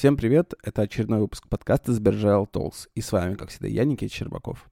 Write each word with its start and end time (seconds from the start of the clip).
Всем 0.00 0.16
привет, 0.16 0.54
это 0.62 0.80
очередной 0.80 1.20
выпуск 1.20 1.46
подкаста 1.46 1.92
Сбержал 1.92 2.48
Talks, 2.50 2.88
и 2.94 3.02
с 3.02 3.12
вами, 3.12 3.34
как 3.34 3.50
всегда, 3.50 3.68
я, 3.68 3.84
Никита 3.84 4.10
Щербаков. 4.10 4.70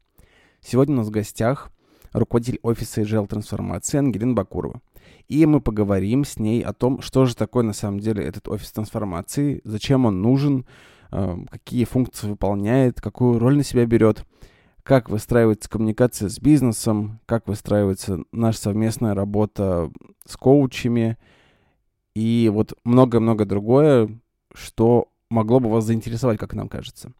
Сегодня 0.62 0.94
у 0.94 0.98
нас 1.00 1.08
в 1.08 1.10
гостях 1.10 1.70
руководитель 2.14 2.58
офиса 2.62 3.02
Agile 3.02 3.26
трансформации 3.26 3.98
Ангелина 3.98 4.32
Бакурова. 4.32 4.80
И 5.28 5.44
мы 5.44 5.60
поговорим 5.60 6.24
с 6.24 6.38
ней 6.38 6.62
о 6.62 6.72
том, 6.72 7.02
что 7.02 7.26
же 7.26 7.36
такое 7.36 7.62
на 7.62 7.74
самом 7.74 8.00
деле 8.00 8.24
этот 8.24 8.48
офис 8.48 8.72
трансформации, 8.72 9.60
зачем 9.64 10.06
он 10.06 10.22
нужен, 10.22 10.64
э, 11.12 11.36
какие 11.50 11.84
функции 11.84 12.26
выполняет, 12.26 12.98
какую 12.98 13.38
роль 13.38 13.58
на 13.58 13.64
себя 13.64 13.84
берет, 13.84 14.24
как 14.82 15.10
выстраивается 15.10 15.68
коммуникация 15.68 16.30
с 16.30 16.40
бизнесом, 16.40 17.20
как 17.26 17.48
выстраивается 17.48 18.20
наша 18.32 18.60
совместная 18.60 19.14
работа 19.14 19.90
с 20.24 20.38
коучами 20.38 21.18
и 22.14 22.50
вот 22.50 22.72
много-много 22.82 23.44
другое, 23.44 24.08
что 24.54 25.10
могло 25.30 25.60
бы 25.60 25.70
вас 25.70 25.84
заинтересовать, 25.84 26.38
как 26.38 26.54
нам 26.54 26.68
кажется. 26.68 27.12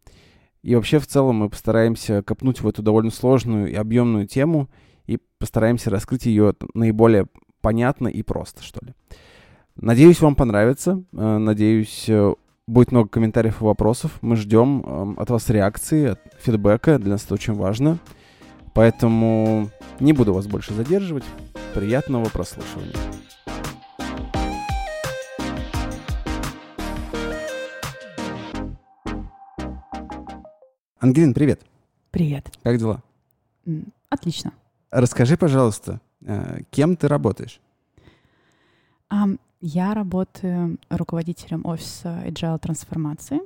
И 0.61 0.75
вообще, 0.75 0.99
в 0.99 1.07
целом, 1.07 1.37
мы 1.37 1.49
постараемся 1.49 2.21
копнуть 2.21 2.61
в 2.61 2.67
эту 2.67 2.81
довольно 2.81 3.11
сложную 3.11 3.71
и 3.71 3.75
объемную 3.75 4.27
тему 4.27 4.69
и 5.07 5.19
постараемся 5.37 5.89
раскрыть 5.89 6.25
ее 6.25 6.53
наиболее 6.73 7.27
понятно 7.61 8.07
и 8.07 8.21
просто, 8.21 8.63
что 8.63 8.85
ли. 8.85 8.93
Надеюсь, 9.75 10.19
вам 10.19 10.35
понравится. 10.35 11.01
Э, 11.13 11.37
надеюсь, 11.37 12.05
э, 12.09 12.33
будет 12.67 12.91
много 12.91 13.09
комментариев 13.09 13.61
и 13.61 13.63
вопросов. 13.63 14.17
Мы 14.21 14.35
ждем 14.35 14.83
эм, 14.85 15.19
от 15.19 15.29
вас 15.29 15.49
реакции, 15.49 16.09
от 16.09 16.19
фидбэка. 16.39 16.99
Для 16.99 17.11
нас 17.11 17.25
это 17.25 17.33
очень 17.33 17.53
важно. 17.53 17.97
Поэтому 18.73 19.69
не 19.99 20.13
буду 20.13 20.33
вас 20.33 20.47
больше 20.47 20.73
задерживать. 20.73 21.23
Приятного 21.73 22.25
прослушивания. 22.25 22.93
Ангелин, 31.01 31.33
привет. 31.33 31.61
Привет. 32.11 32.51
Как 32.61 32.77
дела? 32.77 33.01
Отлично. 34.09 34.51
Расскажи, 34.91 35.37
пожалуйста, 35.37 36.01
э, 36.25 36.63
кем 36.71 36.97
ты 36.97 37.07
работаешь? 37.07 37.61
Я 39.61 39.93
работаю 39.93 40.77
руководителем 40.89 41.65
офиса 41.65 42.21
Agile 42.25 42.59
трансформации, 42.59 43.39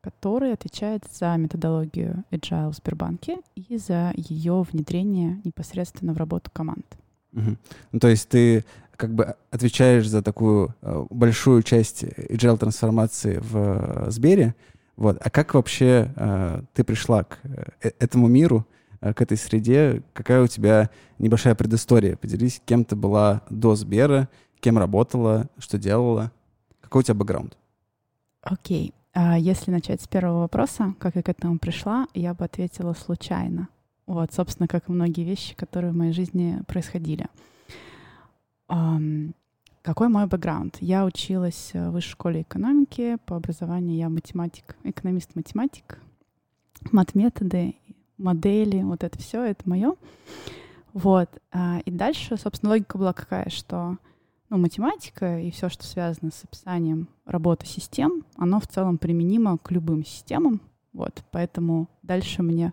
который 0.00 0.52
отвечает 0.52 1.04
за 1.10 1.36
методологию 1.36 2.24
Agile 2.30 2.70
в 2.70 2.74
Сбербанке 2.76 3.38
и 3.54 3.76
за 3.76 4.12
ее 4.16 4.62
внедрение 4.62 5.40
непосредственно 5.44 6.14
в 6.14 6.16
работу 6.16 6.50
команд. 6.52 6.86
Угу. 7.34 7.56
Ну, 7.92 7.98
то 7.98 8.08
есть 8.08 8.28
ты 8.30 8.64
как 8.96 9.14
бы 9.14 9.36
отвечаешь 9.50 10.08
за 10.08 10.22
такую 10.22 10.74
э, 10.80 11.04
большую 11.10 11.62
часть 11.62 12.02
Agile 12.04 12.56
трансформации 12.56 13.38
в 13.38 13.56
э, 13.56 14.10
Сбере, 14.10 14.54
вот. 14.96 15.18
А 15.20 15.30
как 15.30 15.54
вообще 15.54 16.12
э, 16.16 16.62
ты 16.72 16.84
пришла 16.84 17.24
к 17.24 17.38
э, 17.42 17.90
этому 17.98 18.28
миру, 18.28 18.66
э, 19.00 19.12
к 19.12 19.22
этой 19.22 19.36
среде? 19.36 20.02
Какая 20.12 20.42
у 20.42 20.46
тебя 20.46 20.90
небольшая 21.18 21.54
предыстория? 21.54 22.16
Поделись, 22.16 22.60
кем 22.64 22.84
ты 22.84 22.96
была 22.96 23.42
до 23.50 23.74
Сбера, 23.74 24.28
кем 24.60 24.78
работала, 24.78 25.48
что 25.58 25.78
делала? 25.78 26.32
Какой 26.80 27.00
у 27.00 27.02
тебя 27.02 27.14
бэкграунд? 27.14 27.56
Окей. 28.42 28.88
Okay. 28.88 28.94
А 29.14 29.38
если 29.38 29.70
начать 29.70 30.02
с 30.02 30.08
первого 30.08 30.40
вопроса, 30.40 30.94
как 30.98 31.14
я 31.14 31.22
к 31.22 31.28
этому 31.28 31.58
пришла, 31.58 32.08
я 32.14 32.34
бы 32.34 32.44
ответила 32.44 32.94
случайно. 32.94 33.68
Вот, 34.06 34.32
собственно, 34.34 34.66
как 34.66 34.88
и 34.88 34.92
многие 34.92 35.22
вещи, 35.22 35.54
которые 35.54 35.92
в 35.92 35.96
моей 35.96 36.12
жизни 36.12 36.60
происходили. 36.66 37.26
Um, 38.68 39.34
какой 39.84 40.08
мой 40.08 40.26
бэкграунд? 40.26 40.78
Я 40.80 41.04
училась 41.04 41.72
в 41.74 41.90
высшей 41.90 42.12
школе 42.12 42.40
экономики. 42.40 43.18
По 43.26 43.36
образованию 43.36 43.98
я 43.98 44.08
математик, 44.08 44.76
экономист-математик. 44.82 46.00
Мат-методы, 46.90 47.76
модели, 48.16 48.82
вот 48.82 49.04
это 49.04 49.18
все, 49.18 49.42
это 49.42 49.68
мое. 49.68 49.94
Вот. 50.94 51.28
А, 51.52 51.80
и 51.84 51.90
дальше, 51.90 52.38
собственно, 52.38 52.72
логика 52.72 52.96
была 52.96 53.12
какая, 53.12 53.50
что 53.50 53.98
ну, 54.48 54.56
математика 54.56 55.38
и 55.38 55.50
все, 55.50 55.68
что 55.68 55.84
связано 55.84 56.30
с 56.30 56.44
описанием 56.44 57.08
работы 57.26 57.66
систем, 57.66 58.24
оно 58.36 58.60
в 58.60 58.66
целом 58.66 58.96
применимо 58.96 59.58
к 59.58 59.70
любым 59.70 60.02
системам. 60.02 60.62
Вот. 60.94 61.22
Поэтому 61.30 61.90
дальше 62.02 62.42
мне 62.42 62.72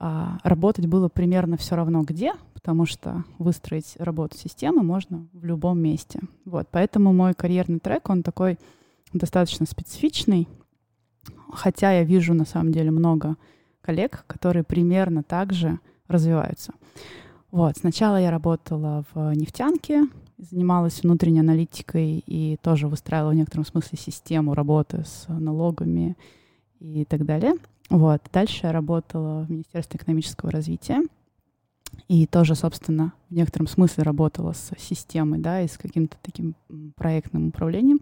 а, 0.00 0.38
работать 0.42 0.86
было 0.86 1.08
примерно 1.08 1.56
все 1.58 1.76
равно 1.76 2.02
где, 2.02 2.32
потому 2.64 2.86
что 2.86 3.24
выстроить 3.38 3.94
работу 3.98 4.38
системы 4.38 4.82
можно 4.82 5.28
в 5.34 5.44
любом 5.44 5.80
месте. 5.80 6.20
Вот, 6.46 6.66
поэтому 6.70 7.12
мой 7.12 7.34
карьерный 7.34 7.78
трек, 7.78 8.08
он 8.08 8.22
такой 8.22 8.58
достаточно 9.12 9.66
специфичный, 9.66 10.48
хотя 11.52 11.92
я 11.92 12.04
вижу 12.04 12.32
на 12.32 12.46
самом 12.46 12.72
деле 12.72 12.90
много 12.90 13.36
коллег, 13.82 14.24
которые 14.26 14.64
примерно 14.64 15.22
так 15.22 15.52
же 15.52 15.78
развиваются. 16.08 16.72
Вот, 17.50 17.76
сначала 17.76 18.16
я 18.18 18.30
работала 18.30 19.04
в 19.12 19.34
нефтянке, 19.34 20.08
занималась 20.38 21.02
внутренней 21.02 21.40
аналитикой 21.40 22.24
и 22.24 22.56
тоже 22.62 22.88
выстраивала 22.88 23.32
в 23.32 23.34
некотором 23.34 23.66
смысле 23.66 23.98
систему 23.98 24.54
работы 24.54 25.04
с 25.04 25.26
налогами 25.28 26.16
и 26.80 27.04
так 27.04 27.26
далее. 27.26 27.56
Вот. 27.90 28.22
Дальше 28.32 28.60
я 28.62 28.72
работала 28.72 29.44
в 29.44 29.50
Министерстве 29.50 29.98
экономического 29.98 30.50
развития. 30.50 31.02
И 32.08 32.26
тоже, 32.26 32.54
собственно, 32.54 33.12
в 33.30 33.34
некотором 33.34 33.66
смысле 33.66 34.04
работала 34.04 34.52
с 34.52 34.72
системой, 34.78 35.38
да, 35.38 35.60
и 35.62 35.68
с 35.68 35.78
каким-то 35.78 36.16
таким 36.22 36.54
проектным 36.96 37.48
управлением. 37.48 38.00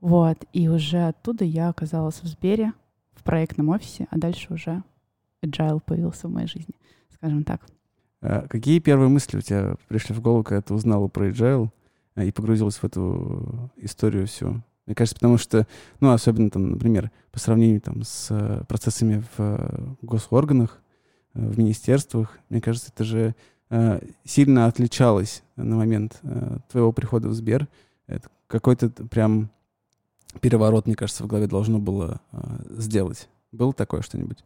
Вот. 0.00 0.38
И 0.52 0.68
уже 0.68 1.06
оттуда 1.08 1.44
я 1.44 1.68
оказалась 1.68 2.22
в 2.22 2.26
Сбере, 2.26 2.72
в 3.12 3.22
проектном 3.22 3.68
офисе, 3.68 4.08
а 4.10 4.18
дальше 4.18 4.52
уже 4.52 4.82
agile 5.44 5.80
появился 5.84 6.28
в 6.28 6.32
моей 6.32 6.48
жизни, 6.48 6.74
скажем 7.10 7.44
так. 7.44 7.62
А 8.20 8.46
какие 8.48 8.78
первые 8.80 9.08
мысли 9.08 9.38
у 9.38 9.40
тебя 9.40 9.76
пришли 9.88 10.14
в 10.14 10.20
голову, 10.20 10.42
когда 10.44 10.60
ты 10.62 10.74
узнала 10.74 11.08
про 11.08 11.28
agile 11.28 11.70
и 12.16 12.32
погрузилась 12.32 12.76
в 12.76 12.84
эту 12.84 13.70
историю 13.76 14.26
всю? 14.26 14.62
Мне 14.86 14.96
кажется, 14.96 15.14
потому 15.14 15.38
что, 15.38 15.68
ну, 16.00 16.10
особенно 16.10 16.50
там, 16.50 16.72
например, 16.72 17.12
по 17.30 17.38
сравнению 17.38 17.80
там 17.80 18.02
с 18.02 18.64
процессами 18.68 19.22
в 19.36 19.96
госорганах, 20.02 20.81
в 21.34 21.58
министерствах. 21.58 22.38
Мне 22.48 22.60
кажется, 22.60 22.90
это 22.94 23.04
же 23.04 23.34
э, 23.70 24.00
сильно 24.24 24.66
отличалось 24.66 25.42
на 25.56 25.76
момент 25.76 26.18
э, 26.22 26.58
твоего 26.70 26.92
прихода 26.92 27.28
в 27.28 27.34
Сбер. 27.34 27.68
Это 28.06 28.28
какой-то 28.46 28.90
прям 28.90 29.50
переворот, 30.40 30.86
мне 30.86 30.94
кажется, 30.94 31.24
в 31.24 31.26
голове 31.26 31.46
должно 31.46 31.78
было 31.78 32.20
э, 32.32 32.38
сделать. 32.78 33.28
Было 33.50 33.72
такое 33.72 34.02
что-нибудь? 34.02 34.44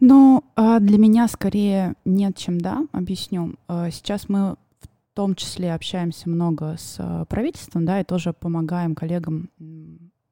Ну, 0.00 0.44
а 0.56 0.80
для 0.80 0.98
меня 0.98 1.28
скорее 1.28 1.94
нет, 2.04 2.36
чем 2.36 2.60
да. 2.60 2.86
Объясню. 2.92 3.54
Сейчас 3.68 4.28
мы 4.28 4.56
в 4.80 5.14
том 5.14 5.36
числе 5.36 5.74
общаемся 5.74 6.28
много 6.28 6.76
с 6.76 7.26
правительством, 7.28 7.84
да, 7.84 8.00
и 8.00 8.04
тоже 8.04 8.32
помогаем 8.32 8.96
коллегам 8.96 9.48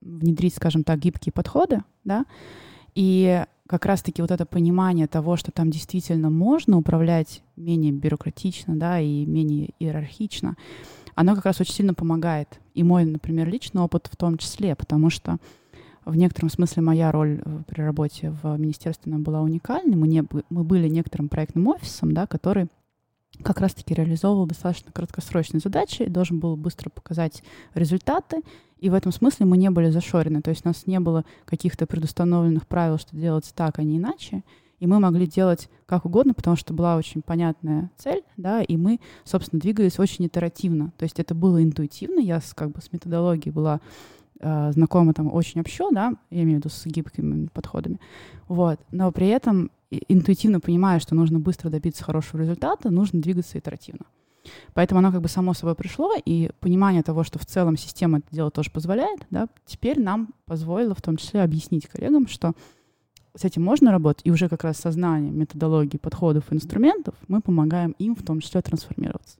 внедрить, 0.00 0.54
скажем 0.54 0.84
так, 0.84 0.98
гибкие 0.98 1.32
подходы, 1.32 1.82
да. 2.04 2.24
И 2.95 3.45
как 3.67 3.87
раз-таки 3.87 4.21
вот 4.21 4.31
это 4.31 4.47
понимание 4.47 5.06
того, 5.06 5.37
что 5.37 5.53
там 5.53 5.71
действительно 5.71 6.28
можно 6.28 6.77
управлять 6.77 7.43
менее 7.56 7.93
бюрократично, 7.93 8.77
да, 8.77 8.99
и 8.99 9.25
менее 9.27 9.71
иерархично, 9.78 10.56
оно 11.15 11.37
как 11.37 11.45
раз 11.45 11.61
очень 11.61 11.75
сильно 11.75 11.95
помогает. 11.95 12.59
И 12.75 12.83
мой, 12.83 13.05
например, 13.05 13.49
личный 13.49 13.83
опыт 13.83 14.09
в 14.11 14.17
том 14.17 14.39
числе, 14.39 14.75
потому 14.75 15.11
что 15.11 15.39
в 16.05 16.17
некотором 16.17 16.51
смысле 16.51 16.83
моя 16.83 17.12
роль 17.12 17.41
э, 17.45 17.62
при 17.67 17.83
работе 17.83 18.34
в 18.43 18.56
министерстве 18.56 19.12
была 19.19 19.43
уникальной. 19.43 19.97
Мы, 19.97 20.09
не, 20.09 20.25
мы 20.49 20.65
были 20.65 20.89
некоторым 20.89 21.28
проектным 21.28 21.69
офисом, 21.69 22.12
да, 22.12 22.27
который 22.27 22.69
как 23.43 23.61
раз-таки 23.61 23.95
реализовывал 23.95 24.47
достаточно 24.47 24.93
краткосрочные 24.93 25.61
задачи 25.61 26.03
и 26.03 26.09
должен 26.09 26.39
был 26.41 26.56
быстро 26.56 26.91
показать 26.91 27.43
результаты. 27.75 28.43
И 28.78 28.89
в 28.89 28.95
этом 28.95 29.12
смысле 29.12 29.47
мы 29.47 29.59
не 29.59 29.71
были 29.71 29.91
зашорены. 29.91 30.41
То 30.41 30.51
есть 30.51 30.65
у 30.65 30.69
нас 30.69 30.87
не 30.87 31.01
было 31.01 31.25
каких-то 31.45 31.87
предустановленных 31.87 32.66
правил, 32.66 32.98
что 32.98 33.16
делать 33.16 33.51
так, 33.54 33.78
а 33.78 33.83
не 33.83 33.98
иначе. 33.98 34.42
И 34.78 34.87
мы 34.87 34.98
могли 34.98 35.27
делать 35.27 35.69
как 35.87 36.07
угодно, 36.07 36.33
потому 36.33 36.57
что 36.57 36.72
была 36.72 36.97
очень 36.97 37.21
понятная 37.21 37.91
цель, 37.98 38.22
да, 38.39 38.63
и 38.63 38.78
мы, 38.78 38.98
собственно, 39.25 39.60
двигались 39.60 39.98
очень 39.98 40.27
итеративно. 40.27 40.93
То 40.97 41.04
есть 41.04 41.21
это 41.21 41.34
было 41.34 41.63
интуитивно, 41.63 42.19
я 42.19 42.41
с, 42.41 42.54
как 42.54 42.71
бы 42.71 42.81
с 42.81 42.91
методологией 42.91 43.53
была 43.53 43.81
э, 44.41 44.72
знакома 44.72 45.13
там 45.13 45.33
очень 45.33 45.60
общо, 45.60 45.91
да, 45.91 46.15
я 46.31 46.43
имею 46.45 46.57
в 46.57 46.65
виду 46.65 46.71
с 46.71 46.86
гибкими 46.86 47.48
подходами. 47.48 48.01
Вот. 48.48 48.81
Но 48.91 49.13
при 49.13 49.28
этом 49.28 49.71
интуитивно 49.91 50.60
понимая, 50.60 51.01
что 51.01 51.15
нужно 51.15 51.41
быстро 51.41 51.69
добиться 51.69 52.04
хорошего 52.04 52.41
результата, 52.41 52.91
нужно 52.91 53.21
двигаться 53.21 53.59
итеративно. 53.59 54.07
Поэтому 54.72 55.01
оно 55.01 55.13
как 55.13 55.21
бы 55.21 55.28
само 55.28 55.53
собой 55.53 55.75
пришло, 55.75 56.13
и 56.25 56.51
понимание 56.60 57.03
того, 57.03 57.25
что 57.25 57.39
в 57.39 57.47
целом 57.47 57.77
система 57.77 58.19
это 58.19 58.28
дело 58.31 58.51
тоже 58.51 58.71
позволяет, 58.71 59.27
да, 59.31 59.48
теперь 59.66 60.01
нам 60.01 60.33
позволило 60.47 60.95
в 60.95 61.03
том 61.03 61.16
числе 61.16 61.42
объяснить 61.42 61.87
коллегам, 61.87 62.27
что 62.27 62.54
с 63.37 63.45
этим 63.45 63.63
можно 63.63 63.91
работать, 63.92 64.22
и 64.25 64.31
уже 64.31 64.48
как 64.48 64.65
раз 64.65 64.78
сознанием 64.78 65.39
методологии, 65.39 65.98
подходов, 65.98 66.53
инструментов 66.53 67.15
мы 67.28 67.41
помогаем 67.41 67.93
им 67.98 68.16
в 68.16 68.22
том 68.22 68.41
числе 68.41 68.63
трансформироваться. 68.63 69.39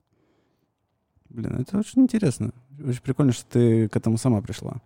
Блин, 1.29 1.61
это 1.61 1.77
очень 1.77 2.03
интересно. 2.03 2.51
Очень 2.85 3.01
прикольно, 3.01 3.31
что 3.31 3.45
ты 3.45 3.89
к 3.89 3.95
этому 3.95 4.17
сама 4.17 4.41
пришла. 4.41 4.77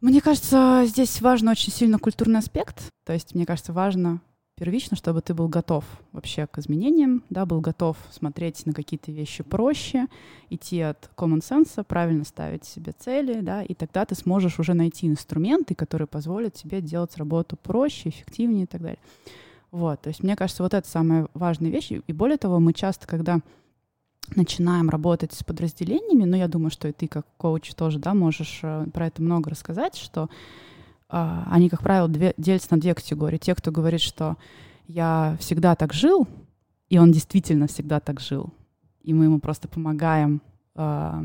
Мне 0.00 0.20
кажется, 0.20 0.84
здесь 0.86 1.20
важен 1.20 1.48
очень 1.48 1.72
сильно 1.72 1.98
культурный 1.98 2.38
аспект. 2.38 2.90
То 3.04 3.12
есть, 3.12 3.34
мне 3.34 3.44
кажется, 3.44 3.72
важно 3.72 4.20
первично, 4.58 4.96
чтобы 4.96 5.20
ты 5.20 5.34
был 5.34 5.48
готов 5.48 5.84
вообще 6.12 6.46
к 6.46 6.58
изменениям, 6.58 7.22
да, 7.30 7.46
был 7.46 7.60
готов 7.60 7.96
смотреть 8.10 8.66
на 8.66 8.72
какие-то 8.72 9.12
вещи 9.12 9.42
проще, 9.42 10.06
идти 10.50 10.80
от 10.80 11.10
common 11.16 11.40
sense, 11.40 11.82
правильно 11.84 12.24
ставить 12.24 12.64
себе 12.64 12.92
цели, 12.98 13.40
да, 13.40 13.62
и 13.62 13.74
тогда 13.74 14.04
ты 14.04 14.14
сможешь 14.14 14.58
уже 14.58 14.74
найти 14.74 15.06
инструменты, 15.06 15.74
которые 15.74 16.08
позволят 16.08 16.54
тебе 16.54 16.80
делать 16.80 17.16
работу 17.16 17.56
проще, 17.56 18.08
эффективнее 18.08 18.64
и 18.64 18.66
так 18.66 18.82
далее. 18.82 18.98
Вот, 19.70 20.00
то 20.00 20.08
есть 20.08 20.22
мне 20.22 20.34
кажется, 20.34 20.62
вот 20.62 20.74
это 20.74 20.88
самая 20.88 21.28
важная 21.34 21.70
вещь. 21.70 21.92
И 21.92 22.12
более 22.12 22.38
того, 22.38 22.58
мы 22.58 22.72
часто, 22.72 23.06
когда 23.06 23.40
начинаем 24.34 24.90
работать 24.90 25.32
с 25.32 25.44
подразделениями, 25.44 26.24
но 26.24 26.36
я 26.36 26.48
думаю, 26.48 26.70
что 26.70 26.88
и 26.88 26.92
ты 26.92 27.06
как 27.06 27.26
коуч 27.36 27.74
тоже, 27.74 27.98
да, 27.98 28.14
можешь 28.14 28.60
э, 28.62 28.86
про 28.92 29.06
это 29.06 29.22
много 29.22 29.50
рассказать, 29.50 29.96
что 29.96 30.28
они, 31.08 31.68
как 31.68 31.82
правило, 31.82 32.08
две, 32.08 32.34
делятся 32.36 32.68
на 32.72 32.80
две 32.80 32.94
категории. 32.94 33.38
Те, 33.38 33.54
кто 33.54 33.70
говорит, 33.70 34.00
что 34.00 34.36
я 34.86 35.36
всегда 35.40 35.74
так 35.74 35.92
жил, 35.92 36.26
и 36.88 36.98
он 36.98 37.12
действительно 37.12 37.66
всегда 37.66 38.00
так 38.00 38.20
жил, 38.20 38.52
и 39.02 39.12
мы 39.14 39.24
ему 39.24 39.38
просто 39.40 39.68
помогаем 39.68 40.42
а, 40.74 41.22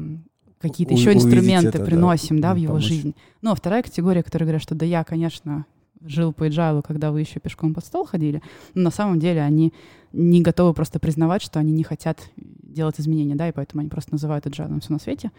какие-то 0.59 0.93
еще 0.93 1.13
инструменты 1.13 1.77
это, 1.77 1.85
приносим, 1.85 2.39
да, 2.39 2.49
да 2.49 2.53
в 2.55 2.57
его 2.57 2.73
помочь. 2.73 2.87
жизнь. 2.87 3.15
Ну, 3.41 3.51
а 3.51 3.55
вторая 3.55 3.83
категория, 3.83 4.23
которая 4.23 4.47
говорят, 4.47 4.61
что 4.61 4.75
да 4.75 4.85
я, 4.85 5.03
конечно, 5.03 5.65
жил 6.01 6.33
по 6.33 6.47
agile, 6.47 6.81
когда 6.85 7.11
вы 7.11 7.21
еще 7.21 7.39
пешком 7.39 7.73
под 7.73 7.85
стол 7.85 8.05
ходили, 8.05 8.41
но 8.73 8.83
на 8.83 8.91
самом 8.91 9.19
деле 9.19 9.41
они 9.41 9.73
не 10.11 10.41
готовы 10.41 10.73
просто 10.73 10.99
признавать, 10.99 11.41
что 11.41 11.59
они 11.59 11.71
не 11.71 11.83
хотят 11.83 12.19
делать 12.35 12.99
изменения, 12.99 13.35
да, 13.35 13.49
и 13.49 13.51
поэтому 13.51 13.81
они 13.81 13.89
просто 13.89 14.13
называют 14.13 14.45
agile 14.45 14.79
все 14.79 14.93
на 14.93 14.99
свете. 14.99 15.31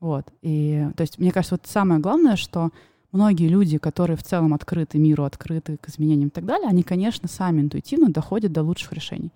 Вот. 0.00 0.26
И, 0.42 0.88
то 0.96 1.00
есть, 1.02 1.18
мне 1.18 1.32
кажется, 1.32 1.56
вот 1.56 1.66
самое 1.66 2.00
главное, 2.00 2.36
что 2.36 2.70
многие 3.12 3.48
люди, 3.48 3.78
которые 3.78 4.16
в 4.16 4.22
целом 4.22 4.54
открыты 4.54 4.98
миру, 4.98 5.24
открыты 5.24 5.76
к 5.76 5.88
изменениям 5.88 6.28
и 6.28 6.32
так 6.32 6.44
далее, 6.44 6.68
они, 6.68 6.82
конечно, 6.82 7.28
сами 7.28 7.60
интуитивно 7.60 8.10
доходят 8.10 8.52
до 8.52 8.62
лучших 8.62 8.92
решений. 8.92 9.32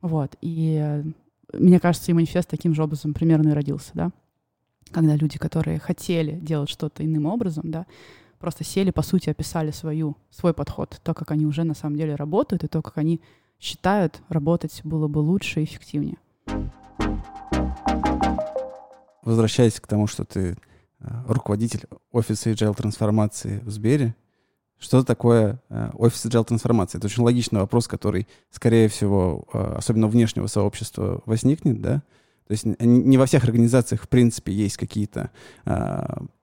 Вот. 0.00 0.36
И 0.40 0.78
э, 0.80 1.04
мне 1.52 1.80
кажется, 1.80 2.10
и 2.10 2.14
манифест 2.14 2.48
таким 2.48 2.74
же 2.74 2.82
образом 2.82 3.14
примерно 3.14 3.50
и 3.50 3.52
родился, 3.52 3.90
да. 3.94 4.10
Когда 4.90 5.16
люди, 5.16 5.38
которые 5.38 5.78
хотели 5.78 6.38
делать 6.38 6.70
что-то 6.70 7.04
иным 7.04 7.26
образом, 7.26 7.70
да, 7.70 7.86
просто 8.38 8.62
сели, 8.64 8.90
по 8.90 9.02
сути, 9.02 9.30
описали 9.30 9.70
свою, 9.72 10.16
свой 10.30 10.54
подход, 10.54 11.00
то, 11.02 11.14
как 11.14 11.30
они 11.32 11.44
уже 11.46 11.64
на 11.64 11.74
самом 11.74 11.96
деле 11.96 12.14
работают, 12.14 12.62
и 12.64 12.68
то, 12.68 12.82
как 12.82 12.98
они 12.98 13.20
считают, 13.58 14.20
работать 14.28 14.80
было 14.84 15.08
бы 15.08 15.18
лучше 15.18 15.60
и 15.60 15.64
эффективнее. 15.64 16.18
Возвращаясь 19.22 19.80
к 19.80 19.86
тому, 19.88 20.06
что 20.06 20.24
ты 20.24 20.56
руководитель 21.26 21.84
офиса 22.12 22.50
agile 22.50 22.74
трансформации 22.74 23.60
в 23.64 23.70
Сбере. 23.70 24.14
Что 24.78 25.02
такое 25.02 25.60
э, 25.70 25.90
офис 25.94 26.26
agile 26.26 26.44
трансформации? 26.44 26.98
Это 26.98 27.06
очень 27.06 27.22
логичный 27.22 27.60
вопрос, 27.60 27.88
который, 27.88 28.28
скорее 28.50 28.88
всего, 28.88 29.46
э, 29.52 29.74
особенно 29.76 30.08
внешнего 30.08 30.46
сообщества 30.48 31.22
возникнет, 31.24 31.80
да? 31.80 32.02
То 32.46 32.52
есть 32.52 32.64
не 32.64 33.18
во 33.18 33.26
всех 33.26 33.42
организациях, 33.44 34.02
в 34.02 34.08
принципе, 34.08 34.52
есть 34.52 34.76
какие-то 34.76 35.30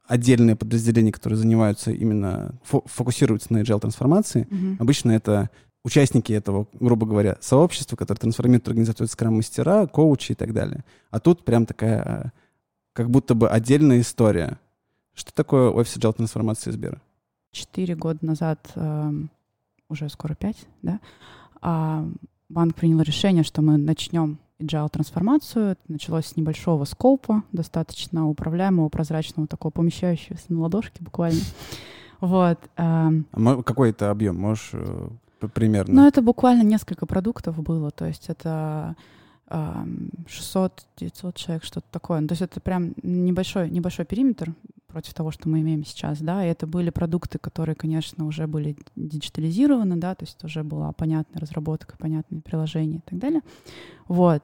отдельные 0.05 0.57
подразделения, 0.57 1.13
которые 1.13 1.37
занимаются 1.37 1.91
именно, 1.91 2.55
фокусируются 2.63 3.53
на 3.53 3.61
agile 3.61 3.79
трансформации. 3.79 4.45
Mm-hmm. 4.49 4.75
Обычно 4.79 5.11
это 5.11 5.49
участники 5.85 6.33
этого, 6.33 6.67
грубо 6.73 7.05
говоря, 7.05 7.37
сообщества, 7.39 7.95
которые 7.95 8.19
трансформируют 8.19 8.67
организацию, 8.67 9.07
скрам-мастера, 9.07 9.87
коучи 9.87 10.33
и 10.33 10.35
так 10.35 10.53
далее. 10.53 10.83
А 11.09 11.21
тут 11.21 11.45
прям 11.45 11.65
такая 11.65 12.33
как 12.93 13.09
будто 13.09 13.35
бы 13.35 13.49
отдельная 13.49 13.99
история. 13.99 14.59
Что 15.13 15.33
такое 15.33 15.69
офис 15.69 15.97
agile 15.97 16.13
трансформации 16.13 16.71
Сбера? 16.71 17.01
Четыре 17.51 17.95
года 17.95 18.25
назад, 18.25 18.71
э, 18.75 19.11
уже 19.89 20.09
скоро 20.09 20.33
пять, 20.33 20.65
да, 20.81 20.99
э, 21.61 22.09
банк 22.49 22.75
принял 22.75 23.01
решение, 23.01 23.43
что 23.43 23.61
мы 23.61 23.77
начнем 23.77 24.39
agile 24.59 24.89
трансформацию. 24.89 25.71
Это 25.71 25.81
началось 25.87 26.27
с 26.27 26.35
небольшого 26.35 26.85
скопа, 26.85 27.43
достаточно 27.51 28.27
управляемого, 28.27 28.89
прозрачного, 28.89 29.47
такого 29.47 29.71
помещающегося 29.71 30.45
на 30.49 30.61
ладошке 30.61 31.03
буквально. 31.03 31.41
Вот. 32.19 32.57
Э, 32.77 33.09
а 33.33 33.63
какой 33.63 33.89
это 33.89 34.09
объем? 34.09 34.39
Можешь 34.39 34.69
э, 34.71 35.09
примерно? 35.53 35.93
Ну, 35.93 36.07
это 36.07 36.21
буквально 36.21 36.61
несколько 36.61 37.05
продуктов 37.05 37.61
было. 37.61 37.91
То 37.91 38.05
есть 38.05 38.29
это 38.29 38.95
600-900 39.53 41.33
человек, 41.35 41.63
что-то 41.63 41.87
такое. 41.91 42.19
Ну, 42.21 42.27
то 42.27 42.33
есть 42.33 42.41
это 42.41 42.59
прям 42.59 42.93
небольшой, 43.03 43.69
небольшой 43.69 44.05
периметр 44.05 44.53
против 44.87 45.13
того, 45.13 45.31
что 45.31 45.49
мы 45.49 45.61
имеем 45.61 45.85
сейчас, 45.85 46.19
да, 46.19 46.45
и 46.45 46.49
это 46.49 46.67
были 46.67 46.89
продукты, 46.89 47.39
которые, 47.39 47.75
конечно, 47.75 48.25
уже 48.25 48.47
были 48.47 48.75
диджитализированы, 48.95 49.95
да, 49.97 50.13
то 50.15 50.23
есть 50.23 50.43
уже 50.43 50.63
была 50.63 50.91
понятная 50.91 51.39
разработка, 51.39 51.97
понятные 51.97 52.41
приложения 52.41 52.97
и 52.97 53.01
так 53.01 53.19
далее. 53.19 53.41
Вот. 54.07 54.43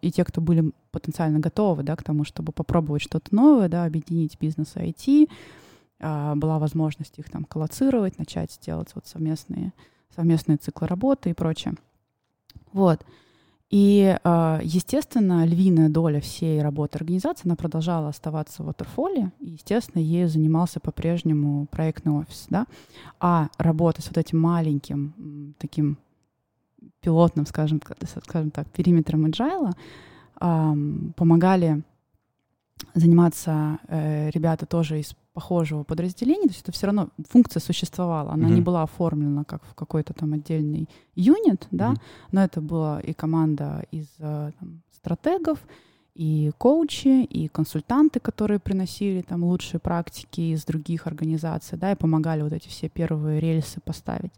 И 0.00 0.12
те, 0.12 0.24
кто 0.24 0.40
были 0.40 0.72
потенциально 0.92 1.40
готовы, 1.40 1.82
да, 1.82 1.96
к 1.96 2.04
тому, 2.04 2.24
чтобы 2.24 2.52
попробовать 2.52 3.02
что-то 3.02 3.34
новое, 3.34 3.68
да, 3.68 3.84
объединить 3.84 4.38
бизнес 4.38 4.76
и 4.76 4.80
IT, 4.80 5.28
а, 6.00 6.34
была 6.34 6.58
возможность 6.58 7.18
их 7.18 7.30
там 7.30 7.44
коллоцировать, 7.44 8.18
начать 8.18 8.58
делать 8.64 8.90
вот 8.94 9.06
совместные, 9.06 9.72
совместные 10.14 10.58
циклы 10.58 10.86
работы 10.86 11.30
и 11.30 11.34
прочее. 11.34 11.74
Вот. 12.72 13.04
И, 13.70 14.16
а, 14.22 14.60
естественно, 14.62 15.44
львиная 15.44 15.88
доля 15.88 16.20
всей 16.20 16.62
работы 16.62 16.98
организации, 16.98 17.46
она 17.46 17.56
продолжала 17.56 18.08
оставаться 18.08 18.62
в 18.62 18.68
Waterfall, 18.68 19.32
и, 19.40 19.50
естественно, 19.50 20.00
ею 20.00 20.28
занимался 20.28 20.80
по-прежнему 20.80 21.66
проектный 21.66 22.12
офис, 22.12 22.46
да. 22.50 22.66
А 23.20 23.48
работа 23.58 24.02
с 24.02 24.06
вот 24.06 24.18
этим 24.18 24.40
маленьким 24.40 25.54
таким 25.58 25.98
пилотным, 27.00 27.46
скажем, 27.46 27.80
скажем 28.24 28.50
так, 28.50 28.68
периметром 28.70 29.26
agile 29.26 29.72
помогали 31.16 31.82
заниматься 32.94 33.78
э, 33.88 34.30
ребята 34.30 34.66
тоже 34.66 35.00
из 35.00 35.16
похожего 35.34 35.82
подразделения, 35.82 36.46
то 36.46 36.54
есть 36.54 36.62
это 36.62 36.72
все 36.72 36.86
равно 36.86 37.08
функция 37.28 37.60
существовала, 37.60 38.32
она 38.32 38.48
mm-hmm. 38.48 38.54
не 38.54 38.60
была 38.60 38.82
оформлена 38.84 39.44
как 39.44 39.64
в 39.64 39.74
какой-то 39.74 40.14
там 40.14 40.32
отдельный 40.32 40.88
юнит, 41.16 41.66
да, 41.70 41.90
mm-hmm. 41.90 42.28
но 42.32 42.44
это 42.44 42.60
была 42.60 43.00
и 43.00 43.12
команда 43.12 43.84
из 43.90 44.06
э, 44.20 44.52
там, 44.58 44.82
стратегов, 44.92 45.58
и 46.14 46.52
коучи, 46.58 47.24
и 47.24 47.48
консультанты, 47.48 48.20
которые 48.20 48.60
приносили 48.60 49.22
там 49.22 49.42
лучшие 49.42 49.80
практики 49.80 50.40
из 50.52 50.64
других 50.64 51.08
организаций, 51.08 51.76
да, 51.76 51.90
и 51.90 51.96
помогали 51.96 52.42
вот 52.42 52.52
эти 52.52 52.68
все 52.68 52.88
первые 52.88 53.40
рельсы 53.40 53.80
поставить. 53.80 54.32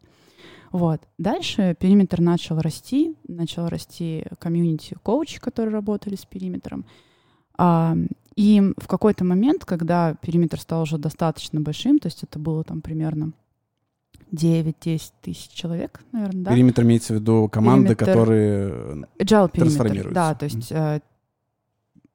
Вот. 0.73 1.03
Дальше 1.19 1.77
периметр 1.79 2.21
начал 2.21 2.59
расти, 2.59 3.15
начал 3.29 3.69
расти 3.69 4.25
комьюнити 4.39 4.97
коучи, 5.03 5.39
которые 5.39 5.75
работали 5.75 6.17
с 6.17 6.25
периметром. 6.25 6.87
И 8.37 8.63
в 8.77 8.87
какой-то 8.87 9.25
момент, 9.25 9.65
когда 9.65 10.15
периметр 10.15 10.61
стал 10.61 10.83
уже 10.83 10.99
достаточно 10.99 11.61
большим, 11.61 11.99
то 11.99 12.07
есть 12.07 12.23
это 12.23 12.39
было 12.39 12.63
там 12.65 12.83
примерно 12.83 13.33
9-10 14.31 15.13
тысяч 15.23 15.49
человек, 15.49 16.03
наверное, 16.13 16.45
да? 16.45 16.51
Периметр 16.53 16.83
имеется 16.83 17.15
в 17.15 17.17
виду 17.17 17.49
команды, 17.49 17.95
периметр... 17.95 18.05
которые 18.05 19.07
Agile 19.19 19.51
трансформируются. 19.51 20.15
Да, 20.15 20.35
то 20.35 20.45
есть 20.45 20.71
mm. 20.71 20.97
э, 20.97 21.01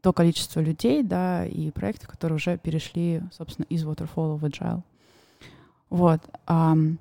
то 0.01 0.13
количество 0.13 0.59
людей, 0.59 1.01
да, 1.03 1.45
и 1.45 1.71
проектов, 1.71 2.09
которые 2.09 2.35
уже 2.35 2.57
перешли, 2.57 3.23
собственно, 3.31 3.65
из 3.69 3.83
Waterfall 3.83 4.37
в 4.37 4.45
Agile. 4.45 4.83
Вот. 5.89 6.21
Um, 6.47 6.97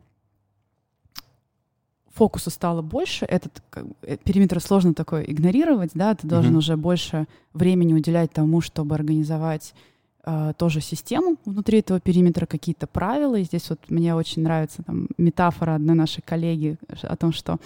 фокуса 2.14 2.50
стало 2.50 2.82
больше, 2.82 3.24
этот 3.24 3.62
как, 3.70 3.84
э, 4.02 4.16
периметр 4.18 4.60
сложно 4.60 4.94
такой 4.94 5.24
игнорировать, 5.26 5.92
да, 5.94 6.14
ты 6.14 6.26
должен 6.26 6.54
mm-hmm. 6.54 6.58
уже 6.58 6.76
больше 6.76 7.26
времени 7.52 7.94
уделять 7.94 8.32
тому, 8.32 8.60
чтобы 8.60 8.94
организовать 8.94 9.74
э, 10.24 10.52
тоже 10.58 10.80
систему 10.80 11.36
внутри 11.44 11.78
этого 11.78 12.00
периметра, 12.00 12.46
какие-то 12.46 12.86
правила. 12.86 13.36
И 13.36 13.44
здесь 13.44 13.70
вот 13.70 13.78
мне 13.88 14.14
очень 14.14 14.42
нравится 14.42 14.82
там 14.82 15.08
метафора 15.18 15.76
одной 15.76 15.94
нашей 15.94 16.22
коллеги 16.22 16.76
о 17.02 17.16
том, 17.16 17.32
что 17.32 17.58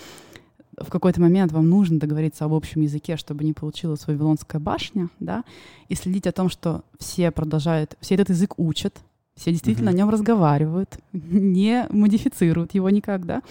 в 0.78 0.90
какой-то 0.90 1.20
момент 1.20 1.52
вам 1.52 1.68
нужно 1.68 1.98
договориться 1.98 2.44
об 2.44 2.52
общем 2.52 2.82
языке, 2.82 3.16
чтобы 3.16 3.44
не 3.44 3.52
получилась 3.52 4.06
Вавилонская 4.06 4.60
башня, 4.60 5.08
да, 5.20 5.44
и 5.88 5.94
следить 5.94 6.26
о 6.26 6.32
том, 6.32 6.48
что 6.48 6.82
все 6.98 7.30
продолжают, 7.30 7.96
все 8.00 8.14
этот 8.14 8.30
язык 8.30 8.58
учат, 8.58 8.96
все 9.36 9.50
действительно 9.52 9.88
mm-hmm. 9.88 9.92
о 9.92 9.96
нем 9.96 10.10
разговаривают, 10.10 10.98
не 11.12 11.86
модифицируют 11.90 12.74
его 12.74 12.90
никак, 12.90 13.24
да, 13.24 13.42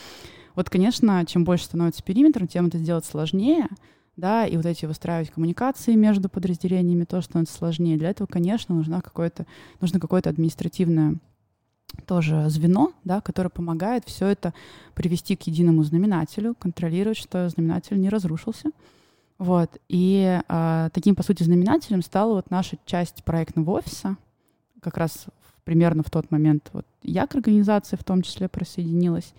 вот, 0.56 0.70
конечно, 0.70 1.26
чем 1.26 1.44
больше 1.44 1.66
становится 1.66 2.04
периметр, 2.04 2.48
тем 2.48 2.68
это 2.68 2.78
сделать 2.78 3.06
сложнее, 3.06 3.68
да, 4.16 4.46
и 4.46 4.56
вот 4.58 4.66
эти 4.66 4.86
выстраивать 4.86 5.32
коммуникации 5.32 5.96
между 5.96 6.30
подразделениями 6.30 7.04
тоже 7.04 7.26
становится 7.26 7.58
сложнее. 7.58 7.98
Для 7.98 8.10
этого, 8.10 8.28
конечно, 8.28 8.76
нужно 8.76 9.02
какое-то, 9.02 9.46
нужно 9.82 10.00
какое-то 10.00 10.30
административное 10.30 11.16
тоже 12.06 12.50
звено, 12.50 12.94
да, 13.04 13.22
которое 13.22 13.50
помогает 13.50 14.04
все 14.06 14.28
это 14.28 14.54
привести 14.94 15.36
к 15.36 15.44
единому 15.44 15.84
знаменателю, 15.84 16.56
контролировать, 16.56 17.18
что 17.18 17.48
знаменатель 17.50 18.00
не 18.00 18.10
разрушился. 18.10 18.70
Вот. 19.38 19.70
И 19.90 20.42
э, 20.48 20.90
таким, 20.94 21.16
по 21.16 21.24
сути, 21.24 21.44
знаменателем 21.44 22.02
стала 22.02 22.36
вот 22.36 22.50
наша 22.50 22.78
часть 22.86 23.24
проектного 23.24 23.72
офиса, 23.72 24.18
как 24.82 24.98
раз 24.98 25.26
примерно 25.64 26.04
в 26.04 26.10
тот 26.10 26.30
момент 26.32 26.70
вот 26.74 26.86
я 27.04 27.26
к 27.26 27.36
организации 27.36 27.96
в 27.96 28.04
том 28.04 28.22
числе 28.22 28.48
присоединилась. 28.48 29.34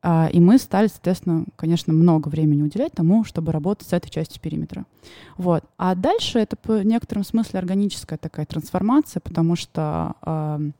А, 0.00 0.28
и 0.32 0.38
мы 0.38 0.58
стали, 0.58 0.86
соответственно, 0.86 1.44
конечно, 1.56 1.92
много 1.92 2.28
времени 2.28 2.62
уделять 2.62 2.92
тому, 2.92 3.24
чтобы 3.24 3.52
работать 3.52 3.88
с 3.88 3.92
этой 3.92 4.10
частью 4.10 4.40
периметра. 4.40 4.86
Вот. 5.36 5.64
А 5.76 5.94
дальше 5.94 6.38
это 6.38 6.56
в 6.62 6.82
некотором 6.84 7.24
смысле 7.24 7.58
органическая 7.58 8.18
такая 8.18 8.46
трансформация, 8.46 9.20
потому 9.20 9.56
что 9.56 10.14
э, 10.22 10.70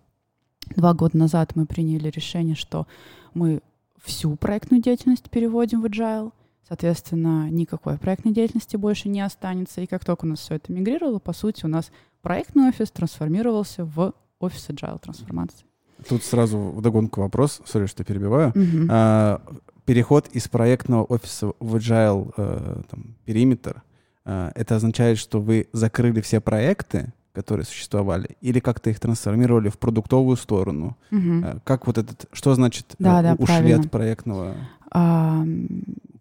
два 0.77 0.95
года 0.95 1.19
назад 1.19 1.57
мы 1.57 1.67
приняли 1.67 2.11
решение, 2.11 2.55
что 2.55 2.87
мы 3.35 3.61
всю 4.05 4.37
проектную 4.37 4.83
деятельность 4.83 5.29
переводим 5.31 5.83
в 5.83 5.87
agile. 5.87 6.33
Соответственно, 6.69 7.51
никакой 7.51 7.99
проектной 7.99 8.33
деятельности 8.33 8.77
больше 8.77 9.09
не 9.09 9.23
останется. 9.23 9.81
И 9.81 9.87
как 9.87 10.05
только 10.05 10.27
у 10.27 10.29
нас 10.29 10.41
все 10.41 10.57
это 10.57 10.71
мигрировало, 10.73 11.19
по 11.19 11.33
сути, 11.33 11.65
у 11.65 11.69
нас 11.69 11.91
проектный 12.23 12.69
офис 12.69 12.91
трансформировался 12.91 13.85
в 13.85 14.13
офис 14.39 14.69
agile 14.69 15.01
трансформации. 15.01 15.68
Тут 16.09 16.23
сразу 16.23 16.59
вдогонку 16.59 17.21
вопрос, 17.21 17.61
сори, 17.65 17.87
что 17.87 18.05
перебиваю. 18.05 18.51
Угу. 18.51 18.87
А, 18.91 19.41
переход 19.85 20.29
из 20.29 20.49
проектного 20.49 21.05
офиса 21.05 21.53
в 21.59 21.77
agile 21.77 22.33
э, 22.37 22.83
там, 22.91 23.17
периметр, 23.25 23.83
э, 24.25 24.53
это 24.55 24.77
означает, 24.77 25.19
что 25.19 25.41
вы 25.41 25.67
закрыли 25.73 26.21
все 26.21 26.41
проекты, 26.41 27.13
которые 27.33 27.65
существовали, 27.65 28.37
или 28.41 28.61
как-то 28.61 28.91
их 28.91 29.01
трансформировали 29.01 29.71
в 29.71 29.79
продуктовую 29.79 30.37
сторону? 30.37 30.97
Угу. 31.11 31.61
Как 31.65 31.87
вот 31.87 31.99
этот, 31.99 32.27
что 32.33 32.55
значит 32.55 32.95
да, 32.99 33.23
да, 33.23 33.33
ушли 33.35 33.47
правильно. 33.47 33.81
от 33.81 33.91
проектного? 33.91 34.55
А, 34.91 35.43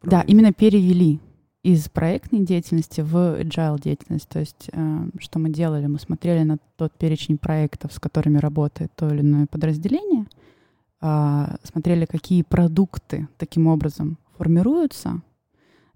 да, 0.03 0.21
именно 0.21 0.53
перевели 0.53 1.19
из 1.63 1.89
проектной 1.89 2.45
деятельности 2.45 3.01
в 3.01 3.15
agile 3.41 3.81
деятельность. 3.81 4.29
То 4.29 4.39
есть, 4.39 4.69
э, 4.71 5.09
что 5.19 5.39
мы 5.39 5.49
делали? 5.49 5.87
Мы 5.87 5.99
смотрели 5.99 6.43
на 6.43 6.57
тот 6.75 6.93
перечень 6.93 7.37
проектов, 7.37 7.93
с 7.93 7.99
которыми 7.99 8.37
работает 8.37 8.91
то 8.95 9.09
или 9.09 9.21
иное 9.21 9.47
подразделение, 9.47 10.25
э, 11.01 11.55
смотрели, 11.63 12.05
какие 12.05 12.43
продукты 12.43 13.27
таким 13.37 13.67
образом 13.67 14.17
формируются, 14.37 15.21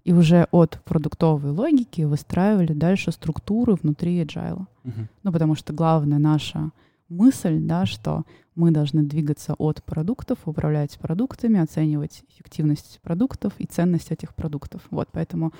и 0.04 0.12
уже 0.12 0.48
от 0.50 0.80
продуктовой 0.84 1.52
логики 1.52 2.02
выстраивали 2.02 2.72
дальше 2.72 3.12
структуры 3.12 3.74
внутри 3.74 4.20
agile. 4.22 4.66
Uh-huh. 4.84 5.06
Ну, 5.22 5.32
потому 5.32 5.54
что 5.54 5.72
главная 5.72 6.18
наша 6.18 6.72
мысль, 7.12 7.58
да, 7.60 7.86
что 7.86 8.24
мы 8.54 8.70
должны 8.70 9.02
двигаться 9.02 9.54
от 9.54 9.82
продуктов, 9.82 10.38
управлять 10.46 10.98
продуктами, 10.98 11.60
оценивать 11.60 12.22
эффективность 12.28 13.00
продуктов 13.02 13.52
и 13.58 13.66
ценность 13.66 14.10
этих 14.10 14.34
продуктов. 14.34 14.82
Вот, 14.90 15.08
поэтому 15.12 15.52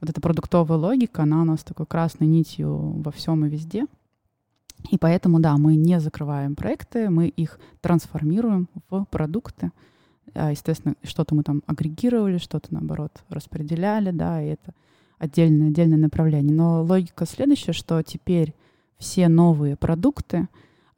вот 0.00 0.10
эта 0.10 0.20
продуктовая 0.20 0.78
логика, 0.78 1.22
она 1.22 1.42
у 1.42 1.44
нас 1.44 1.62
такой 1.62 1.86
красной 1.86 2.26
нитью 2.26 3.00
во 3.02 3.10
всем 3.10 3.44
и 3.44 3.48
везде. 3.48 3.86
И 4.90 4.96
поэтому, 4.96 5.40
да, 5.40 5.58
мы 5.58 5.76
не 5.76 6.00
закрываем 6.00 6.54
проекты, 6.54 7.10
мы 7.10 7.28
их 7.28 7.58
трансформируем 7.80 8.68
в 8.88 9.04
продукты. 9.04 9.72
А, 10.34 10.50
естественно, 10.50 10.94
что-то 11.02 11.34
мы 11.34 11.42
там 11.42 11.62
агрегировали, 11.66 12.38
что-то, 12.38 12.72
наоборот, 12.72 13.12
распределяли, 13.28 14.10
да, 14.10 14.42
и 14.42 14.48
это 14.48 14.72
отдельное, 15.18 15.68
отдельное 15.68 15.98
направление. 15.98 16.54
Но 16.54 16.82
логика 16.82 17.26
следующая, 17.26 17.72
что 17.72 18.02
теперь 18.02 18.54
все 18.96 19.28
новые 19.28 19.76
продукты, 19.76 20.48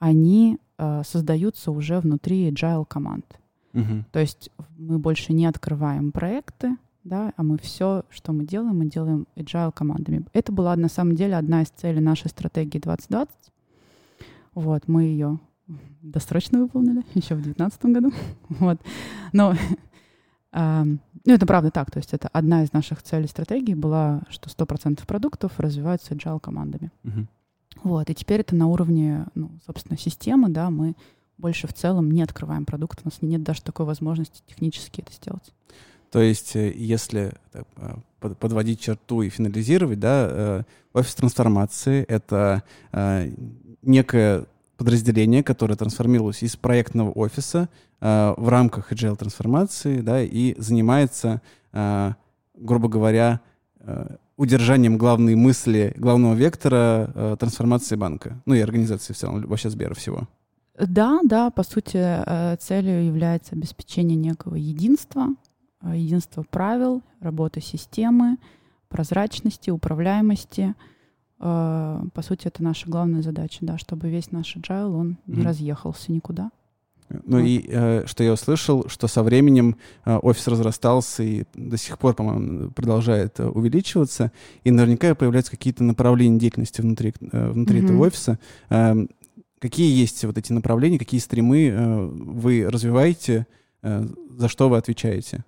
они 0.03 0.59
э, 0.79 1.03
создаются 1.05 1.71
уже 1.71 2.01
внутри 2.01 2.51
agile 2.51 2.85
команд. 2.85 3.25
Угу. 3.73 4.05
То 4.11 4.19
есть 4.19 4.51
мы 4.77 4.99
больше 4.99 5.33
не 5.33 5.47
открываем 5.47 6.11
проекты, 6.11 6.77
да, 7.05 7.33
а 7.37 7.43
мы 7.45 7.57
все, 7.59 8.03
что 8.11 8.33
мы 8.33 8.45
делаем, 8.45 8.79
мы 8.79 8.87
делаем 8.87 9.29
agile 9.37 9.71
командами. 9.73 10.25
Это 10.33 10.51
была 10.51 10.75
на 10.75 10.89
самом 10.89 11.15
деле 11.15 11.37
одна 11.37 11.63
из 11.63 11.69
целей 11.69 12.01
нашей 12.01 12.31
стратегии 12.31 12.81
2020. 12.81 13.31
Вот, 14.55 14.89
мы 14.89 15.05
ее 15.05 15.39
досрочно 16.03 16.59
выполнили 16.59 17.05
еще 17.15 17.37
в 17.37 17.43
2019 17.43 17.85
году. 17.85 18.13
вот. 18.49 18.81
Но 19.33 19.55
э, 20.53 20.85
ну, 20.85 21.33
это 21.33 21.47
правда 21.47 21.71
так. 21.71 21.93
То 21.93 22.01
есть 22.01 22.13
это 22.13 22.27
одна 22.33 22.65
из 22.65 22.73
наших 22.73 23.05
целей 23.05 23.29
стратегии 23.29 23.75
была, 23.75 24.23
что 24.31 24.51
100% 24.51 25.07
продуктов 25.07 25.61
развиваются 25.61 26.13
agile 26.15 26.41
командами. 26.41 26.91
Угу. 27.05 27.27
Вот, 27.83 28.09
и 28.11 28.14
теперь 28.14 28.41
это 28.41 28.55
на 28.55 28.67
уровне, 28.67 29.26
ну, 29.35 29.50
собственно, 29.67 29.99
системы, 29.99 30.49
да, 30.49 30.71
мы 30.71 30.95
больше 31.38 31.67
в 31.67 31.73
целом 31.73 32.11
не 32.11 32.23
открываем 32.23 32.64
продукт, 32.64 33.00
у 33.02 33.09
нас 33.09 33.19
нет 33.21 33.43
даже 33.43 33.62
такой 33.62 33.87
возможности 33.87 34.43
технически 34.47 35.00
это 35.00 35.12
сделать. 35.12 35.52
То 36.12 36.21
есть, 36.21 36.55
э, 36.57 36.73
если 36.76 37.33
э, 37.55 37.62
подводить 38.21 38.81
черту 38.81 39.23
и 39.23 39.31
финализировать, 39.31 39.99
да, 39.99 40.29
э, 40.31 40.62
офис 40.93 41.14
трансформации— 41.14 42.05
это 42.09 42.62
некое 43.83 44.45
подразделение, 44.76 45.43
которое 45.43 45.75
трансформировалось 45.75 46.43
из 46.43 46.55
проектного 46.55 47.11
офиса 47.11 47.69
в 48.00 48.49
рамках 48.49 48.93
agile 48.93 49.17
трансформации, 49.17 50.00
да, 50.00 50.23
и 50.23 50.55
занимается, 50.61 51.41
грубо 51.73 52.88
говоря, 52.88 53.41
удержанием 54.37 54.99
главной 54.99 55.35
мысли, 55.35 55.95
главного 55.97 56.35
вектора 56.35 57.12
э, 57.15 57.37
трансформации 57.39 57.97
банка, 57.97 58.43
ну 58.47 58.55
и 58.55 58.61
организации 58.61 59.12
в 59.12 59.17
целом, 59.17 59.47
вообще 59.47 59.71
Сбера 59.71 59.95
всего. 59.95 60.29
Да, 60.79 61.21
да, 61.23 61.51
по 61.51 61.62
сути, 61.62 61.99
э, 61.99 62.57
целью 62.57 63.05
является 63.05 63.55
обеспечение 63.55 64.17
некого 64.17 64.57
единства, 64.57 65.29
э, 65.83 65.97
единства 65.97 66.45
правил, 66.51 67.03
работы 67.21 67.61
системы, 67.61 68.39
прозрачности, 68.89 69.71
управляемости. 69.71 70.75
Э, 71.41 72.03
по 72.15 72.23
сути, 72.23 72.49
это 72.49 72.62
наша 72.62 72.89
главная 72.89 73.23
задача, 73.23 73.59
да, 73.61 73.77
чтобы 73.79 74.09
весь 74.09 74.33
наш 74.33 74.57
agile, 74.57 74.95
он 74.95 75.11
mm-hmm. 75.11 75.37
не 75.37 75.43
разъехался 75.43 76.11
никуда. 76.11 76.51
Ну 77.25 77.38
вот. 77.38 77.47
и 77.47 77.64
э, 77.69 78.04
что 78.07 78.25
я 78.25 78.33
услышал, 78.33 78.88
что 78.88 79.09
со 79.09 79.23
временем 79.23 79.76
э, 80.04 80.16
офис 80.16 80.47
разрастался 80.49 81.23
и 81.23 81.45
до 81.54 81.76
сих 81.76 81.99
пор, 81.99 82.14
по-моему, 82.14 82.71
продолжает 82.71 83.38
э, 83.40 83.47
увеличиваться, 83.47 84.33
и 84.64 84.71
наверняка 84.71 85.14
появляются 85.14 85.52
какие-то 85.52 85.85
направления 85.85 86.38
деятельности 86.38 86.81
внутри, 86.81 87.14
э, 87.21 87.50
внутри 87.50 87.81
mm-hmm. 87.81 87.85
этого 87.85 88.07
офиса. 88.07 88.38
Э, 88.71 88.95
какие 89.59 89.95
есть 89.95 90.25
вот 90.25 90.38
эти 90.38 90.52
направления, 90.52 90.99
какие 90.99 91.21
стримы 91.21 91.69
э, 91.69 92.07
вы 92.07 92.69
развиваете, 92.69 93.47
э, 93.83 94.07
за 94.31 94.49
что 94.49 94.69
вы 94.69 94.76
отвечаете? 94.76 95.45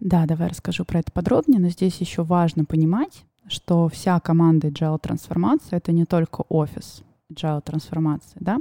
Да, 0.00 0.26
давай 0.26 0.48
расскажу 0.48 0.84
про 0.84 1.00
это 1.00 1.12
подробнее, 1.12 1.60
но 1.60 1.68
здесь 1.68 1.96
еще 1.98 2.22
важно 2.24 2.64
понимать, 2.64 3.24
что 3.48 3.88
вся 3.88 4.18
команда 4.20 4.68
Agile 4.68 4.98
трансформации— 4.98 5.68
это 5.76 5.92
не 5.92 6.04
только 6.04 6.42
офис 6.48 7.02
agile 7.32 7.62
трансформации, 7.62 8.38
да, 8.40 8.58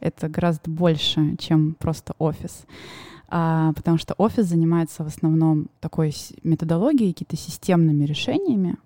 это 0.00 0.28
гораздо 0.28 0.70
больше, 0.70 1.36
чем 1.38 1.74
просто 1.74 2.14
офис. 2.18 2.64
А, 3.28 3.72
потому 3.74 3.96
что 3.96 4.14
офис 4.14 4.46
занимается 4.46 5.04
в 5.04 5.06
основном 5.06 5.68
такой 5.78 6.12
методологией, 6.42 7.12
какими-то 7.12 7.36
системными 7.36 8.04
решениями, 8.04 8.76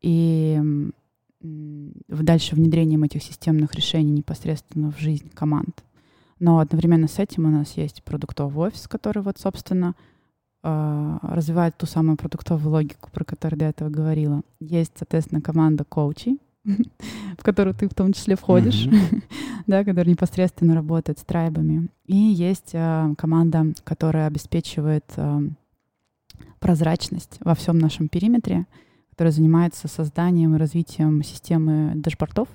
и 0.00 0.60
дальше 1.40 2.54
внедрением 2.54 3.04
этих 3.04 3.22
системных 3.22 3.74
решений 3.74 4.12
непосредственно 4.12 4.90
в 4.90 4.98
жизнь 4.98 5.30
команд. 5.34 5.84
Но 6.38 6.58
одновременно 6.58 7.06
с 7.06 7.18
этим 7.18 7.46
у 7.46 7.50
нас 7.50 7.76
есть 7.76 8.02
продуктовый 8.02 8.68
офис, 8.68 8.88
который 8.88 9.22
вот, 9.22 9.38
собственно, 9.38 9.94
а, 10.62 11.18
развивает 11.22 11.76
ту 11.76 11.84
самую 11.84 12.16
продуктовую 12.16 12.72
логику, 12.72 13.10
про 13.12 13.24
которую 13.24 13.58
до 13.58 13.66
этого 13.66 13.90
говорила. 13.90 14.42
Есть, 14.58 14.92
соответственно, 14.96 15.42
команда 15.42 15.84
коучей, 15.84 16.38
в 17.38 17.42
которую 17.42 17.74
ты 17.74 17.88
в 17.88 17.94
том 17.94 18.12
числе 18.12 18.36
входишь, 18.36 18.86
mm-hmm. 18.86 19.22
да, 19.66 19.84
который 19.84 20.10
непосредственно 20.10 20.74
работает 20.74 21.18
с 21.18 21.24
трайбами. 21.24 21.88
И 22.06 22.16
есть 22.16 22.70
э, 22.72 23.14
команда, 23.18 23.66
которая 23.84 24.26
обеспечивает 24.26 25.04
э, 25.16 25.40
прозрачность 26.60 27.38
во 27.40 27.54
всем 27.54 27.78
нашем 27.78 28.08
периметре, 28.08 28.66
которая 29.10 29.32
занимается 29.32 29.88
созданием 29.88 30.54
и 30.54 30.58
развитием 30.58 31.22
системы 31.22 31.92
дэшбордов. 31.96 32.48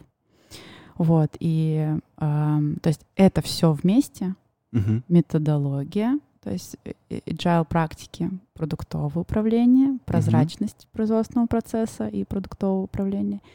Вот, 0.98 1.38
и 1.40 1.96
э, 2.18 2.60
то 2.82 2.88
есть 2.88 3.06
это 3.16 3.42
все 3.42 3.72
вместе, 3.72 4.36
mm-hmm. 4.74 5.04
методология, 5.08 6.20
то 6.42 6.52
есть 6.52 6.78
э, 6.84 6.94
э, 7.10 7.20
agile 7.28 7.66
практики, 7.66 8.32
продуктовое 8.56 9.22
управление, 9.22 10.00
прозрачность 10.06 10.86
mm-hmm. 10.86 10.96
производственного 10.96 11.48
процесса 11.48 12.08
и 12.08 12.24
продуктового 12.24 12.82
управления— 12.82 13.40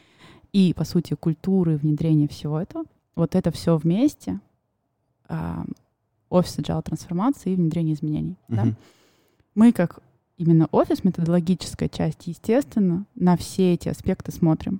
и, 0.55 0.73
по 0.73 0.85
сути, 0.85 1.15
культуры 1.15 1.75
внедрения 1.75 2.29
всего 2.29 2.61
этого, 2.61 2.85
вот 3.13 3.35
это 3.35 3.51
все 3.51 3.75
вместе, 3.75 4.39
э, 5.27 5.63
офис 6.29 6.57
agile 6.57 6.81
трансформации 6.81 7.51
и 7.51 7.55
внедрение 7.57 7.93
изменений. 7.93 8.37
Uh-huh. 8.47 8.55
Да? 8.55 8.67
Мы 9.53 9.73
как 9.73 9.99
именно 10.37 10.69
офис, 10.71 11.03
методологическая 11.03 11.89
часть, 11.89 12.27
естественно, 12.27 13.05
на 13.15 13.35
все 13.35 13.73
эти 13.73 13.89
аспекты 13.89 14.31
смотрим. 14.31 14.79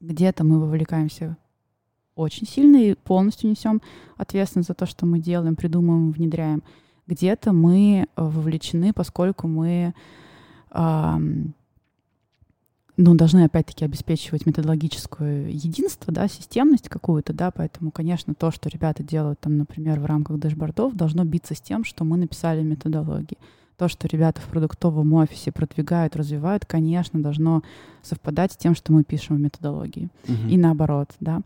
Где-то 0.00 0.42
мы 0.42 0.58
вовлекаемся 0.58 1.36
очень 2.16 2.48
сильно 2.48 2.78
и 2.78 2.94
полностью 2.94 3.50
несем 3.50 3.80
ответственность 4.16 4.66
за 4.66 4.74
то, 4.74 4.86
что 4.86 5.06
мы 5.06 5.20
делаем, 5.20 5.54
придумываем, 5.54 6.10
внедряем. 6.10 6.64
Где-то 7.06 7.52
мы 7.52 8.08
вовлечены, 8.16 8.92
поскольку 8.92 9.46
мы 9.46 9.94
ну, 12.96 13.14
должны 13.14 13.44
опять-таки 13.44 13.84
обеспечивать 13.84 14.46
методологическое 14.46 15.48
единство, 15.48 16.12
да, 16.12 16.28
системность 16.28 16.88
какую-то, 16.88 17.32
да, 17.32 17.50
поэтому, 17.50 17.90
конечно, 17.90 18.34
то, 18.34 18.50
что 18.50 18.68
ребята 18.68 19.02
делают 19.02 19.40
там, 19.40 19.56
например, 19.58 19.98
в 19.98 20.06
рамках 20.06 20.38
дэшбордов, 20.38 20.94
должно 20.94 21.24
биться 21.24 21.54
с 21.54 21.60
тем, 21.60 21.84
что 21.84 22.04
мы 22.04 22.16
написали 22.16 22.62
методологии. 22.62 23.38
То, 23.76 23.88
что 23.88 24.06
ребята 24.06 24.40
в 24.40 24.44
продуктовом 24.44 25.12
офисе 25.14 25.50
продвигают, 25.50 26.14
развивают, 26.14 26.64
конечно, 26.64 27.20
должно 27.20 27.64
совпадать 28.02 28.52
с 28.52 28.56
тем, 28.56 28.76
что 28.76 28.92
мы 28.92 29.02
пишем 29.02 29.36
в 29.36 29.40
методологии. 29.40 30.08
Мгм. 30.28 30.48
И 30.48 30.56
наоборот, 30.56 31.10
да. 31.18 31.40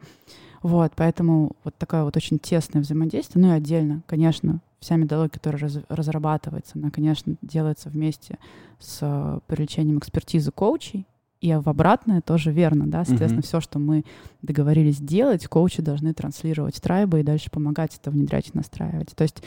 Вот, 0.62 0.92
поэтому 0.96 1.52
вот 1.64 1.74
такое 1.76 2.04
вот 2.04 2.16
очень 2.16 2.38
тесное 2.38 2.82
взаимодействие. 2.82 3.42
Ну 3.42 3.52
и 3.52 3.56
отдельно, 3.56 4.02
конечно, 4.06 4.60
вся 4.80 4.96
методология, 4.96 5.30
которая 5.30 5.62
раз- 5.62 5.84
разрабатывается, 5.88 6.72
она, 6.74 6.90
конечно, 6.90 7.36
делается 7.40 7.88
вместе 7.88 8.38
с 8.78 8.98
э, 9.00 9.40
привлечением 9.46 9.98
экспертизы 9.98 10.50
коучей, 10.50 11.06
и 11.40 11.54
в 11.54 11.68
обратное 11.68 12.20
тоже 12.20 12.50
верно, 12.52 12.86
да, 12.86 13.04
соответственно, 13.04 13.38
Мгм. 13.40 13.42
все, 13.46 13.60
что 13.60 13.78
мы 13.78 14.04
договорились 14.42 14.98
делать, 14.98 15.46
коучи 15.46 15.82
должны 15.82 16.12
транслировать 16.12 16.80
трайбы 16.82 17.20
и 17.20 17.22
дальше 17.22 17.50
помогать 17.50 17.96
это 18.00 18.10
внедрять 18.10 18.48
и 18.48 18.50
настраивать. 18.54 19.14
То 19.14 19.22
есть 19.22 19.42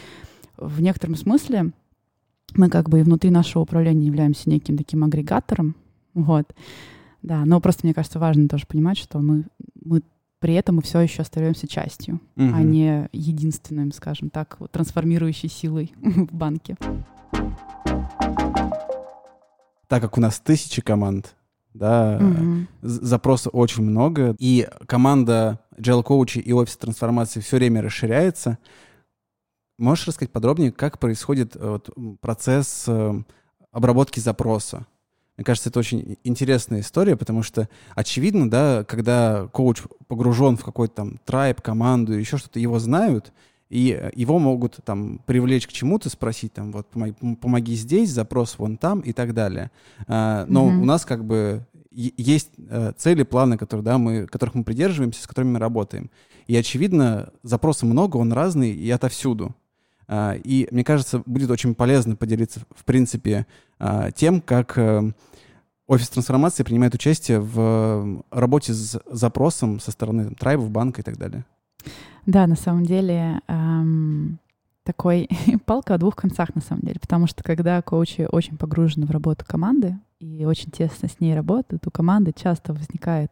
в 0.58 0.82
некотором 0.82 1.16
смысле 1.16 1.72
мы 2.56 2.70
как 2.70 2.90
бы 2.90 3.00
и 3.00 3.04
внутри 3.04 3.30
нашего 3.30 3.64
управления 3.64 4.06
являемся 4.08 4.50
неким 4.50 4.78
таким 4.78 5.04
агрегатором, 5.04 5.76
вот, 6.14 6.54
да, 7.22 7.44
но 7.46 7.60
просто 7.60 7.86
мне 7.86 7.94
кажется 7.94 8.20
важно 8.20 8.48
тоже 8.48 8.66
понимать, 8.68 8.98
что 8.98 9.20
мы, 9.20 9.46
мы 9.84 10.02
при 10.40 10.54
этом 10.56 10.78
мы 10.78 10.82
все 10.82 11.00
еще 11.02 11.22
остаемся 11.22 11.68
частью, 11.68 12.20
а 12.36 12.42
Мгм. 12.42 12.72
не 12.72 13.10
единственным, 13.14 13.92
скажем 13.92 14.30
так, 14.30 14.58
вот 14.60 14.72
трансформирующей 14.72 15.50
силой 15.50 15.94
в 16.02 16.34
банке. 16.34 16.78
Так 19.88 20.02
как 20.02 20.18
у 20.18 20.22
нас 20.22 20.40
тысячи 20.40 20.82
команд, 20.82 21.36
да, 21.74 22.18
Мгм. 22.20 22.68
з- 22.82 23.06
запросов 23.06 23.54
очень 23.54 23.84
много, 23.84 24.36
и 24.40 24.68
команда 24.88 25.60
Agile 25.78 26.04
Coach 26.04 26.40
и 26.40 26.54
офис 26.54 26.78
трансформации 26.78 27.40
все 27.40 27.58
время 27.58 27.82
расширяется. 27.82 28.58
Можешь 29.78 30.08
рассказать 30.08 30.32
подробнее, 30.32 30.72
как 30.72 31.00
происходит 31.00 31.56
э, 31.56 31.60
вот, 31.70 31.90
процесс 32.22 32.86
э, 32.88 33.14
обработки 33.72 34.20
запроса? 34.20 34.86
Мне 35.38 35.46
кажется, 35.46 35.70
это 35.70 35.80
очень 35.80 36.18
интересная 36.24 36.82
история, 36.82 37.16
потому 37.16 37.42
что 37.42 37.68
очевидно, 37.96 38.48
да, 38.50 38.84
когда 38.84 39.48
коуч 39.52 39.82
погружен 40.08 40.56
в 40.58 40.64
какой-то 40.64 40.94
там 40.94 41.18
трайб, 41.26 41.62
команду, 41.62 42.14
еще 42.14 42.38
что-то, 42.38 42.60
его 42.60 42.78
знают, 42.78 43.34
и 43.72 43.98
э, 43.98 44.12
его 44.16 44.38
могут 44.38 44.80
там 44.84 45.22
привлечь 45.26 45.66
к 45.66 45.72
чему-то, 45.72 46.10
спросить 46.10 46.52
там, 46.52 46.74
вот, 46.74 46.88
помоги, 46.88 47.14
помоги 47.40 47.76
здесь, 47.76 48.10
запрос 48.10 48.60
вон 48.60 48.78
там 48.78 49.00
и 49.00 49.14
так 49.14 49.34
далее. 49.34 49.72
А, 50.08 50.46
Но 50.50 50.66
Мгм. 50.66 50.82
у 50.82 50.86
нас 50.86 51.06
как 51.06 51.24
бы 51.24 51.66
есть 51.92 52.52
э, 52.70 52.92
цели, 52.98 53.24
планы, 53.24 53.58
которые, 53.58 53.84
да, 53.84 53.98
мы, 53.98 54.28
которых 54.28 54.56
мы 54.56 54.64
придерживаемся, 54.66 55.24
с 55.24 55.28
которыми 55.28 55.54
мы 55.54 55.60
работаем. 55.60 56.10
И, 56.48 56.56
очевидно, 56.56 57.30
запроса 57.44 57.86
много, 57.86 58.18
он 58.18 58.34
разный 58.34 58.72
и 58.72 58.90
отовсюду. 58.92 59.56
А, 60.08 60.36
И 60.44 60.68
мне 60.72 60.84
кажется, 60.84 61.24
будет 61.26 61.50
очень 61.50 61.74
полезно 61.74 62.18
поделиться, 62.18 62.62
в 62.76 62.84
принципе, 62.84 63.46
а, 63.80 64.12
тем, 64.12 64.42
как 64.42 64.78
э, 64.78 65.14
офис 65.88 66.10
трансформации 66.10 66.64
принимает 66.64 66.94
участие 66.94 67.40
в 67.40 68.22
работе 68.32 68.74
с 68.74 69.02
запросом 69.10 69.80
со 69.80 69.92
стороны 69.92 70.26
там, 70.26 70.36
трайбов, 70.36 70.70
банка 70.70 71.02
и 71.02 71.04
так 71.04 71.18
далее. 71.18 71.46
Да, 72.26 72.48
на 72.48 72.56
самом 72.56 72.86
деле 72.86 73.42
эм, 73.48 74.40
такой 74.84 75.28
палка 75.66 75.96
о 75.96 75.98
двух 75.98 76.16
концах, 76.16 76.54
на 76.56 76.62
самом 76.62 76.82
деле, 76.82 77.00
потому 77.00 77.28
что 77.28 77.44
когда 77.44 77.82
коучи 77.82 78.28
очень 78.32 78.58
погружены 78.58 79.06
в 79.06 79.12
работу 79.12 79.46
команды 79.48 79.98
и 80.20 80.46
очень 80.46 80.72
тесно 80.72 81.08
с 81.08 81.20
ней 81.20 81.34
работают, 81.36 81.86
у 81.88 81.92
команды 81.92 82.34
часто 82.36 82.74
возникает 82.74 83.32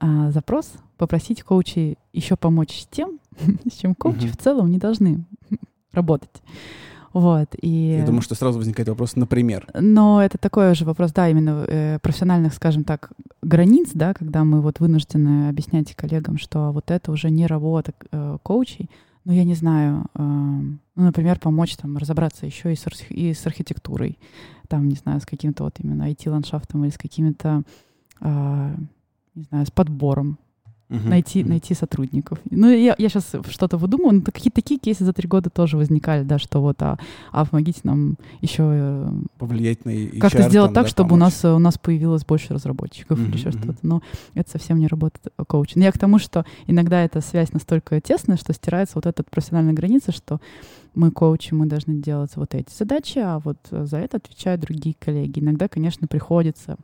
а, 0.00 0.30
запрос 0.30 0.72
попросить 0.96 1.42
коучей 1.42 1.98
еще 2.12 2.36
помочь 2.36 2.80
с 2.82 2.86
тем, 2.86 3.18
с 3.70 3.74
чем 3.76 3.94
коучи 3.94 4.24
Мгм. 4.24 4.32
в 4.32 4.36
целом 4.36 4.70
не 4.70 4.78
должны 4.78 5.24
работать. 5.92 6.42
Вот, 7.18 7.48
и... 7.60 7.96
Я 7.98 8.06
думаю, 8.06 8.22
что 8.22 8.36
сразу 8.36 8.58
возникает 8.58 8.88
вопрос, 8.88 9.16
например. 9.16 9.66
Но 9.74 10.22
это 10.22 10.38
такой 10.38 10.76
же 10.76 10.84
вопрос, 10.84 11.10
да, 11.10 11.28
именно 11.28 11.64
э, 11.66 11.98
профессиональных, 12.00 12.54
скажем 12.54 12.84
так, 12.84 13.10
границ, 13.42 13.90
да, 13.92 14.14
когда 14.14 14.44
мы 14.44 14.60
вот 14.60 14.78
вынуждены 14.78 15.48
объяснять 15.48 15.96
коллегам, 15.96 16.38
что 16.38 16.70
вот 16.70 16.92
это 16.92 17.10
уже 17.10 17.30
не 17.30 17.48
работа 17.48 17.92
э, 18.12 18.38
коучей. 18.44 18.88
Ну, 19.24 19.32
я 19.32 19.42
не 19.42 19.54
знаю, 19.54 20.06
э, 20.14 20.22
ну, 20.22 20.78
например, 20.94 21.40
помочь 21.40 21.76
там 21.76 21.96
разобраться 21.96 22.46
еще 22.46 22.72
и 22.72 22.76
с, 22.76 22.86
архи- 22.86 23.12
и 23.12 23.34
с 23.34 23.44
архитектурой, 23.46 24.16
там, 24.68 24.86
не 24.86 24.94
знаю, 24.94 25.20
с 25.20 25.26
каким-то 25.26 25.64
вот 25.64 25.74
именно 25.80 26.08
IT-ландшафтом 26.08 26.84
или 26.84 26.92
с 26.92 26.98
какими-то, 26.98 27.62
э, 28.20 28.74
не 29.34 29.42
знаю, 29.42 29.66
с 29.66 29.72
подбором 29.72 30.38
Мгм. 30.88 31.10
найти, 31.10 31.44
найти 31.44 31.74
сотрудников. 31.74 32.38
Ну, 32.50 32.70
я, 32.70 32.94
я 32.96 33.08
сейчас 33.08 33.32
что-то 33.50 33.76
выдумываю, 33.76 34.16
но 34.16 34.22
какие-то 34.22 34.56
такие 34.56 34.80
кейсы 34.80 35.04
за 35.04 35.12
три 35.12 35.28
года 35.28 35.50
тоже 35.50 35.76
возникали, 35.76 36.22
да, 36.22 36.38
что 36.38 36.60
вот, 36.60 36.80
а, 36.82 36.98
а 37.30 37.44
помогите 37.44 37.80
нам 37.84 38.16
еще 38.40 38.62
э, 38.66 39.10
Повлиять 39.38 39.84
на 39.84 39.90
HR, 39.90 40.20
как-то 40.20 40.42
сделать 40.48 40.68
там, 40.68 40.74
так, 40.74 40.84
да, 40.84 40.88
чтобы 40.88 41.14
у 41.14 41.18
нас, 41.18 41.44
э, 41.44 41.52
у 41.52 41.58
нас 41.58 41.76
появилось 41.76 42.24
больше 42.24 42.54
разработчиков 42.54 43.18
Мгм, 43.18 43.28
или 43.28 43.36
еще 43.36 43.50
мгм. 43.50 43.58
что-то. 43.58 43.78
Но 43.82 44.02
это 44.34 44.50
совсем 44.50 44.78
не 44.78 44.86
работает 44.86 45.26
э, 45.26 45.44
коучинг. 45.46 45.84
Я 45.84 45.92
к 45.92 45.98
тому, 45.98 46.18
что 46.18 46.46
иногда 46.66 47.04
эта 47.04 47.20
связь 47.20 47.52
настолько 47.52 48.00
тесная, 48.00 48.38
что 48.38 48.54
стирается 48.54 48.94
вот 48.94 49.04
эта 49.04 49.22
профессиональная 49.22 49.74
граница, 49.74 50.10
что 50.10 50.40
мы 50.94 51.10
коучи, 51.10 51.52
мы 51.52 51.66
должны 51.66 52.00
делать 52.00 52.34
вот 52.36 52.54
эти 52.54 52.72
задачи, 52.74 53.18
а 53.18 53.40
вот 53.40 53.58
за 53.70 53.98
это 53.98 54.16
отвечают 54.16 54.62
другие 54.62 54.96
коллеги. 54.98 55.40
Иногда, 55.40 55.68
конечно, 55.68 56.08
приходится 56.08 56.76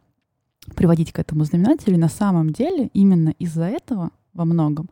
приводить 0.74 1.12
к 1.12 1.18
этому 1.18 1.44
знаменателю. 1.44 1.94
И 1.94 1.98
на 1.98 2.09
самом 2.09 2.50
деле 2.50 2.90
именно 2.92 3.31
из-за 3.38 3.64
этого 3.64 4.11
во 4.33 4.44
многом 4.44 4.88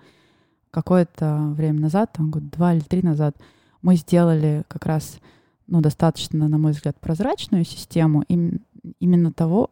какое-то 0.70 1.52
время 1.54 1.80
назад, 1.80 2.12
там 2.12 2.30
год 2.30 2.48
два 2.50 2.74
или 2.74 2.80
три 2.82 3.02
назад, 3.02 3.36
мы 3.82 3.96
сделали 3.96 4.64
как 4.68 4.86
раз 4.86 5.18
ну, 5.66 5.80
достаточно, 5.80 6.48
на 6.48 6.58
мой 6.58 6.72
взгляд, 6.72 6.96
прозрачную 7.00 7.64
систему 7.64 8.22
им- 8.28 8.60
именно 9.00 9.32
того, 9.32 9.70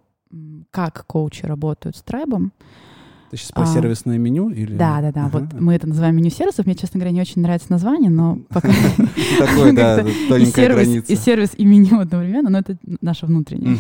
как 0.71 1.05
коучи 1.07 1.45
работают 1.45 1.97
с 1.97 2.03
трайбом. 2.03 2.53
Ты 3.31 3.37
сейчас 3.37 3.53
про 3.53 3.63
а, 3.63 3.67
сервисное 3.67 4.19
меню 4.19 4.51
или... 4.51 4.77
Да, 4.77 5.01
да, 5.01 5.13
да. 5.13 5.27
Ага. 5.27 5.39
Вот 5.39 5.61
мы 5.61 5.75
это 5.75 5.87
называем 5.87 6.17
меню 6.17 6.31
сервисов. 6.31 6.67
Мне, 6.67 6.75
честно 6.75 6.99
говоря, 6.99 7.13
не 7.13 7.21
очень 7.21 7.43
нравится 7.43 7.71
название, 7.71 8.11
но 8.11 8.39
пока 8.49 8.71
Такой, 9.39 9.73
да, 9.77 9.97
как-то 9.97 10.11
и 10.11 10.29
тоненькая 10.29 10.73
граница. 10.73 11.13
и 11.13 11.17
сервис, 11.17 11.51
и 11.57 11.65
меню 11.65 12.01
одновременно, 12.01 12.51
но 12.51 12.59
это 12.59 12.77
наше 13.01 13.27
внутреннее. 13.27 13.79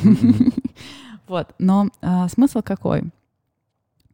Вот. 1.30 1.54
Но 1.60 1.90
а, 2.02 2.26
смысл 2.26 2.60
какой? 2.60 3.04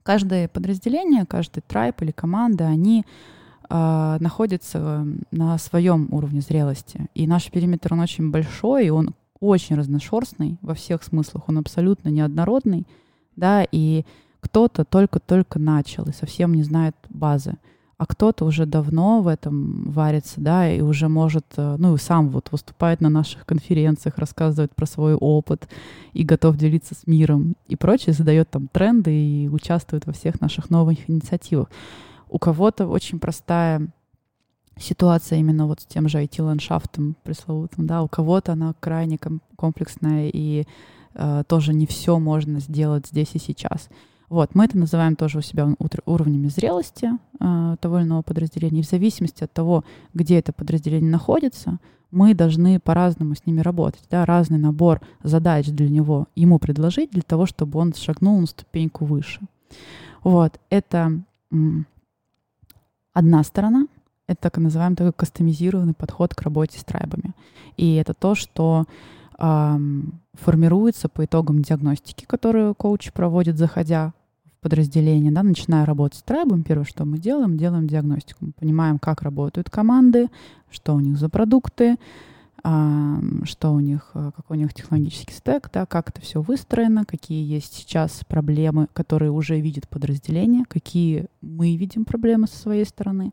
Каждое 0.02 0.48
подразделение, 0.48 1.24
каждый 1.24 1.62
трайп 1.62 2.02
или 2.02 2.11
команда, 2.11 2.66
они 2.66 3.07
а, 3.70 4.18
находятся 4.20 5.07
на 5.31 5.57
своем 5.57 6.09
уровне 6.12 6.42
зрелости. 6.42 7.07
И 7.14 7.26
наш 7.26 7.50
периметр, 7.50 7.94
он 7.94 8.00
очень 8.00 8.31
большой, 8.31 8.88
и 8.88 8.90
он 8.90 9.14
очень 9.40 9.76
разношерстный 9.76 10.59
во 10.61 10.74
всех 10.74 11.02
смыслах. 11.02 11.48
Он 11.48 11.57
абсолютно 11.57 12.11
неоднородный, 12.11 12.87
да, 13.35 13.66
и 13.72 14.05
кто-то 14.40 14.85
только-только 14.85 15.59
начал 15.59 16.05
и 16.05 16.12
совсем 16.12 16.52
не 16.52 16.64
знает 16.64 16.96
базы 17.09 17.55
а 17.98 18.04
кто-то 18.04 18.44
уже 18.44 18.66
давно 18.66 19.22
в 19.22 19.28
этом 19.28 19.90
варится, 19.90 20.40
да, 20.40 20.70
и 20.70 20.82
уже 20.82 21.09
может, 21.09 21.46
э, 21.56 21.76
ну, 21.78 21.96
сам 21.96 22.28
вот 22.28 22.52
выступает 22.52 23.00
на 23.00 23.09
наших 23.09 23.46
конференциях, 23.46 24.18
рассказывает 24.18 24.74
про 24.74 24.85
свой 24.85 25.14
опыт 25.14 25.66
и 26.12 26.22
готов 26.22 26.56
делиться 26.56 26.94
с 26.94 27.06
миром 27.06 27.56
и 27.68 27.76
прочее, 27.76 28.12
задает 28.12 28.50
там 28.50 28.68
тренды 28.68 29.12
и 29.12 29.48
участвует 29.48 30.06
во 30.06 30.12
всех 30.12 30.42
наших 30.42 30.68
новых 30.68 31.09
инициативах. 31.09 31.68
У 32.28 32.38
кого-то 32.38 32.87
очень 32.87 33.18
простая 33.18 33.88
ситуация 34.78 35.38
именно 35.38 35.66
вот 35.66 35.80
с 35.80 35.87
тем 35.87 36.06
же 36.09 36.22
IT-ландшафтом 36.22 37.16
пресловутым, 37.22 37.87
да, 37.87 38.02
у 38.02 38.09
кого-то 38.09 38.52
она 38.52 38.74
крайне 38.78 39.16
ком- 39.16 39.40
комплексная 39.56 40.28
и 40.30 40.64
э, 41.14 41.44
тоже 41.48 41.72
не 41.72 41.87
все 41.87 42.18
можно 42.18 42.61
сделать 42.61 43.06
здесь 43.06 43.30
и 43.32 43.38
сейчас. 43.38 43.88
Вот, 44.29 44.55
мы 44.55 44.65
это 44.65 44.77
называем 44.77 45.17
тоже 45.17 45.39
у 45.39 45.43
себя 45.43 45.69
уровнями 46.05 46.49
зрелости 46.49 47.11
э, 47.39 47.77
того 47.81 47.99
или 47.99 48.07
иного 48.07 48.23
подразделения. 48.23 48.81
И 48.81 48.83
в 48.83 48.89
зависимости 48.89 49.45
от 49.45 49.53
того, 49.53 49.85
где 50.15 50.39
это 50.39 50.53
подразделение 50.53 51.11
находится, 51.11 51.79
мы 52.11 52.35
должны 52.35 52.81
по-разному 52.81 53.35
с 53.35 53.47
ними 53.47 53.61
работать. 53.61 54.03
Да? 54.11 54.25
Разный 54.25 54.59
набор 54.59 55.01
задач 55.23 55.67
для 55.67 55.89
него 55.89 56.27
ему 56.35 56.59
предложить, 56.59 57.11
для 57.11 57.23
того, 57.23 57.47
чтобы 57.47 57.79
он 57.79 57.95
шагнул 57.95 58.41
на 58.41 58.47
ступеньку 58.47 59.05
выше. 59.05 59.41
Вот, 60.25 60.59
это 60.71 61.12
м, 61.53 61.87
одна 63.12 63.45
сторона. 63.45 63.87
Это 64.27 64.41
так 64.41 64.59
называемый 64.59 64.97
такой 64.97 65.12
кастомизированный 65.12 65.95
подход 65.95 66.35
к 66.35 66.43
работе 66.43 66.81
с 66.81 66.85
трайбами. 66.85 67.33
И 67.77 67.95
это 67.95 68.12
то, 68.12 68.35
что 68.35 68.87
формируется 69.37 71.09
по 71.09 71.25
итогам 71.25 71.62
диагностики, 71.62 72.25
которую 72.25 72.75
коуч 72.75 73.12
проводит, 73.12 73.59
заходя 73.59 74.12
в 74.44 74.62
подразделение, 74.62 75.31
да, 75.31 75.42
начиная 75.42 75.85
работать 75.85 76.20
с 76.20 76.22
трайбом, 76.22 76.62
первое, 76.62 76.85
что 76.85 77.05
мы 77.05 77.18
делаем, 77.18 77.57
делаем 77.57 77.87
диагностику. 77.87 78.46
Мы 78.46 78.53
понимаем, 78.53 78.99
как 78.99 79.22
работают 79.22 79.68
команды, 79.68 80.29
что 80.70 80.94
у 80.94 81.01
них 81.01 81.18
за 81.18 81.29
продукты, 81.29 81.96
что 82.62 83.72
у 83.72 83.81
них, 83.81 84.11
э, 84.14 84.33
какой 84.35 84.57
у 84.57 84.61
них 84.61 84.75
технологический 84.75 85.35
стек, 85.35 85.70
да, 85.72 85.87
как 85.87 86.09
это 86.09 86.20
все 86.20 86.42
выстроено, 86.42 87.05
какие 87.05 87.46
есть 87.46 87.75
сейчас 87.75 88.22
проблемы, 88.27 88.88
которые 88.92 89.31
уже 89.31 89.61
видит 89.61 89.88
подразделение, 89.88 90.64
какие 90.66 91.27
мы 91.42 91.77
видим 91.77 92.05
проблемы 92.05 92.49
со 92.49 92.57
своей 92.57 92.85
стороны. 92.85 93.31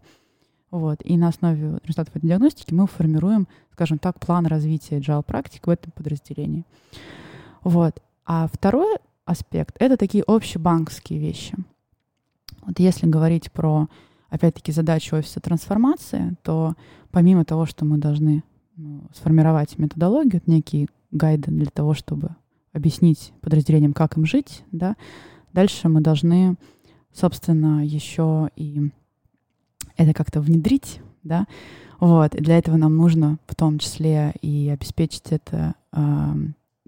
Вот. 0.74 1.02
И 1.04 1.18
на 1.18 1.28
основе 1.28 1.78
результатов 1.84 2.16
этой 2.16 2.26
диагностики 2.26 2.74
мы 2.74 2.88
формируем, 2.88 3.48
скажем 3.74 4.00
так, 4.00 4.20
план 4.20 4.48
развития 4.48 4.98
agile 4.98 5.22
практик 5.22 5.68
в 5.68 5.70
этом 5.70 5.92
подразделении. 5.92 6.66
Вот. 7.64 8.02
А 8.26 8.50
второй 8.52 8.98
аспект— 9.24 9.76
это 9.80 9.98
такие 9.98 10.24
общебанковские 10.26 11.20
вещи. 11.20 11.56
Вот 12.66 12.80
если 12.80 13.06
говорить 13.06 13.52
про, 13.52 13.88
опять-таки, 14.30 14.72
задачу 14.72 15.16
офиса 15.16 15.40
трансформации, 15.40 16.38
то 16.42 16.74
помимо 17.12 17.46
того, 17.46 17.68
что 17.68 17.86
мы 17.86 18.00
должны 18.00 18.44
ну, 18.76 19.04
сформировать 19.14 19.78
методологию, 19.78 20.42
некие 20.48 20.88
гайды 21.12 21.52
для 21.52 21.70
того, 21.70 21.94
чтобы 21.94 22.36
объяснить 22.72 23.32
подразделениям, 23.42 23.94
как 23.94 24.18
им 24.18 24.26
жить, 24.26 24.64
да, 24.72 24.96
дальше 25.54 25.88
мы 25.88 26.02
должны, 26.02 26.56
собственно, 27.12 27.86
еще 27.86 28.50
и 28.56 28.90
это 29.98 30.14
как-то 30.14 30.42
внедрить, 30.42 31.00
да, 31.24 31.48
вот, 32.00 32.36
и 32.36 32.42
для 32.42 32.58
этого 32.58 32.76
нам 32.78 32.98
нужно 32.98 33.38
в 33.48 33.56
том 33.56 33.80
числе 33.80 34.34
и 34.42 34.70
обеспечить 34.70 35.32
это 35.32 35.76
э, 35.94 36.34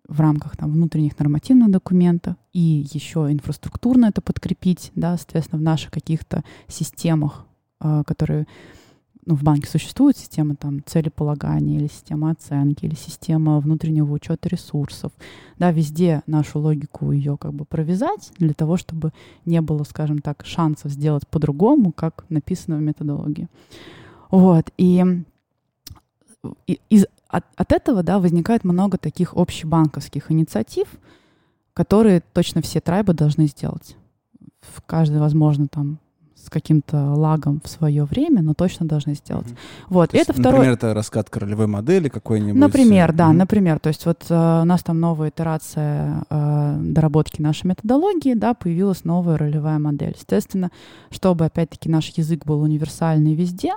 в 0.08 0.20
рамках 0.20 0.58
там, 0.58 0.72
внутренних 0.72 1.18
нормативных 1.18 1.72
документов 1.72 2.36
и 2.54 2.86
еще 2.92 3.32
инфраструктурно 3.32 4.08
это 4.08 4.22
подкрепить, 4.22 4.92
да, 4.96 5.18
соответственно, 5.18 5.60
в 5.60 5.64
наших 5.64 5.92
каких-то 5.92 6.44
системах, 6.68 7.46
э, 7.80 8.04
которые 8.06 8.46
ну, 9.26 9.36
в 9.36 9.44
банке 9.44 9.68
существует 9.68 10.18
система 10.18 10.56
там 10.56 10.84
целеполагания 10.86 11.78
или 11.78 11.88
система 11.88 12.32
оценки 12.32 12.86
или 12.86 12.94
система 12.94 13.60
внутреннего 13.60 14.12
учета 14.14 14.50
ресурсов. 14.50 15.12
Да, 15.58 15.72
везде 15.72 16.22
нашу 16.28 16.60
логику 16.60 17.12
ее 17.12 17.36
как 17.38 17.54
бы 17.54 17.66
провязать 17.66 18.32
для 18.38 18.54
того, 18.54 18.78
чтобы 18.78 19.12
не 19.46 19.62
было, 19.62 19.84
скажем 19.84 20.20
так, 20.20 20.46
шансов 20.46 20.92
сделать 20.92 21.28
по-другому, 21.28 21.92
как 21.92 22.26
написано 22.30 22.78
в 22.78 22.82
методологии. 22.82 23.48
Вот. 24.30 24.72
И, 24.78 25.04
и 26.68 26.80
из, 26.90 27.06
от, 27.28 27.46
от 27.56 27.72
этого 27.72 28.04
да, 28.04 28.20
возникает 28.20 28.64
много 28.64 29.00
таких 29.00 29.34
общебанковских 29.34 30.32
инициатив, 30.32 30.88
которые 31.74 32.22
точно 32.34 32.62
все 32.62 32.80
трайбы 32.80 33.14
должны 33.14 33.48
сделать. 33.48 33.98
В 34.62 34.82
каждой, 34.82 35.20
возможно, 35.20 35.68
там 35.68 36.00
с 36.46 36.50
каким-то 36.50 37.14
лагом 37.14 37.62
в 37.64 37.70
свое 37.70 38.06
время, 38.06 38.42
но 38.42 38.54
точно 38.54 38.86
должны 38.86 39.16
сделать. 39.16 39.48
Mm-hmm. 39.48 39.86
Вот, 39.90 40.12
то 40.12 40.18
это 40.18 40.32
есть, 40.32 40.40
второй... 40.40 40.60
Например, 40.60 40.74
это 40.74 40.94
раскат 40.94 41.30
королевой 41.30 41.68
модели 41.68 42.10
какой-нибудь? 42.10 42.60
Например, 42.60 43.14
да, 43.14 43.30
mm-hmm. 43.30 43.34
например. 43.34 43.80
То 43.80 43.90
есть 43.90 44.06
вот 44.06 44.26
э, 44.30 44.62
у 44.62 44.66
нас 44.66 44.84
там 44.84 45.00
новая 45.00 45.30
итерация 45.30 46.24
э, 46.30 46.78
доработки 46.80 47.42
нашей 47.42 47.68
методологии, 47.68 48.34
да, 48.34 48.54
появилась 48.54 49.04
новая 49.04 49.38
ролевая 49.38 49.80
модель. 49.80 50.16
Естественно, 50.18 50.72
чтобы, 51.10 51.46
опять-таки, 51.46 51.90
наш 51.90 52.10
язык 52.10 52.46
был 52.46 52.62
универсальный 52.62 53.34
везде, 53.36 53.74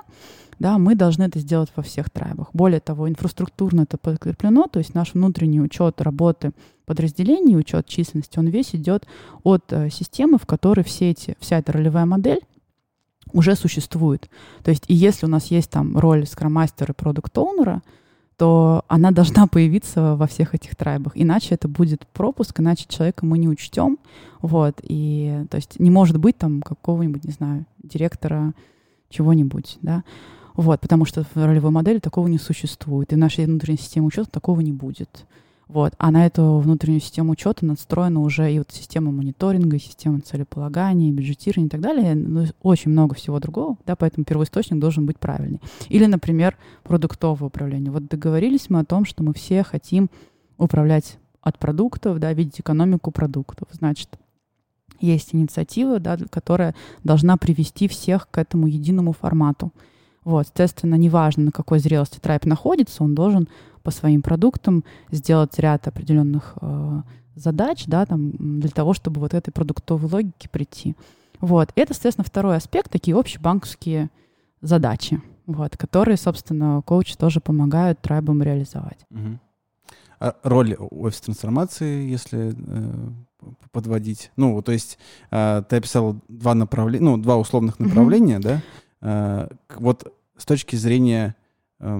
да, 0.59 0.77
мы 0.77 0.95
должны 0.95 1.23
это 1.23 1.39
сделать 1.39 1.71
во 1.75 1.81
всех 1.81 2.09
трайбах. 2.09 2.49
Более 2.53 2.81
того, 2.81 3.09
инфраструктурно 3.09 3.81
это 3.81 3.97
подкреплено, 3.97 4.67
то 4.67 4.79
есть 4.79 4.93
наш 4.93 5.13
внутренний 5.13 5.61
учет 5.61 6.01
работы 6.01 6.51
подразделений, 6.85 7.57
учет 7.57 7.87
численности, 7.87 8.39
он 8.39 8.47
весь 8.47 8.75
идет 8.75 9.07
от 9.43 9.71
э, 9.71 9.89
системы, 9.89 10.37
в 10.37 10.45
которой 10.45 10.83
все 10.83 11.11
эти, 11.11 11.37
вся 11.39 11.59
эта 11.59 11.71
ролевая 11.71 12.05
модель 12.05 12.41
уже 13.33 13.55
существует. 13.55 14.29
То 14.63 14.71
есть 14.71 14.85
и 14.87 14.93
если 14.93 15.25
у 15.25 15.29
нас 15.29 15.47
есть 15.47 15.69
там 15.69 15.97
роль 15.97 16.25
скромастера 16.25 16.93
и 16.93 16.95
продукт-оунера, 16.95 17.81
то 18.37 18.85
она 18.87 19.11
должна 19.11 19.47
появиться 19.47 20.15
во 20.15 20.25
всех 20.25 20.55
этих 20.55 20.75
трайбах. 20.75 21.11
Иначе 21.15 21.55
это 21.55 21.67
будет 21.67 22.07
пропуск, 22.07 22.59
иначе 22.59 22.85
человека 22.87 23.25
мы 23.25 23.37
не 23.37 23.49
учтем. 23.49 23.97
Вот. 24.41 24.79
И 24.81 25.45
то 25.49 25.57
есть 25.57 25.79
не 25.79 25.91
может 25.91 26.17
быть 26.17 26.37
там 26.37 26.61
какого-нибудь, 26.61 27.25
не 27.25 27.33
знаю, 27.33 27.65
директора 27.83 28.53
чего-нибудь, 29.09 29.77
да. 29.81 30.03
Вот, 30.55 30.79
потому 30.81 31.05
что 31.05 31.23
в 31.23 31.35
ролевой 31.35 31.71
модели 31.71 31.99
такого 31.99 32.27
не 32.27 32.37
существует. 32.37 33.11
И 33.11 33.15
в 33.15 33.17
нашей 33.17 33.45
внутренней 33.45 33.77
системе 33.77 34.07
учета 34.07 34.29
такого 34.29 34.61
не 34.61 34.71
будет. 34.71 35.25
Вот. 35.69 35.93
А 35.99 36.09
на 36.09 36.25
эту 36.25 36.57
внутреннюю 36.57 36.99
систему 36.99 37.33
учета 37.33 37.63
настроена 37.63 38.21
уже 38.21 38.51
и 38.51 38.57
вот 38.57 38.71
система 38.71 39.11
мониторинга, 39.11 39.77
и 39.77 39.79
система 39.79 40.19
целеполагания, 40.19 41.09
и 41.09 41.11
бюджетирования 41.11 41.67
и 41.67 41.69
так 41.69 41.79
далее. 41.79 42.15
Ну, 42.15 42.47
очень 42.63 42.89
много 42.89 43.13
всего 43.13 43.39
другого, 43.39 43.77
да, 43.85 43.95
поэтому 43.95 44.25
первоисточник 44.25 44.79
должен 44.79 45.05
быть 45.05 45.19
правильный. 45.19 45.61
Или, 45.87 46.07
например, 46.07 46.57
продуктовое 46.83 47.47
управление. 47.47 47.91
Вот 47.91 48.07
договорились 48.07 48.71
мы 48.71 48.79
о 48.79 48.83
том, 48.83 49.05
что 49.05 49.21
мы 49.21 49.31
все 49.35 49.61
хотим 49.63 50.09
управлять 50.57 51.19
от 51.41 51.59
продуктов, 51.59 52.17
да, 52.17 52.33
видеть 52.33 52.61
экономику 52.61 53.11
продуктов. 53.11 53.67
Значит, 53.71 54.09
есть 54.99 55.35
инициатива, 55.35 55.99
да, 55.99 56.17
которая 56.31 56.73
должна 57.03 57.37
привести 57.37 57.87
всех 57.87 58.27
к 58.31 58.39
этому 58.39 58.65
единому 58.65 59.13
формату. 59.13 59.71
Вот, 60.23 60.47
соответственно, 60.47 60.95
неважно, 60.95 61.45
на 61.45 61.51
какой 61.51 61.79
зрелости 61.79 62.19
трайп 62.19 62.45
находится, 62.45 63.03
он 63.03 63.15
должен 63.15 63.47
по 63.83 63.91
своим 63.91 64.21
продуктам 64.21 64.83
сделать 65.11 65.57
ряд 65.57 65.87
определенных 65.87 66.55
э, 66.61 67.01
задач, 67.35 67.85
да, 67.87 68.05
там, 68.05 68.59
для 68.59 68.69
того, 68.69 68.93
чтобы 68.93 69.21
вот 69.21 69.33
этой 69.33 69.51
продуктовой 69.51 70.09
логике 70.09 70.49
прийти. 70.49 70.95
Вот. 71.39 71.71
Это, 71.75 71.93
соответственно, 71.93 72.25
второй 72.25 72.57
аспект, 72.57 72.91
такие 72.91 73.17
общебанковские 73.17 74.09
задачи, 74.61 75.21
вот, 75.45 75.77
которые, 75.77 76.17
собственно, 76.17 76.81
коучи 76.85 77.15
тоже 77.15 77.39
помогают 77.39 78.01
трайбам 78.01 78.43
реализовать. 78.43 79.05
Угу. 79.09 79.39
А 80.19 80.35
роль 80.43 80.75
офис 80.75 81.21
трансформации, 81.21 82.09
если 82.09 82.53
э, 82.53 83.09
подводить, 83.71 84.31
ну, 84.35 84.61
то 84.61 84.73
есть 84.73 84.99
э, 85.31 85.63
ты 85.69 85.77
описал 85.77 86.17
два 86.27 86.55
направления, 86.55 87.05
ну, 87.05 87.17
два 87.17 87.37
условных 87.37 87.79
направления, 87.79 88.35
угу. 88.35 88.43
да, 88.43 88.61
вот 89.01 90.13
с 90.37 90.45
точки 90.45 90.75
зрения 90.75 91.35
э, 91.79 91.99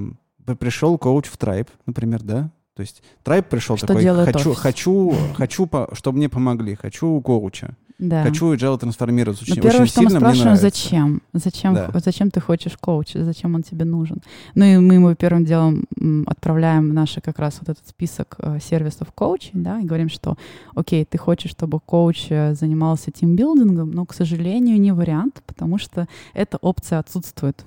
пришел 0.59 0.97
коуч 0.97 1.27
в 1.27 1.38
Трайб, 1.38 1.69
например, 1.85 2.23
да? 2.23 2.51
То 2.75 2.81
есть 2.81 3.03
Трайб 3.23 3.47
пришел 3.47 3.75
Что 3.77 3.88
такой, 3.88 4.05
хочу, 4.25 4.53
хочу, 4.53 5.15
хочу, 5.35 5.69
чтобы 5.93 6.17
мне 6.17 6.29
помогли, 6.29 6.75
хочу 6.75 7.19
коуча. 7.21 7.75
Да. 7.99 8.23
Хочу 8.23 8.53
agile 8.53 8.79
трансформироваться 8.79 9.43
очень, 9.43 9.55
Но 9.55 9.62
первое, 9.62 9.81
очень 9.81 9.91
что 9.91 10.01
мы 10.01 10.09
сильно, 10.09 10.19
спрашиваем, 10.21 10.55
зачем? 10.55 11.21
Зачем, 11.33 11.73
Да. 11.73 11.91
зачем 11.95 12.31
ты 12.31 12.39
хочешь 12.39 12.77
коуча? 12.77 13.25
Зачем 13.25 13.55
он 13.55 13.63
тебе 13.63 13.83
нужен? 13.83 14.19
Ну 14.55 14.63
и 14.63 14.77
мы 14.77 14.93
ему 14.95 15.13
первым 15.15 15.43
делом 15.43 15.85
отправляем 16.25 16.93
наши 16.93 17.19
как 17.19 17.39
раз 17.39 17.57
вот 17.59 17.69
этот 17.69 17.85
список 17.88 18.35
э, 18.39 18.59
сервисов 18.62 19.12
коучей, 19.13 19.51
да, 19.53 19.81
и 19.81 19.85
говорим, 19.85 20.07
что, 20.09 20.38
окей, 20.75 21.03
ты 21.03 21.17
хочешь, 21.17 21.51
чтобы 21.51 21.81
коуч 21.81 22.27
э, 22.29 22.53
занимался 22.55 23.12
тимбилдингом, 23.12 23.91
но, 23.91 24.05
к 24.05 24.13
сожалению, 24.13 24.79
не 24.79 24.93
вариант, 24.93 25.43
потому 25.45 25.77
что 25.77 26.07
эта 26.33 26.57
опция 26.62 26.99
отсутствует. 26.99 27.65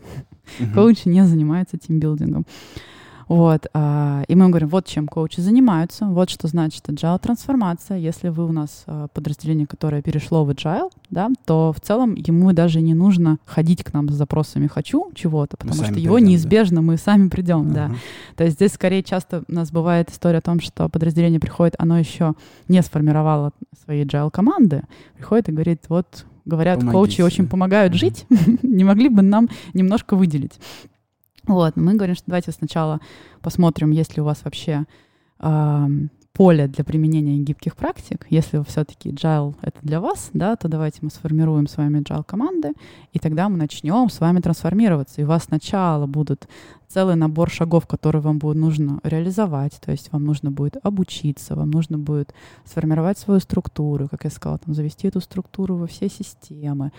Мгм. 0.59 0.73
Коучи 0.73 1.09
не 1.09 1.27
занимаются 1.27 1.77
тимбилдингом. 1.77 2.47
Вот, 3.33 3.67
а, 3.73 4.25
и 4.29 4.35
мы 4.35 4.51
говорим, 4.51 4.69
вот 4.69 4.85
чем 4.85 5.09
коучи 5.09 5.41
занимаются, 5.41 6.05
вот 6.05 6.29
что 6.29 6.49
значит 6.49 6.87
agile 6.91 7.19
трансформация. 7.19 7.97
Если 7.97 8.29
вы 8.29 8.47
у 8.47 8.53
нас 8.53 8.85
а, 8.87 9.09
подразделение, 9.09 9.67
которое 9.67 10.03
перешло 10.03 10.45
в 10.45 10.51
agile, 10.51 10.91
да, 11.09 11.31
то 11.47 11.73
в 11.75 11.81
целом 11.81 12.15
ему 12.15 12.53
даже 12.53 12.83
не 12.83 12.93
нужно 12.93 13.39
ходить 13.47 13.85
к 13.85 13.95
нам 13.95 14.11
с 14.11 14.13
запросами 14.13 14.67
«хочу 14.67 15.11
чего-то», 15.15 15.57
потому 15.57 15.83
что 15.83 15.87
его 15.87 15.95
придем, 15.95 16.13
да. 16.13 16.21
неизбежно 16.21 16.83
мы 16.83 16.99
сами 16.99 17.31
придем, 17.31 17.73
да. 17.73 17.87
Ага. 17.87 17.95
То 18.37 18.45
есть 18.45 18.57
здесь 18.57 18.75
скорее 18.75 19.03
часто 19.03 19.45
у 19.49 19.53
нас 19.53 19.71
бывает 19.71 20.11
история 20.11 20.39
о 20.39 20.43
том, 20.43 20.61
что 20.61 20.91
подразделение 20.91 21.41
приходит, 21.41 21.75
оно 21.79 21.99
еще 21.99 22.35
не 22.69 22.83
сформировало 22.83 23.53
свои 23.83 24.05
agile 24.05 24.31
команды, 24.31 24.83
приходит 25.17 25.49
и 25.49 25.53
говорит, 25.53 25.85
вот 25.89 26.27
говорят, 26.45 26.81
коучи 26.81 26.93
Помогите. 26.93 27.25
очень 27.25 27.47
помогают 27.47 27.95
жить, 27.95 28.27
не 28.63 28.85
могли 28.85 29.09
бы 29.09 29.23
нам 29.23 29.49
немножко 29.73 30.17
выделить. 30.17 30.59
Вот, 31.47 31.77
мы 31.77 31.95
говорим, 31.95 32.15
что 32.15 32.25
давайте 32.27 32.53
сначала 32.53 33.01
посмотрим, 33.41 33.91
есть 33.91 34.17
ли 34.17 34.23
у 34.23 34.25
вас 34.25 34.45
вообще 34.45 34.85
ам, 35.39 36.11
поле 36.33 36.67
для 36.67 36.85
применения 36.85 37.39
гибких 37.39 37.77
практик. 37.77 38.27
Если 38.31 38.63
все-таки 38.67 39.11
agile— 39.11 39.55
это 39.63 39.79
для 39.83 40.01
вас, 40.01 40.31
да, 40.33 40.57
то 40.57 40.69
давайте 40.69 41.01
мы 41.03 41.11
сформируем 41.11 41.67
с 41.67 41.77
вами 41.77 42.01
agile 42.01 42.25
команды, 42.25 42.73
и 43.13 43.19
тогда 43.19 43.49
мы 43.49 43.57
начнем 43.59 44.09
с 44.09 44.21
вами 44.21 44.41
трансформироваться. 44.41 45.21
И 45.21 45.25
у 45.25 45.27
вас 45.27 45.45
сначала 45.45 46.07
будут 46.07 46.49
целый 46.89 47.17
набор 47.17 47.51
шагов, 47.51 47.87
которые 47.87 48.23
вам 48.23 48.39
будет 48.39 48.57
нужно 48.57 49.01
реализовать. 49.03 49.79
То 49.81 49.91
есть 49.91 50.11
вам 50.13 50.25
нужно 50.25 50.51
будет 50.51 50.77
обучиться, 50.83 51.55
вам 51.55 51.71
нужно 51.71 51.99
будет 51.99 52.35
сформировать 52.65 53.19
свою 53.19 53.41
структуру, 53.41 54.09
как 54.09 54.25
я 54.25 54.31
сказала, 54.31 54.59
там, 54.59 54.75
завести 54.75 55.09
эту 55.09 55.21
структуру 55.21 55.77
во 55.77 55.87
все 55.87 56.09
системы, 56.09 56.93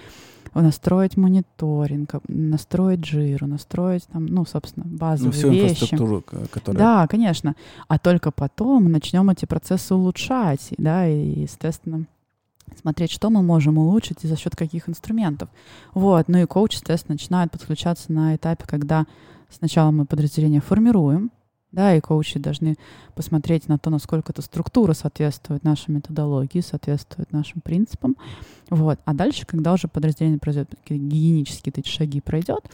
настроить 0.61 1.17
мониторинг, 1.17 2.15
настроить 2.27 3.05
жиру, 3.05 3.47
настроить 3.47 4.05
там, 4.07 4.25
ну, 4.25 4.45
собственно, 4.45 4.85
Ну, 4.87 4.97
базовые 4.97 5.31
всю 5.33 5.49
вещи. 5.49 5.71
инфраструктуру, 5.73 6.23
которая... 6.51 6.77
Да, 6.79 7.07
конечно. 7.07 7.55
А 7.87 7.97
только 7.99 8.31
потом 8.31 8.91
начнем 8.91 9.29
эти 9.29 9.45
процессы 9.45 9.95
улучшать, 9.95 10.73
да, 10.77 11.07
и, 11.07 11.41
естественно, 11.41 12.05
смотреть, 12.79 13.11
что 13.11 13.29
мы 13.29 13.41
можем 13.41 13.77
улучшить 13.77 14.23
и 14.23 14.27
за 14.27 14.35
счет 14.35 14.55
каких 14.55 14.87
инструментов. 14.89 15.49
Вот. 15.93 16.27
Ну 16.27 16.39
и 16.39 16.45
коуч, 16.45 16.73
естественно, 16.75 17.13
начинает 17.15 17.51
подключаться 17.51 18.11
на 18.11 18.35
этапе, 18.35 18.63
когда 18.67 19.05
сначала 19.49 19.91
мы 19.91 20.05
подразделение 20.05 20.61
формируем, 20.61 21.31
да, 21.73 21.95
и 21.95 21.99
коучи 21.99 22.39
должны 22.39 22.75
посмотреть 23.15 23.67
на 23.67 23.77
то, 23.77 23.89
насколько 23.89 24.31
эта 24.31 24.41
структура 24.41 24.93
соответствует 24.93 25.63
нашей 25.63 25.89
методологии, 25.91 26.61
соответствует 26.61 27.31
нашим 27.33 27.61
принципам. 27.61 28.15
Вот. 28.69 28.99
А 29.05 29.13
дальше, 29.13 29.45
когда 29.45 29.73
уже 29.73 29.87
подразделение 29.87 30.39
произойдет, 30.39 30.75
гигиенические 30.87 31.73
эти 31.75 31.89
шаги 31.89 32.21
пройдет, 32.21 32.69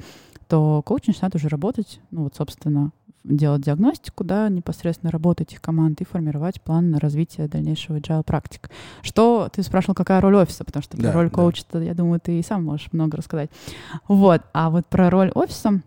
то 0.47 0.81
коуч 0.83 1.07
начинает 1.07 1.33
уже 1.35 1.47
работать, 1.47 2.01
ну 2.11 2.23
вот, 2.23 2.35
собственно, 2.35 2.91
делать 3.23 3.61
диагностику, 3.61 4.23
да, 4.23 4.49
непосредственно 4.49 5.11
работать 5.11 5.53
их 5.53 5.61
команд 5.61 6.01
и 6.01 6.05
формировать 6.05 6.61
план 6.61 6.91
на 6.91 6.99
развитие 6.99 7.47
дальнейшего 7.47 7.97
agile 7.97 8.23
практик. 8.23 8.69
Что 9.01 9.49
ты 9.53 9.63
спрашивал, 9.63 9.95
какая 9.95 10.19
роль 10.19 10.35
офиса, 10.35 10.65
потому 10.65 10.83
что 10.83 10.97
да, 10.97 11.13
роль 11.13 11.29
коуча, 11.29 11.63
да. 11.71 11.81
я 11.81 11.93
думаю, 11.93 12.19
ты 12.19 12.39
и 12.39 12.43
сам 12.43 12.65
можешь 12.65 12.91
много 12.91 13.17
рассказать. 13.17 13.49
Вот, 14.07 14.41
а 14.53 14.69
вот 14.69 14.87
про 14.87 15.09
роль 15.09 15.31
офиса, 15.35 15.81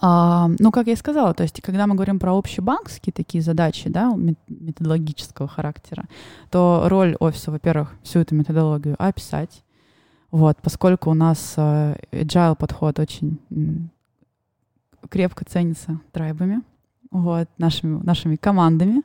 ну, 0.00 0.70
как 0.72 0.86
я 0.86 0.94
и 0.94 0.96
сказала, 0.96 1.34
то 1.34 1.42
есть, 1.42 1.60
когда 1.60 1.86
мы 1.86 1.94
говорим 1.94 2.18
про 2.18 2.36
общебанковские 2.36 3.12
такие 3.12 3.42
задачи, 3.42 3.88
да, 3.88 4.14
методологического 4.48 5.48
характера, 5.48 6.04
то 6.50 6.84
роль 6.86 7.16
офиса, 7.20 7.50
во-первых, 7.50 7.94
всю 8.02 8.20
эту 8.20 8.34
методологию 8.34 8.96
описать, 8.98 9.62
вот, 10.30 10.58
поскольку 10.62 11.10
у 11.10 11.14
нас 11.14 11.54
uh, 11.56 11.96
agile 12.10 12.56
подход 12.56 12.98
очень 12.98 13.38
крепко 15.08 15.44
ценится 15.44 16.00
трайбами, 16.12 16.62
вот, 17.10 17.48
нашими, 17.58 18.02
нашими 18.02 18.36
командами. 18.36 19.02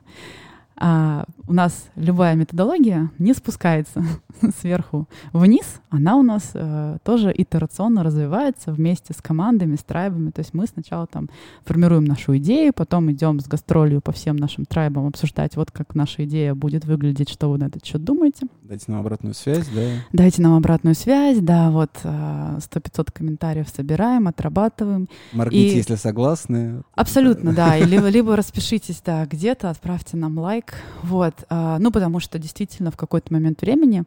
А 0.82 1.26
у 1.46 1.52
нас 1.52 1.88
любая 1.94 2.34
методология 2.36 3.10
не 3.18 3.34
спускается 3.34 4.02
сверху 4.60 5.06
вниз, 5.32 5.80
она 5.90 6.16
у 6.16 6.22
нас 6.22 6.52
э, 6.54 6.96
тоже 7.04 7.34
итерационно 7.36 8.02
развивается 8.02 8.72
вместе 8.72 9.12
с 9.12 9.20
командами, 9.20 9.76
с 9.76 9.82
трайбами. 9.82 10.30
То 10.30 10.40
есть 10.40 10.54
мы 10.54 10.66
сначала 10.66 11.06
там 11.06 11.28
формируем 11.64 12.04
нашу 12.04 12.38
идею, 12.38 12.72
потом 12.72 13.10
идем 13.12 13.40
с 13.40 13.46
гастролью 13.46 14.00
по 14.00 14.12
всем 14.12 14.36
нашим 14.36 14.64
трайбам 14.64 15.06
обсуждать, 15.06 15.54
вот 15.56 15.70
как 15.70 15.94
наша 15.94 16.24
идея 16.24 16.54
будет 16.54 16.86
выглядеть, 16.86 17.28
что 17.28 17.50
вы 17.50 17.58
на 17.58 17.64
этот 17.64 17.84
счет 17.84 18.02
думаете. 18.02 18.46
Дайте 18.62 18.84
нам 18.88 19.00
обратную 19.00 19.34
связь, 19.34 19.66
да? 19.68 19.80
Дайте 20.12 20.40
нам 20.40 20.54
обратную 20.54 20.94
связь, 20.94 21.40
да, 21.40 21.70
вот 21.70 21.90
э, 22.04 22.58
100-500 22.58 23.08
комментариев 23.12 23.68
собираем, 23.68 24.28
отрабатываем. 24.28 25.08
Моргните, 25.32 25.74
и... 25.74 25.76
если 25.76 25.96
согласны. 25.96 26.82
Абсолютно, 26.94 27.52
да, 27.52 27.76
либо, 27.76 28.08
либо 28.08 28.36
распишитесь, 28.36 29.02
да, 29.04 29.26
где-то, 29.26 29.68
отправьте 29.70 30.16
нам 30.16 30.38
лайк, 30.38 30.69
вот, 31.02 31.34
э, 31.48 31.76
ну, 31.78 31.90
потому 31.90 32.20
что 32.20 32.38
действительно 32.38 32.90
в 32.90 32.96
какой-то 32.96 33.32
момент 33.32 33.62
времени 33.62 34.04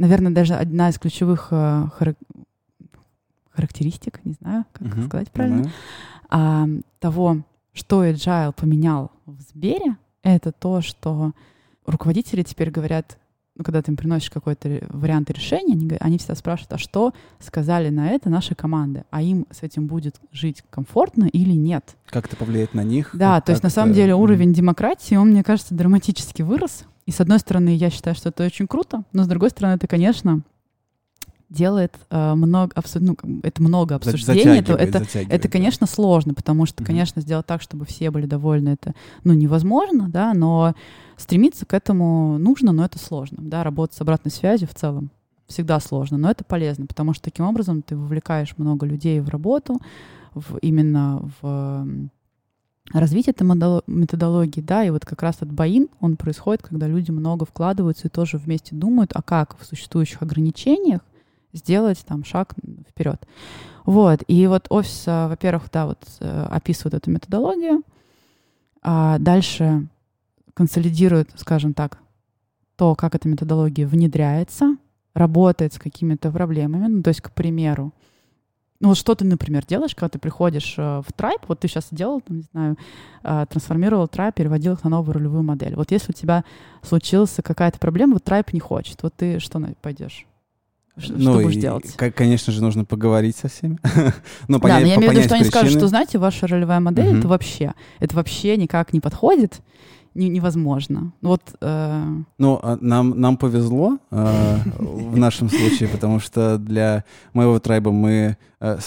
наверное, 0.00 0.32
даже 0.32 0.54
одна 0.54 0.88
из 0.88 0.98
ключевых 0.98 1.48
э, 1.50 1.86
характеристик, 3.52 4.24
не 4.24 4.32
знаю, 4.32 4.64
как 4.72 4.88
uh-huh. 4.88 5.06
сказать 5.06 5.30
правильно, 5.30 5.70
а, 6.30 6.66
того, 6.98 7.42
что 7.72 8.04
Agile 8.04 8.52
поменял 8.52 9.12
в 9.26 9.40
Сбере, 9.42 9.96
это 10.22 10.52
то, 10.52 10.80
что 10.80 11.32
руководители 11.84 12.42
теперь 12.42 12.70
говорят, 12.70 13.18
ну, 13.60 13.64
когда 13.64 13.82
ты 13.82 13.90
им 13.90 13.96
приносишь 13.98 14.30
какой-то 14.30 14.80
вариант 14.88 15.30
решения, 15.30 15.74
они, 15.74 15.90
они 16.00 16.16
всегда 16.16 16.34
спрашивают, 16.34 16.72
а 16.72 16.78
что 16.78 17.12
сказали 17.40 17.90
на 17.90 18.08
это 18.08 18.30
наши 18.30 18.54
команды? 18.54 19.04
А 19.10 19.20
им 19.20 19.46
с 19.50 19.62
этим 19.62 19.86
будет 19.86 20.18
жить 20.32 20.64
комфортно 20.70 21.26
или 21.26 21.52
нет? 21.52 21.94
Как 22.06 22.24
это 22.24 22.36
повлияет 22.36 22.72
на 22.72 22.82
них? 22.82 23.10
Да, 23.12 23.34
вот 23.34 23.44
то 23.44 23.52
есть 23.52 23.62
на 23.62 23.68
самом 23.68 23.92
деле 23.92 24.14
уровень 24.14 24.54
демократии, 24.54 25.14
он, 25.14 25.32
мне 25.32 25.44
кажется, 25.44 25.74
драматически 25.74 26.40
вырос. 26.40 26.84
И 27.04 27.10
с 27.10 27.20
одной 27.20 27.38
стороны, 27.38 27.76
я 27.76 27.90
считаю, 27.90 28.16
что 28.16 28.30
это 28.30 28.46
очень 28.46 28.66
круто, 28.66 29.04
но 29.12 29.24
с 29.24 29.26
другой 29.26 29.50
стороны, 29.50 29.74
это, 29.74 29.86
конечно, 29.86 30.40
делает 31.50 31.98
э, 32.10 32.34
много, 32.34 32.72
абсолютно, 32.74 33.16
ну, 33.28 33.40
это 33.42 33.62
много 33.62 33.96
обсуждений. 33.96 34.58
Это, 34.58 34.74
это, 34.74 35.04
это, 35.28 35.48
конечно, 35.48 35.86
сложно, 35.86 36.32
потому 36.32 36.64
что, 36.64 36.84
конечно, 36.84 37.20
сделать 37.20 37.46
так, 37.46 37.60
чтобы 37.60 37.84
все 37.84 38.10
были 38.10 38.26
довольны, 38.26 38.70
это, 38.70 38.94
ну, 39.24 39.34
невозможно, 39.34 40.08
да, 40.08 40.32
но 40.32 40.74
стремиться 41.16 41.66
к 41.66 41.74
этому 41.74 42.38
нужно, 42.38 42.72
но 42.72 42.84
это 42.84 42.98
сложно, 42.98 43.38
да, 43.40 43.64
работать 43.64 43.96
с 43.96 44.00
обратной 44.00 44.30
связью 44.30 44.68
в 44.68 44.74
целом 44.74 45.10
всегда 45.48 45.80
сложно, 45.80 46.16
но 46.16 46.30
это 46.30 46.44
полезно, 46.44 46.86
потому 46.86 47.12
что 47.12 47.24
таким 47.24 47.44
образом 47.44 47.82
ты 47.82 47.96
вовлекаешь 47.96 48.54
много 48.56 48.86
людей 48.86 49.20
в 49.20 49.28
работу, 49.28 49.80
в, 50.32 50.58
именно 50.58 51.28
в 51.42 52.08
развитие 52.92 53.32
этой 53.32 53.44
методологии, 53.88 54.60
да, 54.60 54.84
и 54.84 54.90
вот 54.90 55.04
как 55.04 55.22
раз 55.22 55.36
этот 55.36 55.52
боин, 55.52 55.88
он 55.98 56.16
происходит, 56.16 56.62
когда 56.62 56.86
люди 56.86 57.10
много 57.10 57.44
вкладываются 57.44 58.06
и 58.06 58.10
тоже 58.10 58.38
вместе 58.38 58.76
думают, 58.76 59.10
а 59.14 59.22
как 59.22 59.58
в 59.58 59.66
существующих 59.66 60.22
ограничениях 60.22 61.00
сделать 61.52 62.04
там 62.06 62.24
шаг 62.24 62.54
вперед. 62.88 63.26
Вот, 63.84 64.22
и 64.28 64.46
вот 64.46 64.66
офис, 64.70 65.04
во-первых, 65.06 65.70
да, 65.72 65.86
вот 65.86 65.98
э, 66.20 66.46
описывает 66.50 66.94
эту 66.94 67.10
методологию, 67.10 67.82
а 68.82 69.18
дальше 69.18 69.88
консолидирует, 70.54 71.30
скажем 71.36 71.74
так, 71.74 71.98
то, 72.76 72.94
как 72.94 73.14
эта 73.14 73.28
методология 73.28 73.86
внедряется, 73.86 74.76
работает 75.14 75.74
с 75.74 75.78
какими-то 75.78 76.30
проблемами. 76.30 76.86
Ну, 76.86 77.02
то 77.02 77.08
есть, 77.08 77.20
к 77.20 77.30
примеру, 77.32 77.92
ну 78.80 78.88
вот 78.88 78.96
что 78.96 79.14
ты, 79.14 79.26
например, 79.26 79.66
делаешь, 79.66 79.94
когда 79.94 80.08
ты 80.08 80.18
приходишь 80.18 80.74
э, 80.78 81.02
в 81.06 81.12
трайп, 81.12 81.42
вот 81.48 81.60
ты 81.60 81.68
сейчас 81.68 81.88
делал, 81.90 82.22
там, 82.22 82.38
не 82.38 82.44
знаю, 82.50 82.78
э, 83.22 83.46
трансформировал 83.50 84.08
трайп, 84.08 84.36
переводил 84.36 84.72
их 84.72 84.84
на 84.84 84.90
новую 84.90 85.14
ролевую 85.14 85.42
модель. 85.42 85.76
Вот 85.76 85.90
если 85.90 86.12
у 86.12 86.14
тебя 86.14 86.44
случилась 86.82 87.36
какая-то 87.44 87.78
проблема, 87.78 88.14
вот 88.14 88.24
трайп 88.24 88.54
не 88.54 88.60
хочет, 88.60 89.02
вот 89.02 89.14
ты 89.14 89.38
что 89.38 89.60
пойдешь? 89.82 90.26
Что, 90.96 91.12
ну, 91.14 91.20
что 91.20 91.42
будешь 91.42 91.56
и, 91.56 91.60
делать? 91.60 91.96
Конечно 91.96 92.52
же, 92.52 92.62
нужно 92.62 92.84
поговорить 92.84 93.36
со 93.36 93.48
всеми. 93.48 93.78
но 94.48 94.60
понять, 94.60 94.78
да, 94.78 94.82
но 94.82 94.86
я 94.88 94.96
имею 94.96 95.10
в 95.10 95.14
виду, 95.14 95.24
что 95.24 95.34
они 95.36 95.44
скажут, 95.44 95.72
что, 95.72 95.86
знаете, 95.86 96.18
ваша 96.18 96.46
ролевая 96.46 96.80
модель, 96.80 97.18
это 97.18 97.28
вообще, 97.28 97.74
это 98.00 98.16
вообще 98.16 98.56
никак 98.56 98.92
не 98.92 99.00
подходит, 99.00 99.60
не, 100.14 100.28
невозможно. 100.28 101.12
Вот. 101.22 101.42
Э... 101.60 102.04
Ну, 102.38 102.58
а 102.62 102.76
нам 102.80 103.20
нам 103.20 103.36
повезло 103.36 103.98
э, 104.10 104.56
в 104.78 105.16
нашем 105.16 105.48
случае, 105.48 105.88
потому 105.88 106.18
что 106.18 106.58
для 106.58 107.04
моего 107.32 107.60
трайба 107.60 107.92
мы 107.92 108.36
э, 108.60 108.78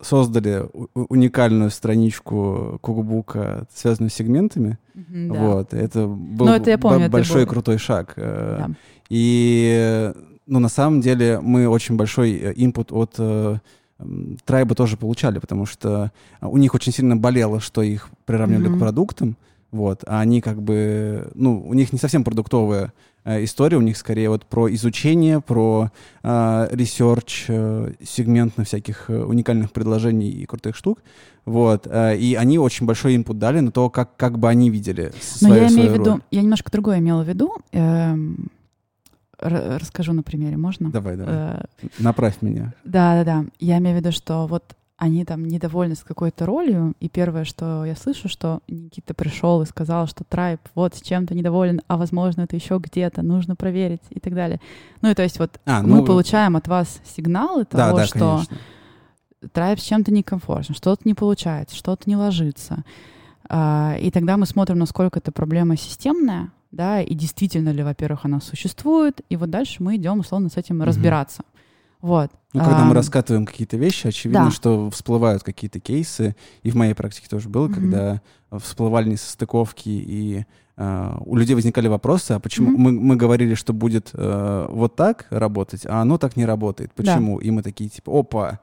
создали 0.00 0.68
уникальную 0.94 1.70
страничку 1.70 2.78
кукбука, 2.80 3.66
связанную 3.72 4.10
с 4.10 4.14
сегментами. 4.14 4.78
Mm-hmm, 4.94 5.32
да. 5.32 5.40
Вот, 5.40 5.74
это 5.74 6.06
был 6.08 6.46
ну, 6.46 6.52
это 6.52 6.70
я 6.70 6.78
помню, 6.78 7.08
большой 7.08 7.42
это 7.42 7.46
был... 7.46 7.52
крутой 7.52 7.78
шаг. 7.78 8.14
Э, 8.16 8.66
да. 8.66 8.74
И, 9.08 10.12
ну, 10.46 10.58
на 10.58 10.68
самом 10.68 11.00
деле 11.00 11.40
мы 11.40 11.68
очень 11.68 11.96
большой 11.96 12.32
э, 12.32 12.52
инпут 12.56 12.92
от 12.92 13.14
э, 13.18 13.58
трайба 14.44 14.74
тоже 14.74 14.96
получали, 14.96 15.38
потому 15.38 15.66
что 15.66 16.12
у 16.40 16.56
них 16.56 16.74
очень 16.74 16.92
сильно 16.92 17.16
болело, 17.16 17.60
что 17.60 17.82
их 17.82 18.08
приравнивали 18.24 18.70
mm-hmm. 18.70 18.76
к 18.76 18.80
продуктам. 18.80 19.36
Вот, 19.72 20.04
а 20.06 20.20
они 20.20 20.40
как 20.40 20.62
бы, 20.62 21.28
ну, 21.34 21.60
у 21.66 21.74
них 21.74 21.92
не 21.92 21.98
совсем 21.98 22.24
продуктовая 22.24 22.92
э, 23.24 23.44
история, 23.44 23.76
у 23.76 23.82
них 23.82 23.96
скорее 23.96 24.30
вот 24.30 24.46
про 24.46 24.72
изучение, 24.72 25.40
про 25.40 25.90
э, 26.22 26.68
research, 26.70 27.46
э, 27.48 27.92
сегментно 28.02 28.64
всяких 28.64 29.10
э, 29.10 29.22
уникальных 29.22 29.72
предложений 29.72 30.30
и 30.30 30.46
крутых 30.46 30.76
штук. 30.76 31.00
Вот, 31.44 31.86
э, 31.86 32.16
и 32.16 32.34
они 32.36 32.58
очень 32.58 32.86
большой 32.86 33.16
input 33.16 33.38
дали 33.38 33.60
на 33.60 33.72
то, 33.72 33.90
как, 33.90 34.16
как 34.16 34.38
бы 34.38 34.48
они 34.48 34.70
видели 34.70 35.12
свою, 35.20 35.54
Но 35.54 35.60
я 35.60 35.68
имею 35.68 35.90
в 35.90 35.98
виду, 35.98 36.20
я 36.30 36.42
немножко 36.42 36.70
другое 36.70 37.00
имела 37.00 37.22
в 37.22 37.28
виду. 37.28 37.52
Эм, 37.72 38.48
расскажу 39.38 40.12
на 40.12 40.22
примере, 40.22 40.56
можно? 40.56 40.90
Давай, 40.90 41.16
давай. 41.16 41.34
Э, 41.34 41.64
Направь 41.98 42.42
меня. 42.42 42.74
Да, 42.84 43.22
да, 43.22 43.24
да. 43.24 43.44
Я 43.58 43.78
имею 43.78 43.96
в 43.96 44.00
виду, 44.00 44.12
что 44.12 44.46
вот 44.46 44.76
они 44.96 45.24
там 45.26 45.44
недовольны 45.44 45.94
с 45.94 46.02
какой-то 46.02 46.46
ролью, 46.46 46.94
и 47.00 47.08
первое, 47.08 47.44
что 47.44 47.84
я 47.84 47.94
слышу, 47.94 48.28
что 48.28 48.60
Никита 48.66 49.12
пришел 49.12 49.60
и 49.60 49.66
сказал, 49.66 50.06
что 50.06 50.24
tribe 50.24 50.60
вот 50.74 50.94
с 50.94 51.02
чем-то 51.02 51.34
недоволен, 51.34 51.82
а 51.86 51.98
возможно 51.98 52.42
это 52.42 52.56
еще 52.56 52.78
где-то, 52.78 53.22
нужно 53.22 53.56
проверить 53.56 54.02
и 54.08 54.20
так 54.20 54.34
далее. 54.34 54.58
Ну 55.02 55.10
и 55.10 55.14
то 55.14 55.22
есть 55.22 55.38
вот 55.38 55.60
а, 55.66 55.82
ну... 55.82 55.96
мы 55.96 56.04
получаем 56.04 56.56
от 56.56 56.66
вас 56.66 57.00
сигналы 57.04 57.66
того, 57.66 57.90
да, 57.90 57.96
да, 57.96 58.06
что 58.06 58.18
конечно. 58.18 58.56
Трайб 59.52 59.80
с 59.80 59.82
чем-то 59.82 60.12
некомфортно, 60.12 60.74
что-то 60.74 61.02
не 61.04 61.14
получается, 61.14 61.76
что-то 61.76 62.08
не 62.08 62.16
ложится. 62.16 62.82
А, 63.48 63.96
и 64.00 64.10
тогда 64.10 64.38
мы 64.38 64.46
смотрим, 64.46 64.78
насколько 64.78 65.18
эта 65.18 65.30
проблема 65.30 65.76
системная, 65.76 66.50
да, 66.76 67.00
и 67.00 67.14
действительно 67.14 67.70
ли, 67.70 67.82
во-первых, 67.82 68.24
она 68.24 68.40
существует, 68.40 69.20
и 69.28 69.36
вот 69.36 69.50
дальше 69.50 69.82
мы 69.82 69.96
идем, 69.96 70.20
условно, 70.20 70.48
с 70.48 70.56
этим 70.56 70.76
угу. 70.76 70.84
разбираться. 70.84 71.42
Вот. 72.00 72.30
Ну, 72.52 72.60
когда 72.62 72.82
а, 72.82 72.84
мы 72.84 72.94
раскатываем 72.94 73.46
какие-то 73.46 73.76
вещи, 73.76 74.06
очевидно, 74.06 74.46
да. 74.46 74.50
что 74.50 74.90
всплывают 74.90 75.42
какие-то 75.42 75.80
кейсы, 75.80 76.36
и 76.62 76.70
в 76.70 76.76
моей 76.76 76.94
практике 76.94 77.26
тоже 77.28 77.48
было, 77.48 77.66
mm-hmm. 77.66 77.74
когда 77.74 78.22
всплывали 78.58 79.10
несостыковки, 79.10 79.88
и 79.88 80.44
uh, 80.76 81.20
у 81.24 81.36
людей 81.36 81.54
возникали 81.54 81.88
вопросы, 81.88 82.32
а 82.32 82.38
почему 82.38 82.70
mm-hmm. 82.70 82.78
мы, 82.78 82.92
мы 82.92 83.16
говорили, 83.16 83.54
что 83.54 83.72
будет 83.72 84.10
uh, 84.12 84.70
вот 84.72 84.94
так 84.94 85.26
работать, 85.30 85.84
а 85.86 86.00
оно 86.00 86.16
так 86.16 86.36
не 86.36 86.44
работает. 86.44 86.92
Почему? 86.92 87.40
Да. 87.40 87.46
И 87.46 87.50
мы 87.50 87.62
такие, 87.62 87.90
типа, 87.90 88.20
опа, 88.20 88.60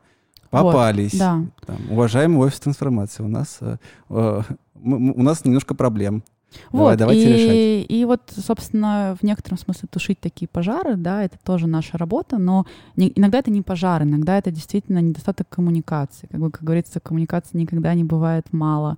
попались. 0.49 1.13
Вот, 1.13 1.19
да. 1.19 1.45
Там, 1.65 1.77
уважаемый 1.89 2.37
офис 2.37 2.59
трансформации, 2.59 3.23
у 3.23 3.27
нас, 3.27 3.57
uh, 3.61 3.77
uh, 4.09 4.43
мы, 4.75 5.11
у 5.11 5.21
нас 5.21 5.43
немножко 5.43 5.75
проблем. 5.75 6.23
Давай, 6.71 6.91
Вот, 6.91 6.97
давайте 6.97 7.21
и, 7.23 7.33
решать. 7.33 7.91
и 7.91 8.05
вот, 8.05 8.21
собственно, 8.35 9.15
в 9.19 9.23
некотором 9.23 9.57
смысле 9.57 9.87
тушить 9.91 10.19
такие 10.19 10.47
пожары, 10.47 10.95
да, 10.95 11.23
это 11.23 11.37
тоже 11.43 11.67
наша 11.67 11.97
работа, 11.97 12.37
но 12.37 12.65
не- 12.95 13.11
иногда 13.15 13.39
это 13.39 13.51
не 13.51 13.61
пожар, 13.61 14.03
иногда 14.03 14.37
это 14.37 14.51
действительно 14.51 14.99
недостаток 14.99 15.47
коммуникации. 15.49 16.27
Как 16.31 16.39
бы, 16.39 16.51
как 16.51 16.63
говорится, 16.63 16.99
коммуникации 16.99 17.57
никогда 17.57 17.93
не 17.93 18.03
бывает 18.03 18.51
мало. 18.51 18.97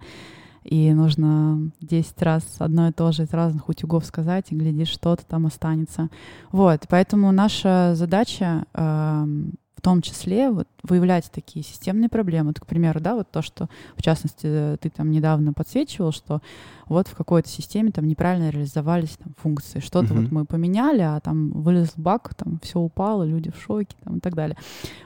И 0.64 0.92
нужно 0.94 1.70
10 1.82 2.20
раз 2.24 2.44
одно 2.58 2.88
и 2.88 2.92
то 2.92 3.12
же 3.12 3.24
из 3.24 3.32
разных 3.32 3.70
утюгов 3.70 4.04
сказать, 4.04 4.46
и 4.50 4.56
глядишь, 4.56 4.88
что-то 4.88 5.24
там 5.24 5.46
останется. 5.46 6.10
Вот, 6.52 6.86
поэтому 6.90 7.32
наша 7.32 7.94
задача 7.96 8.66
в 8.74 9.28
том 9.86 10.02
числе 10.02 10.50
вот, 10.50 10.68
выявлять 10.82 11.30
такие 11.32 11.64
системные 11.64 12.10
проблемы. 12.10 12.48
Вот, 12.48 12.60
к 12.60 12.66
примеру, 12.66 13.00
да, 13.00 13.14
вот 13.14 13.30
то, 13.30 13.44
что, 13.44 13.70
в 13.96 14.02
частности, 14.02 14.78
ты 14.82 14.90
там 14.90 15.12
недавно 15.12 15.54
подсвечивал, 15.54 16.12
что 16.12 16.42
вот 16.88 17.08
в 17.08 17.16
какой-то 17.16 17.48
системе 17.48 17.92
там 17.92 18.08
неправильно 18.08 18.50
реализовались 18.50 19.16
там 19.24 19.36
функции. 19.38 19.80
Что-то 19.80 20.16
Мгм. 20.16 20.24
вот 20.24 20.32
мы 20.32 20.46
поменяли, 20.46 21.02
а 21.02 21.20
там 21.20 21.52
вылез 21.52 21.94
баг, 21.98 22.34
там 22.34 22.60
все 22.64 22.80
упало, 22.80 23.24
люди 23.24 23.52
в 23.52 23.62
шоке 23.62 23.96
там, 24.04 24.18
и 24.18 24.20
так 24.22 24.34
далее. 24.34 24.58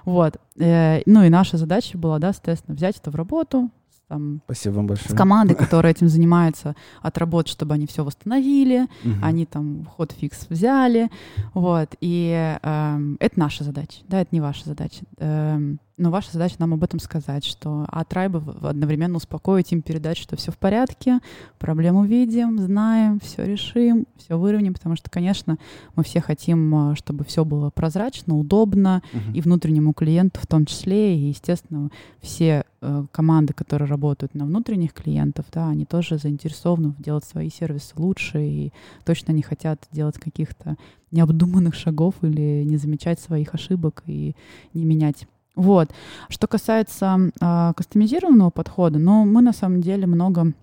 Вот. 0.05 0.37
Э, 0.57 1.01
ну 1.05 1.23
и 1.23 1.29
наша 1.29 1.57
задача 1.57 1.97
была, 1.97 2.19
да, 2.19 2.31
соответственно, 2.31 2.75
взять 2.75 2.97
это 2.97 3.11
в 3.11 3.15
работу, 3.15 3.69
там, 4.09 4.41
Спасибо 4.45 4.73
вам 4.73 4.85
с 4.85 4.89
большое. 4.89 5.15
командой, 5.17 5.53
которая 5.55 5.93
этим 5.93 6.09
занимается, 6.09 6.75
отработать, 7.01 7.51
чтобы 7.51 7.75
они 7.75 7.85
все 7.85 8.03
восстановили, 8.03 8.87
Мгм. 9.03 9.23
они 9.23 9.45
там 9.45 9.85
ход 9.85 10.11
фикс 10.11 10.47
взяли, 10.49 11.09
вот, 11.53 11.95
и 12.01 12.57
эм, 12.61 13.17
это 13.19 13.39
наша 13.39 13.63
задача, 13.63 14.01
да, 14.07 14.19
это 14.21 14.29
не 14.31 14.41
ваша 14.41 14.65
задача. 14.65 15.05
Эм, 15.19 15.79
но 15.99 16.09
ваша 16.09 16.31
задача 16.31 16.55
нам 16.59 16.73
об 16.73 16.83
этом 16.83 16.99
сказать, 16.99 17.45
что 17.45 17.85
а 17.89 18.03
трайбы 18.03 18.41
одновременно 18.61 19.17
успокоить 19.17 19.71
им, 19.71 19.81
передать, 19.81 20.17
что 20.17 20.35
все 20.35 20.51
в 20.51 20.57
порядке, 20.57 21.19
проблему 21.59 22.05
видим, 22.05 22.57
знаем, 22.57 23.19
все 23.19 23.43
решим, 23.45 24.07
все 24.17 24.37
выровняем, 24.39 24.73
потому 24.73 24.95
что, 24.95 25.09
конечно, 25.09 25.57
мы 25.95 26.03
все 26.03 26.21
хотим, 26.21 26.91
э, 26.91 26.95
чтобы 26.95 27.23
все 27.25 27.45
было 27.45 27.69
прозрачно, 27.69 28.37
удобно, 28.37 29.03
Мгм. 29.13 29.33
и 29.33 29.41
внутреннему 29.41 29.93
клиенту 29.93 30.39
в 30.41 30.47
том 30.47 30.65
числе, 30.65 31.15
и, 31.17 31.27
естественно, 31.29 31.91
все 32.21 32.63
э, 32.81 33.03
команды, 33.11 33.53
которые 33.53 33.89
работают 33.89 34.33
на 34.35 34.45
внутренних 34.45 34.93
клиентов, 34.93 35.45
да, 35.51 35.67
они 35.67 35.83
тоже 35.85 36.17
заинтересованы 36.17 36.93
делать 36.97 37.25
свои 37.25 37.49
сервисы 37.49 37.93
лучше 37.97 38.41
и 38.41 38.71
точно 39.03 39.33
не 39.33 39.41
хотят 39.41 39.85
делать 39.91 40.17
каких-то 40.17 40.77
необдуманных 41.11 41.75
шагов 41.75 42.15
или 42.21 42.63
не 42.63 42.77
замечать 42.77 43.19
своих 43.19 43.53
ошибок 43.53 44.03
и 44.05 44.33
не 44.73 44.85
менять. 44.85 45.27
Вот. 45.59 45.89
Что 46.29 46.47
касается 46.47 47.31
э, 47.41 47.73
кастомизированного 47.75 48.49
подхода, 48.49 48.97
ну, 48.97 49.25
мы 49.25 49.41
на 49.41 49.51
самом 49.51 49.81
деле 49.81 50.07
много 50.07 50.53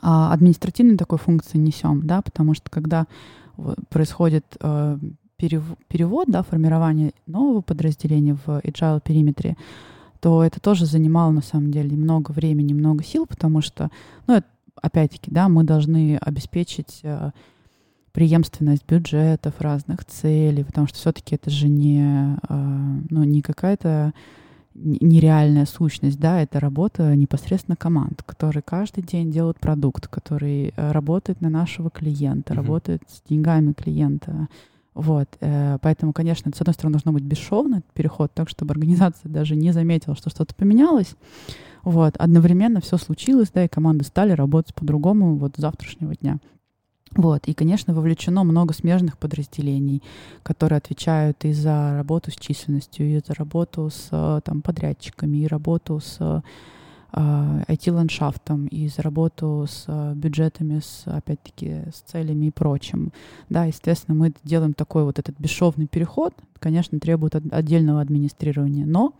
а, 0.00 0.32
административной 0.32 0.96
такой 0.96 1.18
функции 1.18 1.56
несем, 1.56 2.04
да, 2.04 2.20
потому 2.20 2.54
что 2.54 2.68
когда 2.68 3.06
вот 3.56 3.78
происходит 3.88 4.44
э, 4.60 4.98
перев- 5.40 5.78
перевод, 5.86 6.26
да, 6.28 6.42
формирование 6.42 7.12
нового 7.28 7.60
подразделения 7.60 8.34
в 8.34 8.48
agile 8.64 9.00
периметре, 9.00 9.56
то 10.18 10.42
это 10.42 10.58
тоже 10.58 10.84
занимало 10.84 11.30
на 11.30 11.42
самом 11.42 11.70
деле 11.70 11.96
много 11.96 12.32
времени, 12.32 12.72
много 12.72 13.04
сил, 13.04 13.26
потому 13.26 13.60
что, 13.60 13.88
ну, 14.26 14.42
опять-таки, 14.74 15.30
да, 15.30 15.48
мы 15.48 15.62
должны 15.62 16.16
обеспечить 16.16 16.98
э, 17.04 17.30
преемственность 18.12 18.86
бюджетов, 18.86 19.54
разных 19.60 20.04
целей, 20.04 20.64
потому 20.64 20.86
что 20.86 20.98
все-таки 20.98 21.34
это 21.34 21.50
же 21.50 21.68
не, 21.68 22.36
э, 22.48 22.98
ну, 23.10 23.24
не 23.24 23.42
какая-то 23.42 24.12
нереальная 24.74 25.66
сущность, 25.66 26.18
да, 26.18 26.40
это 26.40 26.58
работа 26.60 27.14
непосредственно 27.14 27.76
команд, 27.76 28.22
которые 28.22 28.62
каждый 28.62 29.02
день 29.02 29.30
делают 29.30 29.60
продукт, 29.60 30.08
который 30.08 30.72
э, 30.76 30.92
работает 30.92 31.40
на 31.40 31.50
нашего 31.50 31.90
клиента, 31.90 32.54
Мгм. 32.54 32.62
работает 32.62 33.02
с 33.08 33.22
деньгами 33.28 33.72
клиента. 33.72 34.48
Вот, 34.94 35.28
э, 35.40 35.78
поэтому, 35.80 36.12
конечно, 36.12 36.50
с 36.54 36.60
одной 36.60 36.74
стороны, 36.74 36.94
должно 36.94 37.12
быть 37.12 37.22
бесшовно, 37.24 37.76
этот 37.76 37.92
переход, 37.92 38.30
так, 38.34 38.48
чтобы 38.48 38.72
организация 38.72 39.30
даже 39.30 39.56
не 39.56 39.72
заметила, 39.72 40.14
что 40.14 40.30
что-то 40.30 40.54
поменялось. 40.54 41.14
Вот, 41.82 42.16
одновременно 42.16 42.80
все 42.80 42.96
случилось, 42.98 43.50
да, 43.52 43.64
и 43.64 43.68
команды 43.68 44.04
стали 44.04 44.32
работать 44.32 44.74
по-другому 44.74 45.36
вот 45.36 45.56
с 45.56 45.60
завтрашнего 45.60 46.14
дня. 46.14 46.38
Вот, 47.14 47.46
и, 47.46 47.52
конечно, 47.52 47.92
вовлечено 47.92 48.42
много 48.42 48.72
смежных 48.72 49.18
подразделений, 49.18 50.02
которые 50.42 50.78
отвечают 50.78 51.44
и 51.44 51.52
за 51.52 51.94
работу 51.96 52.30
с 52.30 52.34
численностью, 52.34 53.06
и 53.06 53.20
за 53.26 53.34
работу 53.34 53.90
с 53.90 54.40
там, 54.44 54.62
подрядчиками, 54.62 55.38
и 55.38 55.46
работу 55.46 56.00
с 56.00 56.42
IT-ландшафтом, 57.14 58.66
и 58.68 58.88
за 58.88 59.02
работу 59.02 59.66
с 59.68 60.14
бюджетами, 60.14 60.80
с, 60.80 61.02
опять-таки, 61.04 61.82
с 61.92 62.00
целями 62.06 62.46
и 62.46 62.50
прочим. 62.50 63.12
Да, 63.50 63.64
естественно, 63.64 64.16
мы 64.16 64.32
делаем 64.44 64.72
такой 64.72 65.04
вот 65.04 65.18
этот 65.18 65.38
бесшовный 65.38 65.86
переход, 65.86 66.32
конечно, 66.58 66.98
требует 66.98 67.34
от- 67.34 67.52
отдельного 67.52 68.00
администрирования, 68.00 68.86
но 68.86 69.12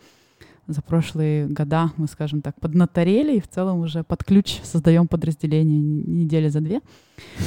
за 0.66 0.80
прошлые 0.82 1.46
года 1.48 1.90
мы, 1.96 2.06
скажем 2.06 2.40
так, 2.40 2.58
поднаторели 2.60 3.36
и 3.36 3.40
в 3.40 3.48
целом 3.48 3.80
уже 3.80 4.04
под 4.04 4.24
ключ 4.24 4.60
создаем 4.62 5.08
подразделение 5.08 5.80
недели 5.80 6.48
за 6.48 6.60
две. 6.60 6.80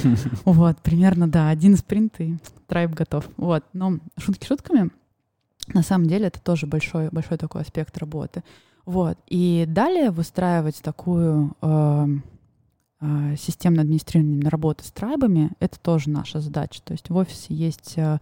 Вот, 0.46 0.78
примерно, 0.80 1.28
да, 1.28 1.50
один 1.50 1.78
спринт 1.78 2.20
и 2.20 2.38
трайб 2.68 2.92
готов. 2.92 3.30
Вот, 3.38 3.64
но 3.74 4.00
шутки 4.18 4.46
шутками, 4.46 4.90
на 5.74 5.82
самом 5.82 6.08
деле 6.08 6.28
это 6.28 6.42
тоже 6.42 6.68
большой, 6.68 7.10
большой 7.10 7.38
такой 7.38 7.62
аспект 7.62 7.98
работы. 7.98 8.44
Вот, 8.86 9.18
и 9.28 9.66
далее 9.68 10.12
выстраивать 10.12 10.82
такую 10.82 11.56
э, 11.62 12.08
э, 13.02 13.36
системное 13.38 13.84
администрирование 13.84 14.48
работы 14.48 14.84
с 14.84 14.92
трайбами, 14.92 15.52
это 15.60 15.80
тоже 15.80 16.10
наша 16.10 16.40
задача. 16.40 16.82
То 16.84 16.92
есть 16.92 17.10
в 17.10 17.16
офисе 17.16 17.56
есть 17.56 17.94
э, 17.96 18.20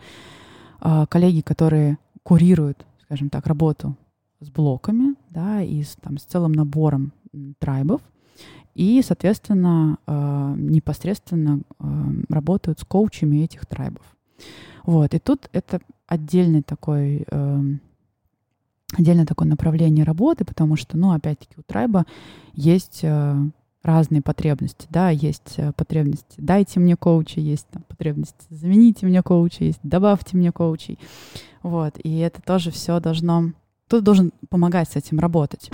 э, 0.82 1.06
коллеги, 1.10 1.41
которые 1.41 1.97
курируют, 2.23 2.86
скажем 3.03 3.29
так, 3.29 3.45
работу 3.47 3.97
с 4.43 4.49
блоками, 4.49 5.15
да, 5.29 5.62
и 5.62 5.84
с, 5.84 5.95
там, 6.01 6.17
с 6.17 6.23
целым 6.23 6.51
набором 6.51 7.13
трайбов, 7.60 8.01
и, 8.75 9.01
соответственно, 9.06 9.97
э, 10.08 10.56
непосредственно 10.58 11.62
э, 11.79 11.86
работают 12.29 12.79
с 12.79 12.84
коучами 12.84 13.38
этих 13.38 13.65
трайбов. 13.65 14.03
Вот, 14.84 15.13
и 15.13 15.19
тут 15.19 15.49
это 15.53 15.79
отдельный 16.08 16.62
такой, 16.62 17.25
эм, 17.29 17.82
отдельное 18.97 19.25
такое 19.25 19.47
направление 19.47 20.03
работы, 20.03 20.43
потому 20.43 20.75
что, 20.75 20.97
ну, 20.97 21.12
опять-таки, 21.12 21.56
у 21.58 21.63
трайба 21.63 22.06
есть 22.53 22.99
э, 23.03 23.36
разные 23.84 24.21
потребности, 24.21 24.88
да, 24.89 25.10
есть 25.10 25.56
э, 25.58 25.73
потребности 25.73 26.36
«дайте 26.38 26.79
мне 26.79 26.95
коуча», 26.95 27.39
есть 27.39 27.67
там 27.67 27.84
потребности 27.84 28.45
«замените 28.49 29.06
мне 29.06 29.21
коуча», 29.21 29.65
есть 29.65 29.79
«добавьте 29.84 30.38
мне 30.38 30.51
коучей». 30.51 30.97
Вот, 31.62 31.95
и 32.03 32.17
это 32.17 32.41
тоже 32.41 32.71
все 32.71 32.99
должно... 32.99 33.51
Кто-то 33.93 34.06
должен 34.06 34.34
помогать 34.49 34.89
с 34.89 34.95
этим 34.95 35.19
работать. 35.19 35.69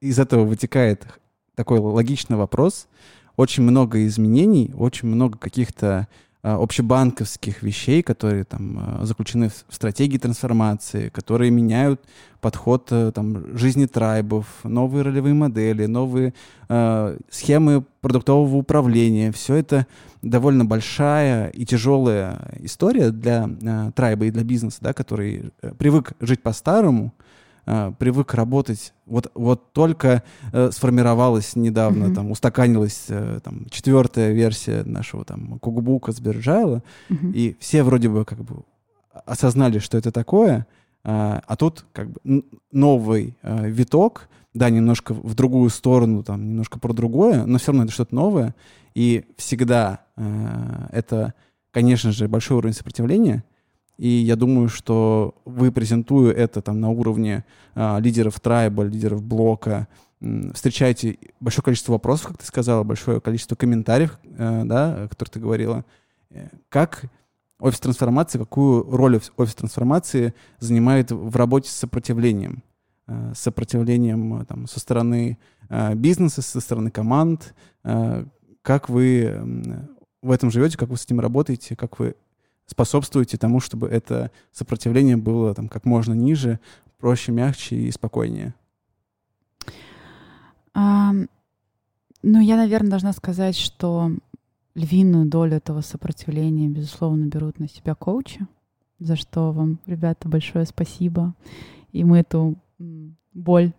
Из 0.00 0.18
этого 0.18 0.46
вытекает 0.46 1.06
такой 1.54 1.80
логичный 1.80 2.38
вопрос. 2.38 2.88
Очень 3.36 3.64
много 3.64 4.06
изменений, 4.06 4.72
очень 4.74 5.08
много 5.08 5.36
каких-то 5.36 6.08
общебанковских 6.54 7.62
вещей, 7.62 8.02
которые 8.02 8.44
там 8.44 8.78
а, 8.78 9.04
заключены 9.04 9.48
в 9.48 9.74
стратегии 9.74 10.18
трансформации, 10.18 11.08
которые 11.08 11.50
меняют 11.50 12.00
подход 12.40 12.88
а, 12.92 13.10
там, 13.10 13.58
жизни 13.58 13.86
трайбов, 13.86 14.46
новые 14.62 15.02
ролевые 15.02 15.34
модели, 15.34 15.86
новые 15.86 16.34
а, 16.68 17.16
схемы 17.30 17.84
продуктового 18.00 18.56
управления. 18.56 19.32
Все 19.32 19.56
это 19.56 19.86
довольно 20.22 20.64
большая 20.64 21.48
и 21.48 21.64
тяжелая 21.64 22.52
история 22.60 23.10
для 23.10 23.48
а, 23.66 23.90
трайба 23.90 24.26
и 24.26 24.30
для 24.30 24.44
бизнеса, 24.44 24.78
да, 24.80 24.92
который 24.92 25.50
э, 25.62 25.72
привык 25.76 26.12
жить 26.20 26.42
по-старому, 26.42 27.12
а, 27.66 27.90
привык 27.92 28.34
работать. 28.34 28.94
Вот, 29.06 29.30
вот 29.34 29.72
только 29.72 30.22
э, 30.52 30.70
сформировалась 30.72 31.56
недавно, 31.56 32.06
Мгм. 32.06 32.14
там, 32.14 32.30
устаканилась 32.30 33.06
э, 33.08 33.40
там, 33.42 33.66
четвертая 33.70 34.32
версия 34.32 34.84
нашего 34.84 35.24
там 35.24 35.58
кукбука 35.58 36.12
с 36.12 36.20
Биржайла, 36.20 36.82
Мгм. 37.08 37.32
и 37.32 37.56
все 37.60 37.82
вроде 37.82 38.08
бы 38.08 38.24
как 38.24 38.38
бы 38.38 38.62
осознали, 39.24 39.78
что 39.80 39.98
это 39.98 40.12
такое, 40.12 40.66
а, 41.04 41.42
а 41.46 41.56
тут 41.56 41.84
как 41.92 42.10
бы 42.10 42.44
новый 42.72 43.36
э, 43.42 43.68
виток, 43.68 44.28
да, 44.54 44.70
немножко 44.70 45.12
в 45.12 45.34
другую 45.34 45.70
сторону, 45.70 46.22
там, 46.22 46.48
немножко 46.48 46.78
про 46.78 46.92
другое, 46.92 47.44
но 47.46 47.58
все 47.58 47.72
равно 47.72 47.84
это 47.84 47.92
что-то 47.92 48.14
новое, 48.14 48.54
и 48.94 49.24
всегда 49.36 50.00
э, 50.16 50.88
это, 50.92 51.34
конечно 51.72 52.12
же, 52.12 52.28
большой 52.28 52.56
уровень 52.58 52.74
сопротивления, 52.74 53.44
и 53.98 54.08
я 54.08 54.36
думаю, 54.36 54.68
что 54.68 55.34
вы, 55.44 55.72
презентуя 55.72 56.32
это 56.32 56.60
там 56.62 56.80
на 56.80 56.90
уровне 56.90 57.44
а, 57.74 57.98
лидеров 57.98 58.38
трайба, 58.40 58.82
лидеров 58.82 59.22
блока, 59.22 59.88
м, 60.20 60.52
встречаете 60.52 61.18
большое 61.40 61.62
количество 61.64 61.92
вопросов, 61.92 62.28
как 62.28 62.38
ты 62.38 62.46
сказала, 62.46 62.82
большое 62.82 63.20
количество 63.20 63.54
комментариев, 63.56 64.18
э, 64.24 64.62
да, 64.64 65.04
о 65.04 65.08
которых 65.08 65.30
ты 65.30 65.40
говорила. 65.40 65.84
Э, 66.30 66.48
Как 66.68 67.04
офис 67.58 67.80
трансформации, 67.80 68.38
какую 68.38 68.82
роль 68.90 69.16
офис- 69.38 69.54
трансформации 69.54 70.34
занимает 70.58 71.10
в 71.10 71.34
работе 71.36 71.68
с 71.70 71.72
сопротивлением? 71.72 72.62
э, 73.08 73.32
сопротивлением 73.36 74.44
там, 74.46 74.66
со 74.66 74.80
стороны 74.80 75.38
э, 75.68 75.94
бизнеса, 75.94 76.42
со 76.42 76.60
стороны 76.60 76.90
команд? 76.90 77.54
Э, 77.84 78.24
как 78.62 78.88
вы 78.88 79.78
в 80.22 80.30
этом 80.32 80.50
живете, 80.50 80.76
как 80.76 80.88
вы 80.88 80.96
с 80.96 81.04
этим 81.04 81.20
работаете, 81.20 81.76
как 81.76 82.00
вы 82.00 82.16
способствуете 82.66 83.38
тому, 83.38 83.60
чтобы 83.60 83.88
это 83.88 84.30
сопротивление 84.52 85.16
было 85.16 85.54
там 85.54 85.68
как 85.68 85.84
можно 85.84 86.12
ниже, 86.12 86.60
проще, 86.98 87.32
мягче 87.32 87.76
и 87.76 87.90
спокойнее? 87.90 88.54
Um, 90.74 91.28
ну, 92.22 92.40
я, 92.40 92.56
наверное, 92.56 92.90
должна 92.90 93.12
сказать, 93.12 93.56
что 93.56 94.10
львиную 94.74 95.26
долю 95.26 95.56
этого 95.56 95.80
сопротивления, 95.80 96.68
безусловно, 96.68 97.26
берут 97.26 97.58
на 97.58 97.68
себя 97.68 97.94
коучи, 97.94 98.46
за 98.98 99.16
что 99.16 99.52
вам, 99.52 99.78
ребята, 99.86 100.28
большое 100.28 100.66
спасибо. 100.66 101.34
И 101.92 102.04
мы 102.04 102.18
эту 102.18 102.56
боль 103.32 103.72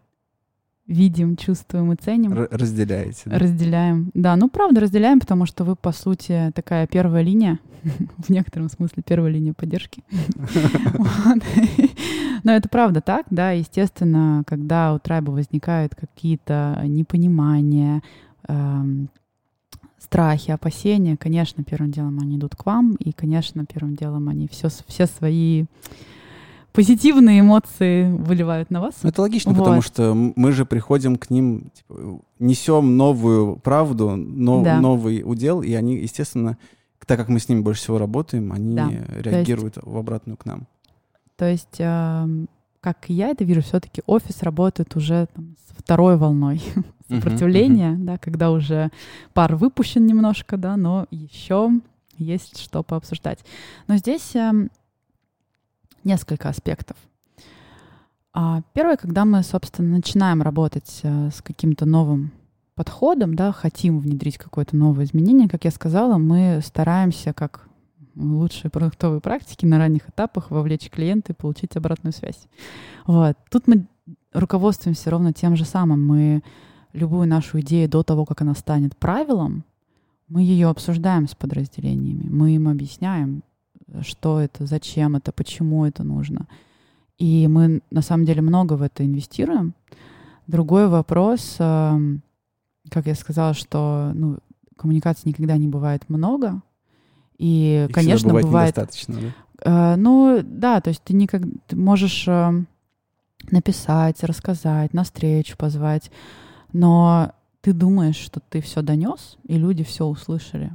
видим, 0.88 1.36
чувствуем 1.36 1.92
и 1.92 1.96
ценим. 1.96 2.34
Р- 2.34 2.48
разделяете. 2.52 3.24
Да? 3.26 3.38
Разделяем. 3.38 4.12
Да, 4.14 4.36
ну 4.36 4.50
правда 4.50 4.82
разделяем, 4.82 5.20
потому 5.20 5.46
что 5.46 5.64
вы, 5.64 5.76
по 5.76 5.92
сути, 5.92 6.52
такая 6.56 6.88
первая 6.88 7.22
линия, 7.24 7.60
в 8.18 8.30
некотором 8.30 8.70
смысле 8.70 9.04
первая 9.06 9.32
линия 9.32 9.54
поддержки. 9.54 10.04
Но 12.44 12.54
это 12.54 12.70
правда 12.70 13.02
так, 13.02 13.26
да, 13.30 13.52
естественно, 13.52 14.44
когда 14.48 14.94
у 14.94 15.00
трайба 15.00 15.32
возникают 15.32 15.96
какие-то 15.96 16.82
непонимания, 16.86 18.02
эм, 18.48 19.10
страхи, 20.00 20.52
опасения, 20.52 21.18
конечно, 21.18 21.64
первым 21.64 21.92
делом 21.92 22.20
они 22.22 22.38
идут 22.38 22.56
к 22.56 22.66
вам, 22.66 22.96
и, 22.96 23.12
конечно, 23.12 23.66
первым 23.66 23.96
делом 23.96 24.30
они 24.30 24.48
все, 24.48 24.70
все 24.88 25.06
свои 25.06 25.66
позитивные 26.78 27.40
эмоции 27.40 28.08
выливают 28.08 28.70
на 28.70 28.82
вас. 28.82 28.94
Ну, 29.02 29.10
это 29.10 29.22
логично, 29.24 29.52
вот. 29.52 29.64
потому 29.64 29.82
что 29.82 30.14
мы 30.14 30.52
же 30.52 30.64
приходим 30.64 31.16
к 31.16 31.32
ним, 31.32 31.72
типа, 31.74 32.22
несем 32.38 32.98
новую 32.98 33.56
правду, 33.56 34.16
но, 34.16 34.64
да. 34.64 34.80
новый 34.80 35.24
удел, 35.26 35.64
и 35.64 35.74
они, 35.74 35.96
естественно, 35.96 36.56
так 37.08 37.18
как 37.18 37.30
мы 37.30 37.40
с 37.40 37.50
ними 37.50 37.62
больше 37.62 37.82
всего 37.82 37.98
работаем, 37.98 38.54
они 38.54 38.76
да. 38.76 38.92
реагируют 39.16 39.78
есть, 39.78 39.88
в 39.88 39.98
обратную 39.98 40.38
к 40.38 40.46
нам. 40.46 40.68
То 41.36 41.50
есть, 41.50 41.80
э, 41.80 42.28
как 42.80 43.06
я 43.08 43.30
это 43.30 43.44
вижу, 43.44 43.64
все-таки 43.64 44.04
офис 44.06 44.44
работает 44.44 44.96
уже 44.96 45.30
там, 45.34 45.56
с 45.58 45.82
второй 45.82 46.16
волной 46.18 46.62
сопротивления, 47.10 47.94
uh-huh, 47.94 48.02
uh-huh. 48.02 48.06
да, 48.06 48.18
когда 48.20 48.52
уже 48.52 48.92
пар 49.34 49.56
выпущен 49.56 50.06
немножко, 50.06 50.58
да, 50.58 50.78
но 50.78 51.08
еще 51.10 51.72
есть 52.20 52.60
что 52.60 52.84
пообсуждать. 52.84 53.40
Но 53.88 53.98
здесь 53.98 54.36
э, 54.36 54.68
несколько 56.08 56.50
аспектов. 56.50 56.98
А 58.34 58.62
первое, 58.74 58.98
когда 58.98 59.26
мы, 59.26 59.44
собственно, 59.44 59.96
начинаем 59.98 60.42
работать 60.42 61.02
э, 61.04 61.30
с 61.32 61.42
каким-то 61.42 61.86
новым 61.86 62.32
подходом, 62.76 63.36
да, 63.36 63.52
хотим 63.52 64.00
внедрить 64.00 64.38
какое-то 64.38 64.76
новое 64.76 65.06
изменение, 65.06 65.50
как 65.50 65.66
я 65.66 65.72
сказала, 65.72 66.18
мы 66.18 66.62
стараемся, 66.64 67.34
как 67.34 67.68
лучшие 68.16 68.72
продуктовые 68.72 69.22
практики 69.22 69.66
на 69.66 69.78
ранних 69.78 70.10
этапах 70.10 70.52
вовлечь 70.52 70.90
клиента 70.90 71.34
и 71.34 71.36
получить 71.36 71.76
обратную 71.76 72.14
связь. 72.14 72.48
Вот. 73.06 73.36
Тут 73.50 73.68
мы 73.68 73.86
руководствуемся 74.34 75.10
ровно 75.10 75.34
тем 75.34 75.56
же 75.56 75.66
самым. 75.66 76.06
Мы 76.06 76.44
любую 76.94 77.28
нашу 77.28 77.60
идею 77.62 77.90
до 77.90 78.04
того, 78.04 78.26
как 78.26 78.42
она 78.42 78.54
станет 78.54 78.98
правилом, 78.98 79.64
мы 80.28 80.42
ее 80.42 80.68
обсуждаем 80.68 81.28
с 81.28 81.36
подразделениями, 81.36 82.28
мы 82.30 82.56
им 82.56 82.68
объясняем, 82.68 83.44
что 84.02 84.40
это, 84.40 84.66
зачем 84.66 85.16
это, 85.16 85.32
почему 85.32 85.86
это 85.86 86.04
нужно. 86.04 86.48
И 87.18 87.48
мы 87.48 87.82
на 87.90 88.02
самом 88.02 88.26
деле 88.26 88.42
много 88.42 88.74
в 88.74 88.82
это 88.82 89.06
инвестируем. 89.06 89.74
Другой 90.46 90.88
вопрос, 90.88 91.56
эм, 91.60 92.22
как 92.90 93.08
я 93.08 93.16
сказала, 93.16 93.54
что 93.54 94.12
ну, 94.14 94.38
коммуникаций 94.78 95.24
никогда 95.30 95.58
не 95.58 95.68
бывает 95.68 96.10
много. 96.10 96.62
И, 97.38 97.86
Их 97.90 97.94
конечно, 97.94 98.30
бывает, 98.30 98.46
бывает 98.46 98.78
недостаточно, 98.78 99.16
да? 99.16 99.94
Э, 99.94 99.96
ну, 99.96 100.42
да, 100.44 100.82
то 100.82 100.90
есть 100.90 101.04
ты 101.04 101.14
никак 101.14 101.42
ты 101.68 101.76
можешь 101.76 102.28
э, 102.28 102.64
написать, 103.52 104.24
рассказать, 104.24 104.94
на 104.94 105.04
встречу 105.04 105.58
позвать, 105.58 106.12
но 106.74 107.32
ты 107.62 107.74
думаешь, 107.74 108.16
что 108.16 108.40
ты 108.40 108.62
все 108.62 108.82
донес, 108.82 109.38
и 109.44 109.58
люди 109.58 109.84
все 109.84 110.06
услышали. 110.06 110.72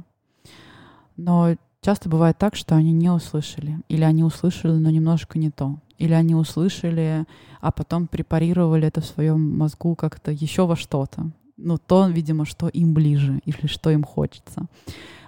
Но 1.17 1.55
Часто 1.83 2.07
бывает 2.07 2.37
так, 2.37 2.55
что 2.55 2.75
они 2.75 2.93
не 2.93 3.09
услышали, 3.09 3.77
или 3.89 4.03
они 4.03 4.23
услышали, 4.23 4.71
но 4.71 4.89
немножко 4.89 5.37
не 5.37 5.51
то, 5.51 5.75
или 5.97 6.13
они 6.13 6.33
услышали, 6.33 7.25
а 7.59 7.73
потом 7.73 8.07
препарировали 8.07 8.87
это 8.87 9.01
в 9.01 9.05
своем 9.05 9.57
мозгу 9.57 9.93
как-то 9.95 10.31
еще 10.31 10.65
во 10.65 10.77
что-то. 10.77 11.31
Ну, 11.57 11.77
то, 11.77 12.07
видимо, 12.07 12.45
что 12.45 12.69
им 12.69 12.93
ближе 12.93 13.41
или 13.43 13.67
что 13.67 13.89
им 13.89 14.05
хочется. 14.05 14.67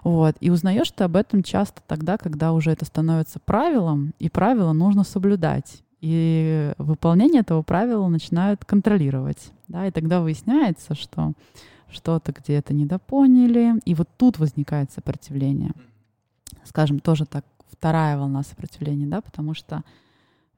Вот. 0.06 0.38
И 0.40 0.50
узнаешь 0.50 0.90
ты 0.92 1.04
об 1.04 1.18
этом 1.18 1.44
часто 1.44 1.82
тогда, 1.86 2.18
когда 2.18 2.54
уже 2.54 2.72
это 2.72 2.86
становится 2.86 3.40
правилом, 3.44 4.14
и 4.18 4.30
правило 4.30 4.72
нужно 4.72 5.04
соблюдать. 5.04 5.84
И 6.00 6.72
выполнение 6.78 7.42
этого 7.42 7.64
правила 7.64 8.08
начинают 8.08 8.64
контролировать. 8.64 9.52
Да? 9.68 9.88
И 9.88 9.92
тогда 9.92 10.22
выясняется, 10.22 10.96
что 10.96 11.34
что-то 11.90 12.32
где-то 12.32 12.74
недопоняли, 12.74 13.82
и 13.84 13.94
вот 13.94 14.08
тут 14.18 14.40
возникает 14.40 14.94
сопротивление 14.94 15.74
скажем, 16.64 17.00
тоже 17.00 17.26
так 17.26 17.46
вторая 17.72 18.18
волна 18.18 18.44
сопротивления, 18.44 19.06
да, 19.06 19.22
потому 19.22 19.54
что 19.54 19.84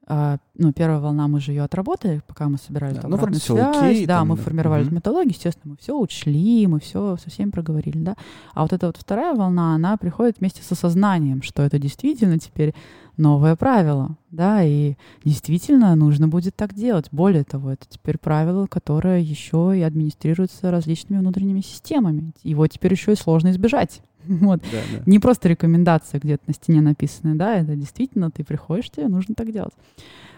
Uh, 0.08 0.38
ну, 0.56 0.72
первая 0.72 1.00
волна, 1.00 1.28
мы 1.28 1.38
же 1.38 1.52
ее 1.52 1.62
отработали, 1.64 2.22
пока 2.26 2.48
мы 2.48 2.56
собирали 2.56 2.94
да, 2.94 3.08
ну, 3.08 3.16
обратную 3.16 3.42
связь. 3.42 3.76
Окей, 3.76 4.06
да, 4.06 4.20
там, 4.20 4.28
мы 4.28 4.36
формировали 4.36 4.86
угу. 4.86 4.94
методологию, 4.94 5.34
естественно, 5.34 5.72
мы 5.72 5.76
все 5.76 5.94
учли, 5.94 6.66
мы 6.66 6.80
все 6.80 7.18
со 7.18 7.28
всеми 7.28 7.50
проговорили, 7.50 7.98
да. 7.98 8.16
А 8.54 8.62
вот 8.62 8.72
эта 8.72 8.86
вот 8.86 8.96
вторая 8.96 9.34
волна, 9.34 9.74
она 9.74 9.98
приходит 9.98 10.38
вместе 10.40 10.62
с 10.62 10.72
осознанием, 10.72 11.42
что 11.42 11.62
это 11.62 11.78
действительно 11.78 12.38
теперь 12.38 12.74
новое 13.18 13.54
правило, 13.54 14.16
да, 14.30 14.62
и 14.62 14.94
действительно 15.26 15.94
нужно 15.94 16.26
будет 16.26 16.56
так 16.56 16.72
делать. 16.72 17.08
Более 17.12 17.44
того, 17.44 17.72
это 17.72 17.86
теперь 17.86 18.16
правило, 18.16 18.66
которое 18.66 19.20
еще 19.20 19.74
и 19.76 19.82
администрируется 19.82 20.70
различными 20.70 21.20
внутренними 21.20 21.60
системами. 21.60 22.32
Его 22.44 22.66
теперь 22.66 22.94
еще 22.94 23.12
и 23.12 23.16
сложно 23.16 23.50
избежать. 23.50 24.00
Вот. 24.26 24.60
Да, 24.62 24.78
да. 24.92 25.02
Не 25.06 25.18
просто 25.18 25.48
рекомендация 25.48 26.20
где-то 26.20 26.44
на 26.46 26.54
стене 26.54 26.80
написанная, 26.80 27.34
да, 27.34 27.56
это 27.56 27.76
действительно 27.76 28.30
ты 28.30 28.44
приходишь, 28.44 28.90
тебе 28.90 29.08
нужно 29.08 29.34
так 29.34 29.52
делать. 29.52 29.74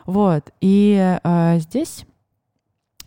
Вот. 0.07 0.51
И 0.61 1.19
э, 1.23 1.59
здесь, 1.61 2.05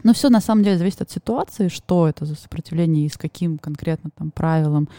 ну, 0.04 0.14
все 0.14 0.30
на 0.30 0.42
самом 0.42 0.64
деле 0.64 0.78
зависит 0.78 1.02
от 1.02 1.12
ситуации, 1.12 1.68
что 1.68 2.08
это 2.08 2.26
за 2.26 2.36
сопротивление 2.36 3.06
и 3.06 3.10
с 3.10 3.18
каким 3.18 3.58
конкретно 3.58 4.10
там 4.16 4.32
правилом 4.32 4.90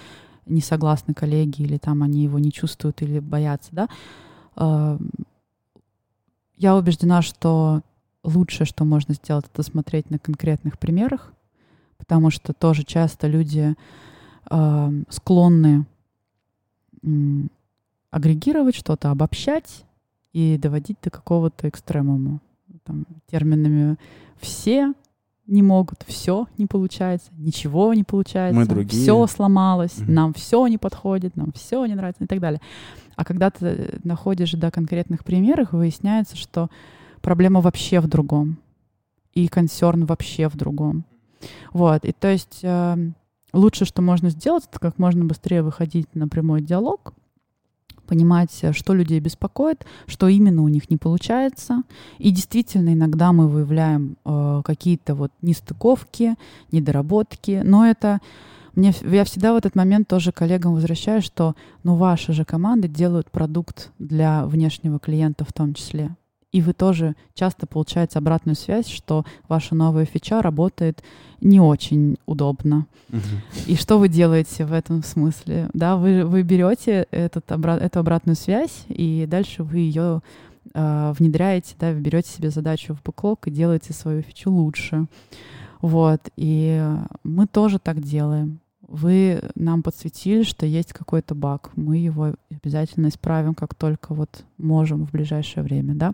не 0.47 0.61
согласны 0.61 1.15
коллеги, 1.15 1.63
или 1.63 1.79
там 1.79 2.03
они 2.03 2.25
его 2.25 2.39
не 2.39 2.53
чувствуют 2.53 3.03
или 3.03 3.19
боятся, 3.19 3.71
да. 3.73 3.89
Э, 4.57 4.99
я 6.57 6.77
убеждена, 6.77 7.23
что 7.23 7.83
лучшее, 8.23 8.67
что 8.67 8.85
можно 8.85 9.15
сделать, 9.15 9.47
это 9.53 9.63
смотреть 9.63 10.11
на 10.11 10.19
конкретных 10.19 10.79
примерах, 10.79 11.33
потому 11.99 12.31
что 12.31 12.53
тоже 12.53 12.85
часто 12.85 13.27
люди 13.27 13.75
э, 14.51 15.03
склонны 15.09 15.87
э, 17.03 17.09
агрегировать 18.11 18.75
что-то, 18.75 19.11
обобщать 19.11 19.85
и 20.33 20.59
доводить 20.59 20.99
до 21.03 21.11
какого-то 21.11 21.69
экстремума. 21.69 22.41
Там, 22.85 23.07
терминами 23.31 23.97
«все» 24.39 24.93
не 25.47 25.63
могут, 25.63 26.03
все 26.07 26.47
не 26.57 26.67
получается, 26.67 27.31
ничего 27.37 27.93
не 27.93 28.05
получается, 28.05 28.59
Мы 28.59 28.67
другие. 28.67 29.03
все 29.03 29.27
сломалось, 29.27 29.99
угу. 29.99 30.11
нам 30.11 30.33
все 30.33 30.67
не 30.67 30.79
подходит, 30.79 31.37
нам 31.37 31.53
все 31.53 31.85
не 31.87 31.95
нравится 31.95 32.25
и 32.25 32.27
так 32.27 32.41
далее. 32.41 32.61
А 33.17 33.25
когда 33.25 33.51
ты 33.51 34.01
находишь 34.05 34.53
до 34.53 34.71
конкретных 34.71 35.25
примеров, 35.25 35.73
выясняется, 35.73 36.37
что 36.37 36.71
проблема 37.21 37.61
вообще 37.61 38.01
в 38.01 38.07
другом, 38.07 38.59
и 39.33 39.49
консерн 39.49 40.05
вообще 40.07 40.49
в 40.49 40.57
другом. 40.57 41.05
Вот, 41.73 42.05
и 42.05 42.13
то 42.13 42.29
есть 42.29 42.61
э, 42.63 42.97
лучше, 43.55 43.85
что 43.85 44.03
можно 44.03 44.31
сделать, 44.31 44.65
это 44.69 44.79
как 44.79 44.99
можно 44.99 45.25
быстрее 45.25 45.63
выходить 45.63 46.15
на 46.15 46.29
прямой 46.29 46.61
диалог, 46.61 47.15
понимать, 48.07 48.63
что 48.73 48.93
людей 48.93 49.19
беспокоит, 49.21 49.87
что 50.07 50.29
именно 50.29 50.63
у 50.63 50.69
них 50.69 50.91
не 50.91 50.99
получается. 50.99 51.83
И 52.19 52.31
действительно, 52.31 52.93
иногда 52.93 53.33
мы 53.33 53.49
выявляем 53.49 54.19
э, 54.25 54.63
какие-то 54.65 55.15
вот 55.15 55.33
нестыковки, 55.41 56.35
недоработки, 56.71 57.63
но 57.65 57.87
это 57.87 58.21
мне, 58.75 58.93
я 59.03 59.25
всегда 59.25 59.55
в 59.55 59.57
этот 59.57 59.75
момент 59.75 60.09
тоже 60.09 60.33
коллегам 60.33 60.75
возвращаю, 60.75 61.23
что 61.23 61.55
ну, 61.85 61.95
ваши 61.95 62.33
же 62.33 62.45
команды 62.45 62.89
делают 62.89 63.31
продукт 63.31 63.93
для 63.99 64.45
внешнего 64.47 64.99
клиента 64.99 65.45
в 65.45 65.53
том 65.53 65.75
числе 65.75 66.15
и 66.55 66.63
вы 66.63 66.73
тоже 66.73 67.17
часто 67.35 67.67
получаете 67.67 68.21
обратную 68.21 68.55
связь, 68.55 68.87
что 68.87 69.25
ваша 69.49 69.75
новая 69.75 70.05
фича 70.05 70.41
работает 70.41 71.03
не 71.41 71.59
очень 71.59 72.17
удобно. 72.27 72.87
И 73.67 73.75
что 73.75 73.99
вы 73.99 74.09
делаете 74.09 74.65
в 74.65 74.73
этом 74.73 75.03
смысле? 75.03 75.69
Да, 75.75 75.97
вы, 75.97 76.25
вы 76.25 76.43
берете 76.43 77.09
этот, 77.11 77.51
эту 77.51 77.99
обратную 77.99 78.37
связь, 78.37 78.85
и 78.87 79.27
дальше 79.29 79.65
вы 79.65 79.79
ее 79.79 80.23
э, 80.75 81.13
внедряете, 81.19 81.75
да, 81.81 81.93
берете 81.93 82.31
себе 82.31 82.51
задачу 82.51 82.95
в 82.95 83.03
бэклог 83.03 83.49
и 83.49 83.51
делаете 83.51 83.93
свою 83.93 84.23
фичу 84.23 84.53
лучше. 84.53 85.07
Вот, 85.81 86.21
и 86.37 86.89
мы 87.25 87.49
тоже 87.49 87.81
так 87.81 88.01
делаем 88.01 88.61
вы 88.95 89.43
нам 89.57 89.83
подсветили, 89.83 90.45
что 90.45 90.67
есть 90.67 90.93
какой-то 90.93 91.35
баг. 91.35 91.71
Мы 91.75 91.97
его 91.97 92.35
обязательно 92.49 93.09
исправим, 93.09 93.55
как 93.55 93.75
только 93.75 94.15
вот 94.15 94.45
можем 94.57 95.05
в 95.05 95.11
ближайшее 95.11 95.65
время, 95.65 95.95
да. 95.95 96.13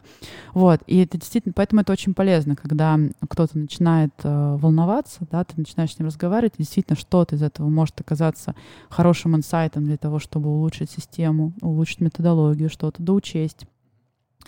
Вот, 0.55 0.81
и 0.87 0.99
это 0.99 1.19
действительно, 1.19 1.53
поэтому 1.55 1.83
это 1.83 1.93
очень 1.93 2.15
полезно, 2.15 2.57
когда 2.57 2.99
кто-то 3.29 3.59
начинает 3.59 4.13
э, 4.23 4.57
волноваться, 4.59 5.27
да, 5.31 5.45
ты 5.45 5.53
начинаешь 5.57 5.95
с 5.95 5.99
ним 5.99 6.09
разговаривать, 6.09 6.55
действительно 6.57 6.97
что-то 6.97 7.37
из 7.37 7.43
этого 7.43 7.69
может 7.69 8.01
оказаться 8.01 8.55
хорошим 8.89 9.37
инсайтом 9.37 9.85
для 9.85 9.99
того, 9.99 10.19
чтобы 10.19 10.49
улучшить 10.49 10.91
систему, 10.91 11.53
улучшить 11.61 12.01
методологию, 12.01 12.71
что-то 12.71 13.03
доучесть. 13.03 13.67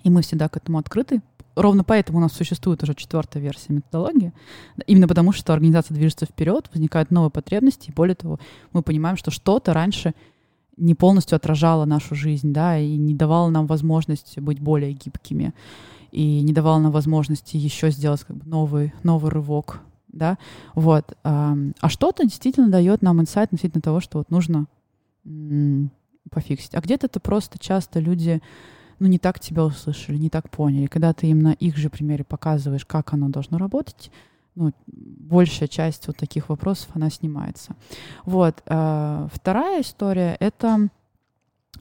И 0.04 0.10
мы 0.10 0.22
всегда 0.22 0.48
к 0.48 0.56
этому 0.56 0.78
открыты, 0.78 1.22
ровно 1.54 1.84
поэтому 1.84 2.18
у 2.18 2.20
нас 2.20 2.32
существует 2.32 2.82
уже 2.82 2.94
четвертая 2.94 3.42
версия 3.42 3.72
методологии. 3.72 4.32
Именно 4.86 5.08
потому, 5.08 5.32
что 5.32 5.52
организация 5.52 5.94
движется 5.94 6.26
вперед, 6.26 6.70
возникают 6.72 7.10
новые 7.10 7.30
потребности, 7.30 7.90
и 7.90 7.92
более 7.92 8.14
того, 8.14 8.40
мы 8.72 8.82
понимаем, 8.82 9.16
что 9.16 9.30
что-то 9.30 9.74
раньше 9.74 10.14
не 10.78 10.94
полностью 10.94 11.36
отражало 11.36 11.84
нашу 11.84 12.14
жизнь, 12.14 12.52
да, 12.52 12.78
и 12.78 12.96
не 12.96 13.14
давало 13.14 13.50
нам 13.50 13.66
возможность 13.66 14.38
быть 14.38 14.58
более 14.58 14.92
гибкими, 14.92 15.52
и 16.10 16.40
не 16.40 16.52
давало 16.52 16.78
нам 16.78 16.92
возможности 16.92 17.56
еще 17.56 17.90
сделать 17.90 18.22
как 18.22 18.36
бы 18.36 18.46
новый, 18.48 18.94
новый 19.02 19.30
рывок, 19.30 19.80
да, 20.08 20.38
вот. 20.74 21.16
А 21.22 21.88
что-то 21.88 22.24
действительно 22.24 22.70
дает 22.70 23.02
нам 23.02 23.20
инсайт 23.20 23.48
относительно 23.48 23.82
того, 23.82 24.00
что 24.00 24.18
вот 24.18 24.30
нужно 24.30 24.66
пофиксить. 26.30 26.74
А 26.74 26.80
где-то 26.80 27.06
это 27.06 27.20
просто 27.20 27.58
часто 27.58 28.00
люди 28.00 28.40
ну, 29.02 29.08
не 29.08 29.18
так 29.18 29.40
тебя 29.40 29.64
услышали, 29.64 30.16
не 30.16 30.30
так 30.30 30.48
поняли. 30.48 30.86
Когда 30.86 31.12
ты 31.12 31.26
им 31.26 31.40
на 31.40 31.54
их 31.54 31.76
же 31.76 31.90
примере 31.90 32.22
показываешь, 32.22 32.86
как 32.86 33.12
оно 33.12 33.30
должно 33.30 33.58
работать, 33.58 34.12
ну, 34.54 34.72
большая 34.86 35.68
часть 35.68 36.06
вот 36.06 36.16
таких 36.16 36.48
вопросов, 36.48 36.88
она 36.94 37.10
снимается. 37.10 37.74
Вот. 38.24 38.62
А, 38.66 39.26
вторая 39.32 39.82
история— 39.82 40.36
это 40.40 40.88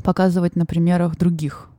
показывать 0.03 0.55
на 0.55 0.65
примерах 0.65 1.15
других. 1.15 1.69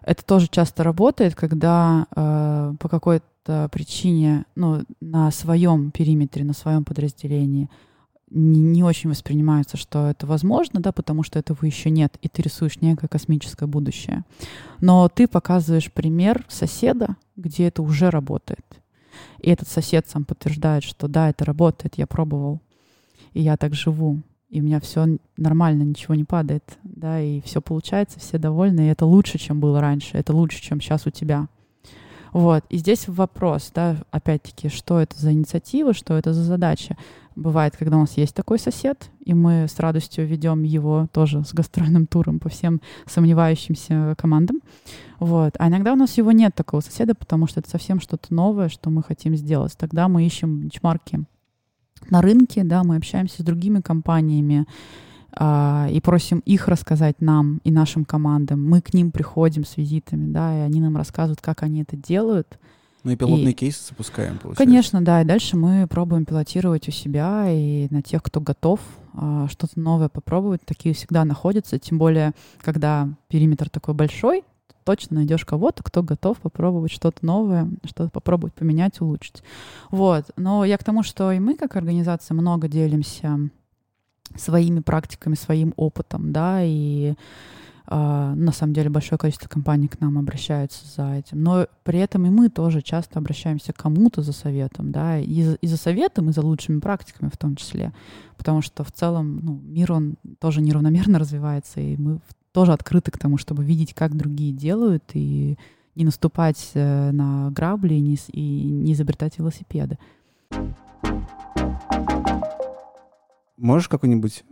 Это 0.00 0.24
тоже 0.24 0.48
часто 0.48 0.84
работает, 0.84 1.34
когда 1.34 2.06
э, 2.16 2.74
по 2.80 2.88
какой-то 2.88 3.68
причине, 3.70 4.46
ну, 4.54 4.84
на 5.02 5.30
своем 5.30 5.90
периметре, 5.90 6.44
на 6.44 6.54
своем 6.54 6.82
подразделении— 6.82 7.68
не, 8.30 8.60
не 8.60 8.82
очень 8.82 9.10
воспринимается, 9.10 9.76
что 9.76 10.08
это 10.08 10.26
возможно, 10.26 10.80
да, 10.80 10.92
потому 10.92 11.22
что 11.22 11.38
этого 11.38 11.64
еще 11.64 11.90
нет, 11.90 12.16
и 12.22 12.28
ты 12.28 12.42
рисуешь 12.42 12.80
некое 12.80 13.08
космическое 13.08 13.66
будущее. 13.66 14.24
Но 14.80 15.08
ты 15.08 15.26
показываешь 15.26 15.92
пример 15.92 16.44
соседа, 16.48 17.16
где 17.36 17.68
это 17.68 17.82
уже 17.82 18.10
работает. 18.10 18.64
И 19.38 19.50
этот 19.50 19.68
сосед 19.68 20.06
сам 20.08 20.24
подтверждает, 20.24 20.84
что 20.84 21.08
да, 21.08 21.30
это 21.30 21.44
работает, 21.44 21.94
я 21.96 22.06
пробовал, 22.06 22.60
и 23.32 23.42
я 23.42 23.56
так 23.56 23.74
живу, 23.74 24.22
и 24.48 24.60
у 24.60 24.64
меня 24.64 24.80
все 24.80 25.18
нормально, 25.36 25.82
ничего 25.82 26.14
не 26.14 26.24
падает, 26.24 26.78
да, 26.82 27.20
и 27.20 27.40
все 27.42 27.60
получается, 27.60 28.18
все 28.18 28.38
довольны, 28.38 28.82
и 28.82 28.90
это 28.90 29.06
лучше, 29.06 29.38
чем 29.38 29.60
было 29.60 29.80
раньше, 29.80 30.16
это 30.16 30.32
лучше, 30.32 30.62
чем 30.62 30.80
сейчас 30.80 31.06
у 31.06 31.10
тебя. 31.10 31.48
Вот. 32.32 32.64
И 32.68 32.78
здесь 32.78 33.08
вопрос, 33.08 33.70
да, 33.74 33.96
опять-таки, 34.10 34.68
что 34.68 35.00
это 35.00 35.18
за 35.18 35.32
инициатива, 35.32 35.92
что 35.94 36.14
это 36.14 36.32
за 36.32 36.42
задача. 36.42 36.96
Бывает, 37.36 37.76
когда 37.76 37.96
у 37.96 38.00
нас 38.00 38.16
есть 38.16 38.34
такой 38.34 38.58
сосед, 38.58 39.10
и 39.24 39.32
мы 39.32 39.66
с 39.68 39.78
радостью 39.78 40.26
ведем 40.26 40.64
его 40.64 41.06
тоже 41.12 41.44
с 41.44 41.54
гастрольным 41.54 42.06
туром 42.06 42.40
по 42.40 42.48
всем 42.48 42.80
сомневающимся 43.06 44.16
командам. 44.18 44.60
Вот. 45.20 45.54
А 45.58 45.68
иногда 45.68 45.92
у 45.92 45.96
нас 45.96 46.18
его 46.18 46.32
нет 46.32 46.54
такого 46.54 46.80
соседа, 46.80 47.14
потому 47.14 47.46
что 47.46 47.60
это 47.60 47.70
совсем 47.70 48.00
что-то 48.00 48.34
новое, 48.34 48.68
что 48.68 48.90
мы 48.90 49.02
хотим 49.02 49.36
сделать. 49.36 49.76
Тогда 49.78 50.08
мы 50.08 50.26
ищем 50.26 50.60
бенчмарки 50.60 51.24
на 52.10 52.22
рынке, 52.22 52.64
да, 52.64 52.82
мы 52.82 52.96
общаемся 52.96 53.42
с 53.42 53.44
другими 53.44 53.80
компаниями, 53.80 54.66
и 55.34 56.00
просим 56.02 56.38
их 56.40 56.68
рассказать 56.68 57.20
нам 57.20 57.60
и 57.62 57.70
нашим 57.70 58.04
командам. 58.04 58.66
Мы 58.66 58.80
к 58.80 58.94
ним 58.94 59.10
приходим 59.10 59.64
с 59.64 59.76
визитами, 59.76 60.32
да, 60.32 60.56
и 60.56 60.60
они 60.60 60.80
нам 60.80 60.96
рассказывают, 60.96 61.40
как 61.40 61.62
они 61.62 61.82
это 61.82 61.96
делают. 61.96 62.58
Ну 63.04 63.12
и 63.12 63.16
пилотные 63.16 63.52
и, 63.52 63.54
кейсы 63.54 63.86
запускаем, 63.88 64.38
получается. 64.38 64.64
Конечно, 64.64 65.04
да. 65.04 65.22
И 65.22 65.24
дальше 65.24 65.56
мы 65.56 65.86
пробуем 65.86 66.24
пилотировать 66.24 66.88
у 66.88 66.90
себя 66.90 67.46
и 67.48 67.86
на 67.90 68.02
тех, 68.02 68.22
кто 68.22 68.40
готов 68.40 68.80
а, 69.14 69.46
что-то 69.48 69.78
новое 69.78 70.08
попробовать. 70.08 70.62
Такие 70.64 70.94
всегда 70.94 71.24
находятся. 71.24 71.78
Тем 71.78 71.98
более, 71.98 72.32
когда 72.60 73.08
периметр 73.28 73.70
такой 73.70 73.94
большой, 73.94 74.42
точно 74.84 75.16
найдешь 75.16 75.44
кого-то, 75.44 75.82
кто 75.84 76.02
готов 76.02 76.38
попробовать 76.38 76.90
что-то 76.90 77.24
новое, 77.24 77.68
что-то 77.84 78.10
попробовать 78.10 78.54
поменять, 78.54 79.00
улучшить. 79.00 79.42
Вот. 79.90 80.30
Но 80.36 80.64
я 80.64 80.76
к 80.76 80.84
тому, 80.84 81.02
что 81.02 81.30
и 81.30 81.38
мы, 81.38 81.56
как 81.56 81.76
организация, 81.76 82.34
много 82.34 82.68
делимся 82.68 83.38
своими 84.36 84.80
практиками, 84.80 85.34
своим 85.34 85.72
опытом, 85.76 86.32
да, 86.32 86.60
и 86.62 87.14
Uh, 87.90 88.34
на 88.34 88.52
самом 88.52 88.74
деле 88.74 88.90
большое 88.90 89.18
количество 89.18 89.48
компаний 89.48 89.88
к 89.88 89.98
нам 89.98 90.18
обращаются 90.18 90.84
за 90.94 91.14
этим. 91.14 91.42
Но 91.42 91.66
при 91.84 91.98
этом 91.98 92.26
и 92.26 92.28
мы 92.28 92.50
тоже 92.50 92.82
часто 92.82 93.18
обращаемся 93.18 93.72
к 93.72 93.78
кому-то 93.78 94.20
за 94.20 94.32
советом, 94.32 94.92
да, 94.92 95.18
и 95.18 95.42
за, 95.42 95.54
и 95.54 95.66
за 95.66 95.78
советом, 95.78 96.28
и 96.28 96.34
за 96.34 96.42
лучшими 96.42 96.80
практиками 96.80 97.30
в 97.32 97.38
том 97.38 97.56
числе. 97.56 97.94
Потому 98.36 98.60
что 98.60 98.84
в 98.84 98.92
целом 98.92 99.40
ну, 99.42 99.58
мир, 99.64 99.90
он 99.90 100.16
тоже 100.38 100.60
неравномерно 100.60 101.18
развивается, 101.18 101.80
и 101.80 101.96
мы 101.96 102.20
тоже 102.52 102.74
открыты 102.74 103.10
к 103.10 103.16
тому, 103.16 103.38
чтобы 103.38 103.64
видеть, 103.64 103.94
как 103.94 104.14
другие 104.14 104.52
делают, 104.52 105.04
и 105.14 105.56
не 105.94 106.04
наступать 106.04 106.72
э, 106.74 107.10
на 107.10 107.50
грабли, 107.52 107.94
и 107.94 108.00
не, 108.00 108.18
и 108.32 108.64
не 108.70 108.92
изобретать 108.92 109.38
велосипеды. 109.38 109.98
Можешь 113.58 113.88
какой-нибудь 113.88 114.44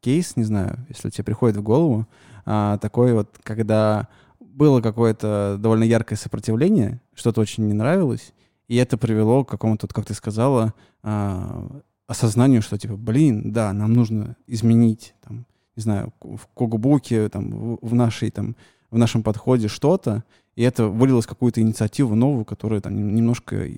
кейс, 0.00 0.36
не 0.36 0.44
знаю, 0.44 0.84
если 0.88 1.10
тебе 1.10 1.24
приходит 1.24 1.56
в 1.56 1.62
голову, 1.62 2.06
а, 2.46 2.78
такой 2.78 3.12
вот, 3.12 3.38
когда 3.42 4.08
было 4.40 4.80
какое-то 4.80 5.56
довольно 5.58 5.84
яркое 5.84 6.18
сопротивление, 6.18 7.00
что-то 7.14 7.40
очень 7.40 7.66
не 7.66 7.74
нравилось, 7.74 8.32
и 8.68 8.76
это 8.76 8.96
привело 8.96 9.44
к 9.44 9.50
какому-то, 9.50 9.86
как 9.86 10.06
ты 10.06 10.14
сказала, 10.14 10.74
а, 11.02 11.82
осознанию, 12.06 12.62
что 12.62 12.78
типа, 12.78 12.96
блин, 12.96 13.52
да, 13.52 13.72
нам 13.72 13.92
нужно 13.92 14.36
изменить, 14.46 15.14
там, 15.22 15.46
не 15.76 15.82
знаю, 15.82 16.12
в 16.20 16.46
Когубуке, 16.54 17.28
там, 17.28 17.76
в, 17.80 17.94
нашей, 17.94 18.30
там, 18.30 18.56
в 18.90 18.98
нашем 18.98 19.22
подходе 19.22 19.68
что-то, 19.68 20.24
и 20.56 20.62
это 20.62 20.86
вылилось 20.86 21.26
в 21.26 21.28
какую-то 21.28 21.60
инициативу 21.60 22.14
новую, 22.14 22.44
которая 22.44 22.80
там 22.80 23.14
немножко 23.14 23.68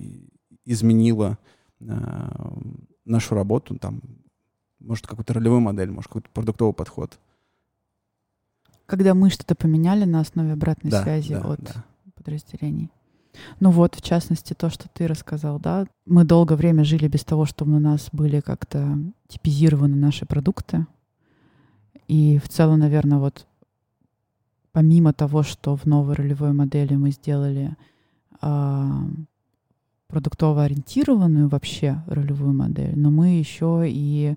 изменила 0.64 1.38
э, 1.80 1.86
нашу 3.04 3.34
работу, 3.34 3.78
там, 3.78 4.00
может, 4.80 5.06
какую-то 5.06 5.34
ролевую 5.34 5.60
модель, 5.60 5.90
может, 5.90 6.08
какой-то 6.08 6.28
продуктовый 6.30 6.74
подход. 6.74 7.18
Когда 8.86 9.14
мы 9.14 9.30
что-то 9.30 9.54
поменяли 9.54 10.04
на 10.04 10.20
основе 10.20 10.52
обратной 10.52 10.90
да, 10.90 11.02
связи 11.02 11.34
да, 11.34 11.40
от 11.40 11.60
да. 11.60 11.84
подразделений. 12.14 12.90
Ну 13.60 13.70
вот, 13.70 13.94
в 13.94 14.02
частности, 14.02 14.54
то, 14.54 14.70
что 14.70 14.88
ты 14.88 15.06
рассказал, 15.06 15.58
да, 15.58 15.86
мы 16.06 16.24
долгое 16.24 16.56
время 16.56 16.84
жили 16.84 17.08
без 17.08 17.24
того, 17.24 17.44
чтобы 17.44 17.76
у 17.76 17.80
нас 17.80 18.08
были 18.12 18.40
как-то 18.40 18.98
типизированы 19.28 19.96
наши 19.96 20.24
продукты. 20.24 20.86
И 22.08 22.38
в 22.38 22.48
целом, 22.48 22.78
наверное, 22.78 23.18
вот 23.18 23.46
помимо 24.72 25.12
того, 25.12 25.42
что 25.42 25.76
в 25.76 25.86
новой 25.86 26.14
ролевой 26.14 26.52
модели 26.52 26.94
мы 26.94 27.10
сделали 27.10 27.76
а, 28.40 29.06
продуктово 30.08 30.64
ориентированную 30.64 31.48
вообще 31.48 32.02
ролевую 32.06 32.54
модель, 32.54 32.96
но 32.96 33.10
мы 33.10 33.38
еще 33.38 33.84
и 33.86 34.36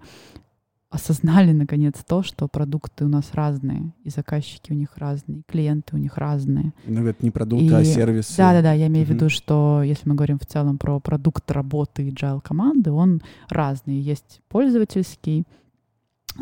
осознали 0.90 1.52
наконец 1.52 2.04
то, 2.08 2.24
что 2.24 2.48
продукты 2.48 3.06
у 3.06 3.08
нас 3.08 3.34
разные, 3.34 3.94
и 4.04 4.10
заказчики 4.10 4.72
у 4.72 4.76
них 4.76 4.98
разные, 4.98 5.40
и 5.40 5.44
клиенты 5.44 5.96
у 5.96 6.00
них 6.00 6.18
разные. 6.18 6.74
Ну, 6.88 7.06
это 7.06 7.24
не 7.24 7.30
продукты, 7.30 7.66
и... 7.66 7.74
а 7.74 7.84
сервисы. 7.84 8.36
Да-да-да, 8.38 8.74
я 8.74 8.88
имею 8.88 9.06
в 9.06 9.10
виду, 9.10 9.30
что 9.30 9.84
если 9.84 10.10
мы 10.10 10.16
говорим 10.16 10.40
в 10.40 10.48
целом 10.48 10.80
про 10.80 11.00
продукт 11.00 11.50
работы 11.52 12.10
agile 12.10 12.42
команды, 12.42 12.92
он 12.92 13.22
разный. 13.50 14.00
Есть 14.00 14.42
пользовательский 14.50 15.46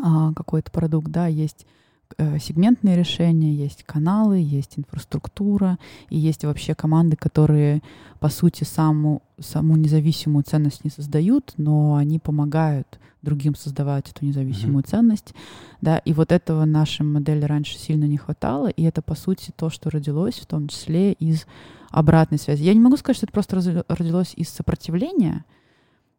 а, 0.02 0.32
какой-то 0.32 0.70
продукт, 0.70 1.08
да, 1.08 1.26
есть 1.26 1.66
сегментные 2.16 2.96
решения, 2.96 3.52
есть 3.52 3.84
каналы, 3.84 4.38
есть 4.38 4.78
инфраструктура, 4.78 5.78
и 6.08 6.18
есть 6.18 6.44
вообще 6.44 6.74
команды, 6.74 7.16
которые, 7.16 7.82
по 8.18 8.28
сути, 8.28 8.64
саму, 8.64 9.22
саму 9.38 9.76
независимую 9.76 10.44
ценность 10.44 10.84
не 10.84 10.90
создают, 10.90 11.54
но 11.56 11.96
они 11.96 12.18
помогают 12.18 12.98
другим 13.22 13.54
создавать 13.54 14.10
эту 14.10 14.24
независимую 14.24 14.84
mm-hmm. 14.84 14.90
ценность. 14.90 15.34
Да, 15.80 15.98
и 15.98 16.12
вот 16.12 16.32
этого 16.32 16.64
нашей 16.64 17.02
модели 17.02 17.44
раньше 17.44 17.76
сильно 17.76 18.04
не 18.04 18.16
хватало, 18.16 18.68
и 18.68 18.82
это, 18.84 19.02
по 19.02 19.14
сути, 19.14 19.52
то, 19.54 19.70
что 19.70 19.90
родилось 19.90 20.38
в 20.38 20.46
том 20.46 20.68
числе 20.68 21.12
из 21.12 21.46
обратной 21.90 22.38
связи. 22.38 22.64
Я 22.64 22.74
не 22.74 22.80
могу 22.80 22.96
сказать, 22.96 23.16
что 23.16 23.26
это 23.26 23.32
просто 23.32 23.84
родилось 23.88 24.34
из 24.36 24.48
сопротивления, 24.48 25.44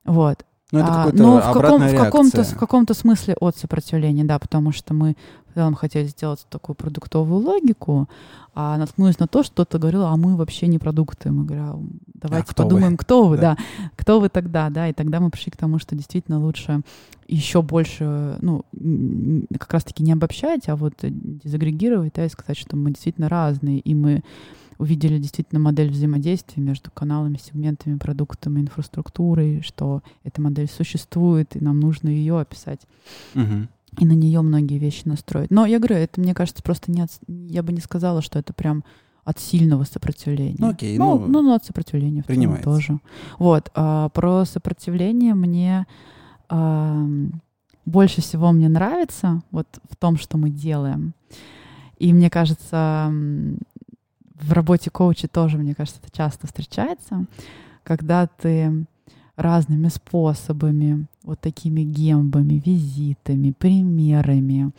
вот, 0.06 0.46
Ну, 0.72 0.80
это 0.80 0.88
А, 0.88 1.12
но 1.14 1.40
в, 1.40 1.54
каком, 1.54 1.82
в, 1.82 1.96
каком-то, 1.96 2.44
в 2.44 2.58
каком-то 2.58 2.94
смысле 2.94 3.36
от 3.40 3.58
сопротивления, 3.58 4.24
да, 4.24 4.38
потому 4.38 4.72
что 4.72 4.94
мы 4.94 5.16
в 5.50 5.56
целом 5.56 5.74
хотели 5.74 6.06
сделать 6.06 6.46
такую 6.50 6.76
продуктовую 6.76 7.42
логику, 7.44 8.08
а 8.54 8.78
наткнулись 8.78 9.18
на 9.20 9.28
то, 9.28 9.42
что 9.42 9.54
кто-то 9.54 9.80
говорил, 9.80 10.06
а 10.06 10.16
мы 10.16 10.36
вообще 10.36 10.68
не 10.68 10.78
продукты. 10.78 11.32
Мы 11.32 11.46
говорим, 11.46 11.66
«А, 11.66 11.80
давайте 12.14 12.52
кто 12.52 12.64
вы?» 12.64 12.70
подумаем, 12.70 12.98
кто 12.98 13.28
вы, 13.28 13.38
Да. 13.38 13.56
да. 13.56 13.90
кто 13.96 14.20
вы 14.20 14.30
тогда, 14.30 14.70
да, 14.70 14.88
и 14.88 14.94
тогда 14.94 15.20
мы 15.20 15.32
пришли 15.32 15.52
к 15.52 15.58
тому, 15.58 15.80
что 15.80 15.96
действительно 15.96 16.40
лучше 16.40 16.82
еще 17.28 17.62
больше, 17.62 18.38
ну, 18.42 18.64
как 19.60 19.74
раз-таки 19.74 20.04
не 20.04 20.12
обобщать, 20.12 20.70
а 20.70 20.76
вот 20.76 20.94
дезагрегировать, 21.02 22.14
да, 22.16 22.26
и 22.26 22.30
сказать, 22.30 22.58
что 22.58 22.76
мы 22.76 22.92
действительно 22.92 23.30
разные, 23.30 23.80
и 23.80 23.96
мы 23.96 24.24
увидели 24.80 25.20
действительно 25.20 25.60
модель 25.60 25.92
взаимодействия 25.92 26.64
между 26.64 26.90
каналами, 26.90 27.38
сегментами, 27.38 27.98
продуктами, 27.98 28.62
инфраструктурой, 28.62 29.62
что 29.62 30.02
эта 30.24 30.42
модель 30.42 30.70
существует, 30.70 31.56
и 31.56 31.60
нам 31.64 31.80
нужно 31.80 32.08
ее 32.10 32.40
описать 32.40 32.80
Мгм. 33.36 33.68
и 34.00 34.06
на 34.06 34.14
нее 34.14 34.42
многие 34.42 34.78
вещи 34.80 35.02
настроить. 35.06 35.52
Но 35.52 35.66
я 35.66 35.78
говорю, 35.80 35.96
это, 35.98 36.20
мне 36.22 36.34
кажется, 36.34 36.64
просто 36.64 36.92
не 36.92 37.02
от, 37.02 37.12
я 37.28 37.62
бы 37.62 37.74
не 37.74 37.82
сказала, 37.82 38.22
что 38.22 38.40
это 38.40 38.54
прям 38.54 38.84
от 39.26 39.38
сильного 39.40 39.84
сопротивления. 39.84 40.56
Ну, 40.58 40.70
окей, 40.70 40.98
ну, 40.98 41.20
ну, 41.20 41.28
ну, 41.28 41.42
ну, 41.42 41.54
от 41.54 41.66
сопротивления 41.66 42.24
принимается. 42.24 42.64
тоже. 42.64 43.00
Вот, 43.38 43.70
а, 43.76 44.10
про 44.10 44.46
сопротивление 44.46 45.36
мне 45.36 45.86
ам, 46.48 47.42
больше 47.86 48.22
всего 48.22 48.52
мне 48.54 48.70
нравится 48.70 49.42
вот 49.52 49.68
в 49.90 49.96
том, 49.98 50.18
что 50.18 50.38
мы 50.38 50.50
делаем. 50.50 51.14
И 51.98 52.14
мне 52.14 52.30
кажется, 52.30 53.14
в 54.40 54.52
работе 54.54 54.90
коуча 54.90 55.28
тоже, 55.28 55.58
мне 55.58 55.76
кажется, 55.76 56.00
это 56.04 56.16
часто 56.16 56.48
встречается, 56.48 57.26
когда 57.84 58.28
ты 58.28 58.86
разными 59.36 59.88
способами, 59.88 61.08
вот 61.24 61.40
такими 61.40 61.82
гембами, 61.82 62.62
визитами, 62.66 63.52
примерами, 63.52 64.72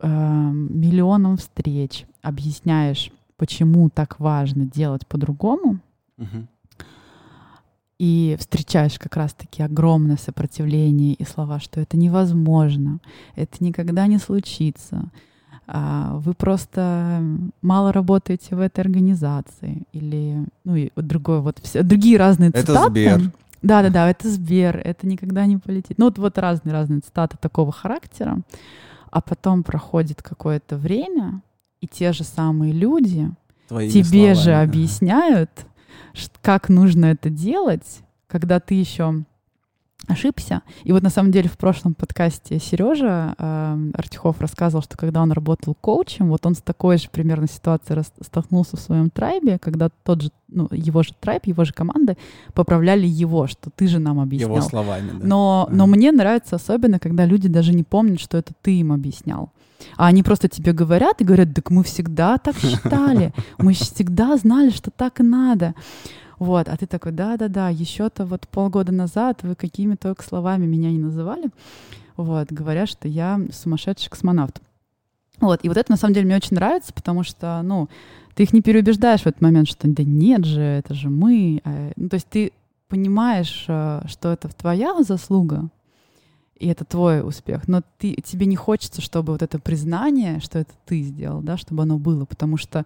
эм, 0.00 0.80
миллионом 0.80 1.36
встреч 1.36 2.06
объясняешь, 2.22 3.12
почему 3.36 3.88
так 3.88 4.18
важно 4.18 4.64
делать 4.64 5.06
по-другому, 5.06 5.78
и 7.98 8.36
встречаешь 8.38 8.98
как 8.98 9.16
раз-таки 9.16 9.62
огромное 9.62 10.16
сопротивление 10.16 11.14
и 11.14 11.24
слова, 11.24 11.58
что 11.58 11.80
это 11.80 11.96
невозможно, 11.96 13.00
это 13.34 13.62
никогда 13.62 14.06
не 14.06 14.18
случится, 14.18 15.10
вы 15.70 16.32
просто 16.34 17.22
мало 17.62 17.92
работаете 17.92 18.56
в 18.56 18.60
этой 18.60 18.80
организации 18.80 19.82
или 19.92 20.44
ну 20.64 20.76
и 20.76 20.90
вот 20.96 21.06
другое 21.06 21.40
вот 21.40 21.58
все 21.62 21.82
другие 21.82 22.16
разные 22.18 22.50
Это 22.50 22.60
цитаты. 22.60 22.90
Сбер. 22.90 23.20
Да, 23.60 23.82
да, 23.82 23.90
да, 23.90 24.08
это 24.10 24.28
Сбер, 24.30 24.80
это 24.82 25.06
никогда 25.06 25.44
не 25.44 25.56
полетит. 25.58 25.98
Ну 25.98 26.06
вот 26.06 26.18
вот 26.18 26.38
разные 26.38 26.72
разные 26.72 27.00
цитаты 27.00 27.36
такого 27.40 27.72
характера, 27.72 28.38
а 29.10 29.20
потом 29.20 29.62
проходит 29.62 30.22
какое-то 30.22 30.76
время 30.76 31.42
и 31.80 31.86
те 31.86 32.12
же 32.12 32.24
самые 32.24 32.72
люди 32.72 33.30
Твоими 33.68 33.90
тебе 33.90 34.34
же 34.34 34.42
словами. 34.44 34.64
объясняют, 34.64 35.50
ш- 36.14 36.30
как 36.40 36.68
нужно 36.68 37.06
это 37.06 37.30
делать, 37.30 38.00
когда 38.26 38.60
ты 38.60 38.74
еще 38.74 39.24
ошибся. 40.08 40.62
И 40.84 40.92
вот 40.92 41.02
на 41.02 41.10
самом 41.10 41.30
деле 41.30 41.48
в 41.48 41.56
прошлом 41.56 41.94
подкасте 41.94 42.58
Сережа 42.58 43.34
э, 43.38 43.90
Артюхов 43.94 44.40
рассказывал, 44.40 44.82
что 44.82 44.96
когда 44.96 45.22
он 45.22 45.32
работал 45.32 45.76
коучем, 45.80 46.28
вот 46.28 46.44
он 46.46 46.54
с 46.54 46.60
такой 46.62 46.98
же 46.98 47.08
примерно 47.10 47.46
ситуацией 47.46 48.02
столкнулся 48.22 48.76
в 48.76 48.80
своем 48.80 49.10
трайбе, 49.10 49.58
когда 49.58 49.90
тот 50.04 50.22
же, 50.22 50.30
ну, 50.48 50.68
его 50.70 51.02
же 51.02 51.10
трайб, 51.20 51.46
его 51.46 51.64
же 51.64 51.72
команда 51.72 52.16
поправляли 52.54 53.06
его, 53.06 53.46
что 53.46 53.70
ты 53.70 53.86
же 53.86 53.98
нам 53.98 54.18
объяснял. 54.20 54.50
Его 54.50 54.60
словами, 54.62 55.10
да. 55.12 55.26
Но, 55.26 55.68
но 55.70 55.84
Ага. 55.84 55.92
мне 55.92 56.12
нравится 56.12 56.56
особенно, 56.56 56.98
когда 56.98 57.24
люди 57.24 57.48
даже 57.48 57.72
не 57.74 57.82
помнят, 57.84 58.20
что 58.20 58.38
это 58.38 58.52
ты 58.62 58.78
им 58.80 58.92
объяснял. 58.92 59.50
А 59.96 60.06
они 60.06 60.22
просто 60.22 60.48
тебе 60.48 60.72
говорят 60.72 61.20
и 61.20 61.24
говорят, 61.24 61.54
так 61.54 61.70
мы 61.70 61.84
всегда 61.84 62.38
так 62.38 62.56
считали, 62.56 63.32
мы 63.58 63.74
всегда 63.74 64.36
знали, 64.36 64.70
что 64.70 64.90
так 64.90 65.20
и 65.20 65.22
надо. 65.22 65.74
Вот, 66.38 66.68
а 66.68 66.76
ты 66.76 66.86
такой, 66.86 67.12
да-да-да, 67.12 67.68
еще-то 67.68 68.24
вот 68.24 68.46
полгода 68.48 68.92
назад 68.92 69.42
вы 69.42 69.54
какими 69.54 69.96
только 69.96 70.22
словами 70.22 70.66
меня 70.66 70.90
не 70.90 70.98
называли, 70.98 71.50
вот, 72.16 72.52
говорят, 72.52 72.88
что 72.88 73.08
я 73.08 73.40
сумасшедший 73.52 74.10
космонавт. 74.10 74.60
Вот, 75.40 75.60
и 75.62 75.68
вот 75.68 75.76
это 75.76 75.90
на 75.90 75.96
самом 75.96 76.14
деле 76.14 76.26
мне 76.26 76.36
очень 76.36 76.56
нравится, 76.56 76.92
потому 76.92 77.22
что, 77.22 77.60
ну, 77.62 77.88
ты 78.34 78.44
их 78.44 78.52
не 78.52 78.62
переубеждаешь 78.62 79.22
в 79.22 79.26
этот 79.26 79.40
момент, 79.40 79.68
что 79.68 79.88
да 79.88 80.02
нет 80.04 80.44
же, 80.44 80.60
это 80.60 80.94
же 80.94 81.08
мы. 81.08 81.60
А, 81.64 81.92
Ну, 81.96 82.08
то 82.08 82.14
есть 82.14 82.28
ты 82.28 82.52
понимаешь, 82.88 83.64
э, 83.68 84.02
что 84.06 84.32
это 84.32 84.48
твоя 84.48 85.02
заслуга, 85.02 85.68
и 86.58 86.66
это 86.66 86.84
твой 86.84 87.26
успех, 87.26 87.68
но 87.68 87.82
ты, 87.98 88.14
тебе 88.14 88.46
не 88.46 88.56
хочется, 88.56 89.00
чтобы 89.00 89.32
вот 89.32 89.42
это 89.42 89.58
признание, 89.60 90.40
что 90.40 90.58
это 90.58 90.72
ты 90.86 91.02
сделал, 91.02 91.40
да, 91.40 91.56
чтобы 91.56 91.82
оно 91.82 91.98
было, 91.98 92.24
потому 92.24 92.56
что 92.56 92.84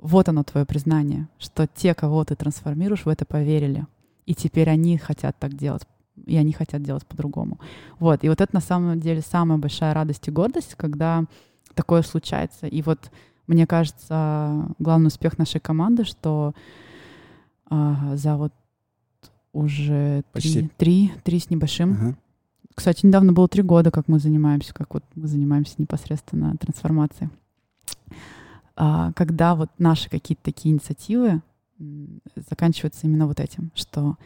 вот 0.00 0.28
оно 0.28 0.42
твое 0.42 0.66
признание, 0.66 1.28
что 1.38 1.66
те, 1.66 1.94
кого 1.94 2.24
ты 2.24 2.34
трансформируешь, 2.34 3.04
в 3.04 3.08
это 3.08 3.24
поверили, 3.24 3.86
и 4.26 4.34
теперь 4.34 4.70
они 4.70 4.98
хотят 4.98 5.36
так 5.38 5.54
делать, 5.54 5.82
и 6.26 6.36
они 6.36 6.52
хотят 6.52 6.82
делать 6.82 7.06
по-другому. 7.06 7.58
Вот, 7.98 8.24
и 8.24 8.28
вот 8.28 8.40
это 8.40 8.54
на 8.54 8.60
самом 8.60 9.00
деле 9.00 9.22
самая 9.22 9.58
большая 9.58 9.94
радость 9.94 10.26
и 10.28 10.30
гордость, 10.30 10.74
когда 10.76 11.24
такое 11.74 12.02
случается. 12.02 12.66
И 12.66 12.82
вот 12.82 13.10
мне 13.46 13.66
кажется, 13.66 14.68
главный 14.78 15.08
успех 15.08 15.38
нашей 15.38 15.60
команды, 15.60 16.04
что 16.04 16.54
а, 17.68 18.16
за 18.16 18.36
вот 18.36 18.52
уже 19.52 20.22
Почти. 20.32 20.62
три, 20.62 20.68
три, 20.76 21.12
три 21.24 21.38
с 21.40 21.50
небольшим. 21.50 21.92
Ага. 21.92 22.16
Кстати, 22.74 23.04
недавно 23.04 23.32
было 23.32 23.48
три 23.48 23.62
года, 23.62 23.90
как 23.90 24.08
мы 24.08 24.18
занимаемся, 24.18 24.72
как 24.72 24.94
вот 24.94 25.04
мы 25.14 25.26
занимаемся 25.26 25.74
непосредственно 25.78 26.56
трансформацией. 26.56 27.30
А, 28.82 29.12
когда 29.12 29.54
вот 29.54 29.68
наши 29.76 30.08
какие-то 30.08 30.42
такие 30.42 30.72
инициативы 30.72 31.42
заканчиваются 32.48 33.06
именно 33.06 33.26
вот 33.26 33.38
этим, 33.38 33.72
что 33.74 34.16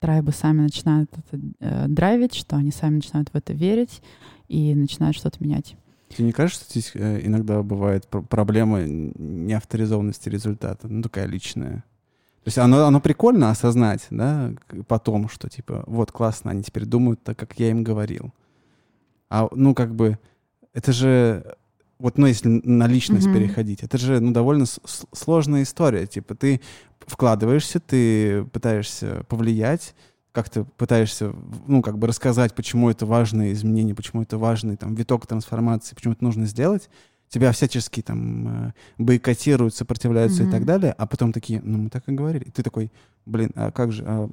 трайбы 0.00 0.32
сами 0.32 0.62
начинают 0.62 1.12
это 1.16 1.40
э, 1.60 1.86
драйвить, 1.86 2.34
что 2.34 2.56
они 2.56 2.72
сами 2.72 2.96
начинают 2.96 3.28
в 3.28 3.36
это 3.36 3.52
верить 3.52 4.02
и 4.48 4.74
начинают 4.74 5.16
что-то 5.16 5.40
менять. 5.40 5.76
Тебе 6.08 6.24
не 6.24 6.32
кажется, 6.32 6.64
что 6.64 6.72
здесь 6.72 6.90
э, 6.94 7.24
иногда 7.24 7.62
бывает 7.62 8.08
пр- 8.08 8.24
проблема 8.24 8.82
неавторизованности 8.82 10.28
результата? 10.28 10.88
Ну, 10.88 11.02
такая 11.02 11.26
личная. 11.26 11.84
То 12.42 12.48
есть 12.48 12.58
оно, 12.58 12.86
оно 12.86 13.00
прикольно 13.00 13.50
осознать, 13.50 14.08
да, 14.10 14.52
потом, 14.88 15.28
что 15.28 15.48
типа, 15.48 15.84
вот, 15.86 16.10
классно, 16.10 16.50
они 16.50 16.64
теперь 16.64 16.84
думают 16.84 17.22
так, 17.22 17.38
как 17.38 17.60
я 17.60 17.70
им 17.70 17.84
говорил. 17.84 18.34
А, 19.28 19.48
ну, 19.52 19.72
как 19.72 19.94
бы, 19.94 20.18
это 20.72 20.92
же, 20.92 21.54
вот, 22.00 22.18
ну, 22.18 22.26
если 22.26 22.48
на 22.48 22.86
личность 22.86 23.26
Мгм. 23.26 23.34
переходить, 23.34 23.82
это 23.82 23.98
же, 23.98 24.20
ну, 24.20 24.32
довольно 24.32 24.64
сложная 25.12 25.62
история. 25.62 26.06
Типа, 26.06 26.34
ты 26.34 26.60
вкладываешься, 27.06 27.78
ты 27.78 28.44
пытаешься 28.46 29.24
повлиять, 29.28 29.94
как-то 30.32 30.64
пытаешься, 30.64 31.32
ну, 31.66 31.82
как 31.82 31.98
бы 31.98 32.06
рассказать, 32.06 32.54
почему 32.54 32.90
это 32.90 33.04
важное 33.04 33.52
изменение, 33.52 33.94
почему 33.94 34.22
это 34.22 34.38
важный 34.38 34.76
там 34.76 34.94
виток 34.94 35.26
трансформации, 35.26 35.94
почему 35.94 36.14
это 36.14 36.24
нужно 36.24 36.46
сделать, 36.46 36.88
тебя 37.28 37.52
всячески 37.52 38.00
там 38.02 38.66
э, 38.68 38.72
бойкотируют, 38.98 39.74
сопротивляются 39.74 40.42
и 40.42 40.46
Мгм. 40.46 40.50
так 40.50 40.64
далее, 40.64 40.94
а 40.96 41.06
потом 41.06 41.32
такие, 41.32 41.60
ну, 41.62 41.78
мы 41.78 41.90
так 41.90 42.08
и 42.08 42.12
говорили. 42.12 42.44
И 42.44 42.50
ты 42.50 42.62
такой, 42.62 42.90
блин, 43.26 43.50
а 43.54 43.70
как 43.70 43.92
же, 43.92 44.04
а, 44.06 44.28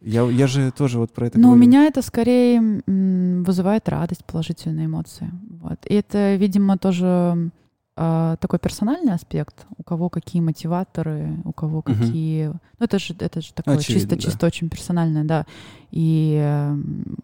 я, 0.00 0.22
я 0.30 0.46
же 0.46 0.70
тоже 0.70 0.98
вот 0.98 1.12
про 1.12 1.26
это 1.26 1.38
Но 1.38 1.48
у 1.48 1.50
говорил. 1.52 1.68
меня 1.68 1.84
это 1.86 2.02
скорее 2.02 2.82
вызывает 2.86 3.88
радость, 3.88 4.24
положительные 4.24 4.86
эмоции. 4.86 5.30
Вот. 5.60 5.78
И 5.86 5.94
это, 5.94 6.36
видимо, 6.36 6.78
тоже 6.78 7.50
а, 8.00 8.36
такой 8.36 8.60
персональный 8.60 9.12
аспект. 9.12 9.66
У 9.76 9.82
кого 9.82 10.08
какие 10.08 10.40
мотиваторы, 10.40 11.36
у 11.44 11.52
кого 11.52 11.82
какие... 11.82 12.46
Ну, 12.46 12.60
это 12.78 12.98
же, 13.00 13.14
это 13.18 13.40
же 13.40 13.52
такое 13.52 13.76
Очевидно, 13.76 14.00
чисто, 14.00 14.16
да. 14.16 14.22
чисто 14.22 14.46
очень 14.46 14.68
персональное, 14.68 15.24
да. 15.24 15.46
И 15.90 16.38
м, 16.40 17.16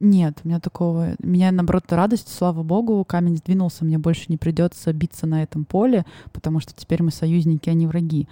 нет, 0.00 0.38
у 0.42 0.48
меня 0.48 0.60
такого... 0.60 1.14
Меня, 1.18 1.52
наоборот, 1.52 1.84
радость, 1.92 2.34
слава 2.34 2.62
богу, 2.62 3.04
камень 3.04 3.36
сдвинулся, 3.36 3.84
мне 3.84 3.98
больше 3.98 4.24
не 4.28 4.38
придется 4.38 4.94
биться 4.94 5.26
на 5.26 5.42
этом 5.42 5.66
поле, 5.66 6.06
потому 6.32 6.60
что 6.60 6.72
теперь 6.74 7.02
мы 7.02 7.10
союзники, 7.10 7.68
а 7.68 7.74
не 7.74 7.86
враги. 7.86 8.28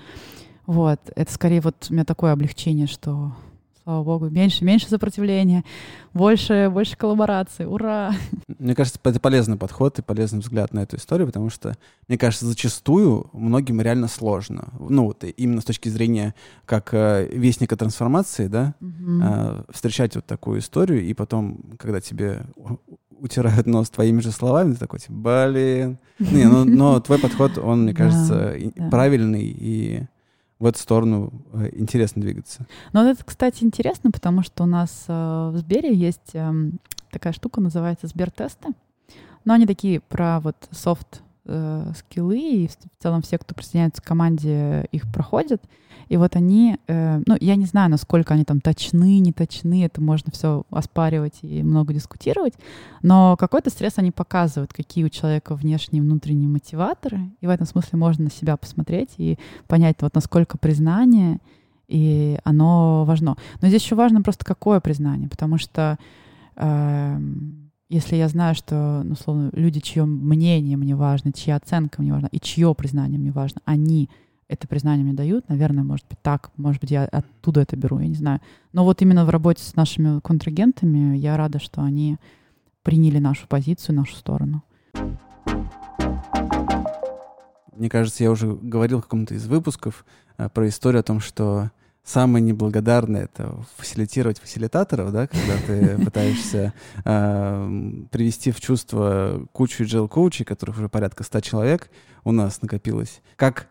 Вот, 0.68 1.00
это 1.16 1.32
скорее 1.32 1.62
вот 1.62 1.86
у 1.88 1.94
меня 1.94 2.04
такое 2.04 2.30
облегчение, 2.30 2.86
что, 2.86 3.32
слава 3.82 4.04
богу, 4.04 4.28
меньше, 4.28 4.66
меньше 4.66 4.86
сопротивления, 4.86 5.64
больше, 6.12 6.68
больше 6.70 6.94
коллаборации, 6.94 7.64
ура! 7.64 8.12
Мне 8.58 8.74
кажется, 8.74 9.00
это 9.02 9.18
полезный 9.18 9.56
подход 9.56 9.98
и 9.98 10.02
полезный 10.02 10.40
взгляд 10.40 10.74
на 10.74 10.80
эту 10.80 10.96
историю, 10.96 11.26
потому 11.26 11.48
что, 11.48 11.74
мне 12.06 12.18
кажется, 12.18 12.44
зачастую 12.44 13.30
многим 13.32 13.80
реально 13.80 14.08
сложно. 14.08 14.68
Ну, 14.78 15.06
вот 15.06 15.24
именно 15.38 15.62
с 15.62 15.64
точки 15.64 15.88
зрения 15.88 16.34
как 16.66 16.92
э, 16.92 17.26
вестника 17.32 17.74
трансформации, 17.74 18.46
да, 18.46 18.74
э, 18.82 19.62
встречать 19.70 20.16
вот 20.16 20.26
такую 20.26 20.58
историю, 20.58 21.02
и 21.02 21.14
потом, 21.14 21.62
когда 21.78 22.02
тебе 22.02 22.42
утирают 23.18 23.66
нос 23.66 23.88
твоими 23.88 24.20
же 24.20 24.32
словами, 24.32 24.74
ты 24.74 24.80
такой, 24.80 24.98
типа, 24.98 25.14
блин. 25.14 25.98
Не, 26.18 26.44
ну, 26.44 26.66
но 26.66 27.00
твой 27.00 27.18
подход, 27.18 27.56
он, 27.56 27.84
мне 27.84 27.94
кажется, 27.94 28.54
правильный 28.90 29.46
и 29.46 30.06
в 30.58 30.66
эту 30.66 30.78
сторону 30.78 31.32
э, 31.52 31.70
интересно 31.72 32.22
двигаться. 32.22 32.66
Ну, 32.92 33.08
это, 33.08 33.24
кстати, 33.24 33.62
интересно, 33.62 34.10
потому 34.10 34.42
что 34.42 34.64
у 34.64 34.66
нас 34.66 35.04
э, 35.08 35.50
в 35.52 35.56
Сбере 35.58 35.94
есть 35.94 36.34
э, 36.34 36.52
такая 37.10 37.32
штука, 37.32 37.60
называется 37.60 38.06
Сбертесты. 38.06 38.68
Но 39.44 39.54
они 39.54 39.66
такие 39.66 40.00
про 40.00 40.40
вот 40.40 40.56
софт 40.70 41.22
э, 41.44 41.92
скиллы, 41.96 42.38
и 42.38 42.68
в 42.68 43.02
целом 43.02 43.22
все, 43.22 43.38
кто 43.38 43.54
присоединяется 43.54 44.02
к 44.02 44.04
команде, 44.04 44.86
их 44.92 45.10
проходят. 45.12 45.62
И 46.08 46.16
вот 46.16 46.36
они, 46.36 46.78
э, 46.86 47.20
ну, 47.26 47.36
я 47.40 47.56
не 47.56 47.66
знаю, 47.66 47.90
насколько 47.90 48.34
они 48.34 48.44
там 48.44 48.60
точны, 48.60 49.18
не 49.18 49.32
точны, 49.32 49.84
это 49.84 50.00
можно 50.00 50.32
все 50.32 50.64
оспаривать 50.70 51.38
и 51.42 51.62
много 51.62 51.92
дискутировать, 51.92 52.54
но 53.02 53.36
какой-то 53.38 53.70
стресс 53.70 53.94
они 53.96 54.10
показывают, 54.10 54.72
какие 54.72 55.04
у 55.04 55.08
человека 55.08 55.54
внешние 55.54 56.02
и 56.02 56.04
внутренние 56.04 56.48
мотиваторы, 56.48 57.20
и 57.40 57.46
в 57.46 57.50
этом 57.50 57.66
смысле 57.66 57.98
можно 57.98 58.24
на 58.24 58.30
себя 58.30 58.56
посмотреть 58.56 59.10
и 59.18 59.38
понять, 59.66 59.96
вот 60.00 60.14
насколько 60.14 60.58
признание, 60.58 61.38
и 61.88 62.38
оно 62.44 63.04
важно. 63.04 63.36
Но 63.60 63.68
здесь 63.68 63.82
еще 63.82 63.94
важно 63.94 64.22
просто 64.22 64.44
какое 64.44 64.80
признание, 64.80 65.28
потому 65.28 65.58
что 65.58 65.98
э, 66.56 67.18
если 67.88 68.16
я 68.16 68.28
знаю, 68.28 68.54
что, 68.54 69.02
ну, 69.04 69.12
условно, 69.12 69.50
люди, 69.52 69.80
чье 69.80 70.04
мнение 70.04 70.76
мне 70.76 70.94
важно, 70.94 71.32
чья 71.32 71.56
оценка 71.56 72.02
мне 72.02 72.12
важна, 72.12 72.28
и 72.30 72.38
чье 72.38 72.74
признание 72.74 73.18
мне 73.18 73.32
важно, 73.32 73.62
они 73.64 74.10
это 74.48 74.66
признание 74.66 75.04
мне 75.04 75.14
дают, 75.14 75.48
наверное, 75.48 75.84
может 75.84 76.06
быть 76.08 76.20
так, 76.22 76.50
может 76.56 76.80
быть, 76.80 76.90
я 76.90 77.04
оттуда 77.04 77.60
это 77.60 77.76
беру, 77.76 77.98
я 77.98 78.08
не 78.08 78.14
знаю. 78.14 78.40
Но 78.72 78.84
вот 78.84 79.02
именно 79.02 79.24
в 79.24 79.30
работе 79.30 79.62
с 79.62 79.76
нашими 79.76 80.20
контрагентами 80.20 81.16
я 81.16 81.36
рада, 81.36 81.58
что 81.58 81.82
они 81.82 82.16
приняли 82.82 83.18
нашу 83.18 83.46
позицию, 83.46 83.96
нашу 83.96 84.16
сторону. 84.16 84.62
Мне 87.76 87.90
кажется, 87.90 88.24
я 88.24 88.30
уже 88.30 88.54
говорил 88.54 88.98
в 88.98 89.02
каком-то 89.02 89.34
из 89.34 89.46
выпусков 89.46 90.04
э, 90.36 90.48
про 90.48 90.66
историю 90.66 91.00
о 91.00 91.04
том, 91.04 91.20
что 91.20 91.70
самое 92.02 92.44
неблагодарное— 92.44 93.24
это 93.32 93.54
фасилитировать 93.76 94.40
фасилитаторов, 94.40 95.12
да, 95.12 95.26
когда 95.28 95.56
ты 95.66 95.98
пытаешься 96.04 96.72
э, 97.04 97.92
привести 98.10 98.50
в 98.50 98.60
чувство 98.60 99.46
кучу 99.52 99.84
agile-коучей, 99.84 100.44
которых 100.44 100.78
уже 100.78 100.88
порядка 100.88 101.22
ста 101.22 101.40
человек 101.40 101.90
у 102.24 102.32
нас 102.32 102.62
накопилось. 102.62 103.20
Как 103.36 103.68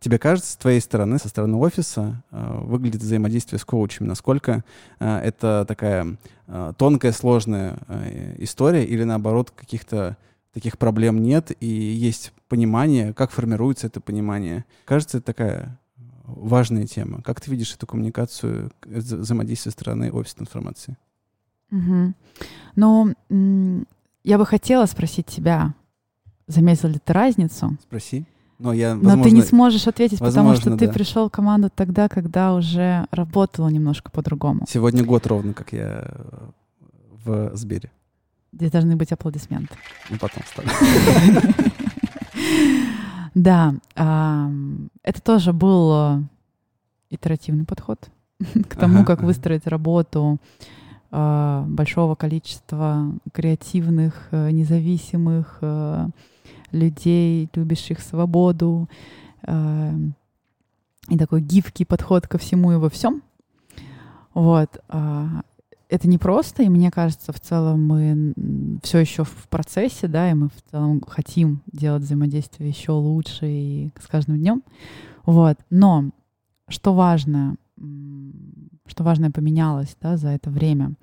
тебе 0.00 0.18
кажется, 0.18 0.52
с 0.52 0.56
твоей 0.56 0.80
стороны, 0.80 1.18
со 1.18 1.28
стороны 1.28 1.56
офиса, 1.58 2.22
э, 2.30 2.60
выглядит 2.62 3.02
взаимодействие 3.02 3.58
с 3.58 3.64
коучами? 3.64 4.08
Насколько 4.08 4.64
э, 4.98 5.18
это 5.18 5.64
такая 5.68 6.16
э, 6.46 6.72
тонкая, 6.78 7.12
сложная 7.12 7.76
э, 7.88 8.36
история 8.38 8.84
или, 8.84 9.04
наоборот, 9.04 9.50
каких-то 9.50 10.16
таких 10.54 10.78
проблем 10.78 11.22
нет 11.22 11.52
и 11.60 11.66
есть 11.66 12.32
понимание, 12.48 13.12
как 13.12 13.30
формируется 13.30 13.86
это 13.88 14.00
понимание? 14.00 14.64
Кажется, 14.86 15.18
это 15.18 15.26
такая 15.26 15.78
важная 16.24 16.86
тема. 16.86 17.20
Как 17.22 17.40
ты 17.40 17.50
видишь 17.50 17.74
эту 17.74 17.86
коммуникацию, 17.86 18.72
взаимодействие 18.84 19.72
стороны 19.72 20.10
офиса 20.10 20.36
информации? 20.40 20.96
Угу. 21.70 22.14
Ну, 22.76 23.14
я 24.24 24.38
бы 24.38 24.46
хотела 24.46 24.86
спросить 24.86 25.26
тебя, 25.26 25.74
заметил 26.46 26.88
ли 26.88 26.98
ты 26.98 27.12
разницу? 27.12 27.76
Спроси. 27.82 28.26
Но, 28.58 28.72
я, 28.72 28.94
возможно, 28.94 29.16
Но 29.16 29.22
ты 29.24 29.30
не 29.32 29.42
сможешь 29.42 29.86
ответить, 29.88 30.20
возможно, 30.20 30.54
потому 30.54 30.76
что 30.76 30.78
ты 30.78 30.86
да. 30.86 30.92
пришел 30.92 31.28
в 31.28 31.32
команду 31.32 31.70
тогда, 31.74 32.08
когда 32.08 32.54
уже 32.54 33.06
работала 33.10 33.68
немножко 33.68 34.10
по-другому. 34.10 34.66
Сегодня 34.68 35.04
год 35.04 35.26
ровно, 35.26 35.52
как 35.52 35.72
я 35.72 36.08
в 37.24 37.56
Сбере. 37.56 37.90
Здесь 38.52 38.70
должны 38.70 38.96
быть 38.96 39.10
аплодисменты. 39.12 39.74
Ну, 40.10 40.18
потом 40.18 40.42
ставлю. 40.46 40.70
Да, 43.34 43.74
это 43.94 45.22
тоже 45.22 45.54
был 45.54 45.92
э, 45.94 46.22
итеративный 47.08 47.64
подход 47.64 48.10
к 48.68 48.76
тому, 48.76 49.06
как 49.06 49.22
выстроить 49.22 49.66
работу 49.66 50.38
э, 51.10 51.64
большого 51.66 52.14
количества 52.14 53.10
креативных, 53.32 54.28
э, 54.32 54.50
независимых 54.50 55.60
людей, 56.72 57.48
любящих 57.54 58.00
свободу, 58.00 58.88
и 61.08 61.18
такой 61.18 61.40
гибкий 61.40 61.84
подход 61.84 62.26
ко 62.26 62.38
всему 62.38 62.72
и 62.72 62.76
во 62.76 62.88
всем. 62.88 63.22
Вот. 64.34 64.80
А, 64.88 65.42
это 65.88 66.08
не 66.08 66.16
просто, 66.16 66.62
и 66.62 66.68
мне 66.68 66.90
кажется, 66.90 67.32
в 67.32 67.40
целом 67.40 67.86
мы 67.86 68.34
все 68.82 68.98
еще 68.98 69.24
в 69.24 69.48
процессе, 69.48 70.08
да, 70.08 70.30
и 70.30 70.34
мы 70.34 70.48
в 70.48 70.70
целом 70.70 71.02
хотим 71.06 71.60
делать 71.70 72.02
взаимодействие 72.02 72.70
еще 72.70 72.92
лучше 72.92 73.46
и 73.46 73.90
с 74.00 74.06
каждым 74.06 74.38
днем. 74.38 74.62
Вот. 75.26 75.58
Но 75.68 76.10
что 76.68 76.94
важно, 76.94 77.56
что 78.86 79.04
важное 79.04 79.30
поменялось 79.30 79.94
да, 80.00 80.16
за 80.16 80.28
это 80.28 80.48
время. 80.50 80.94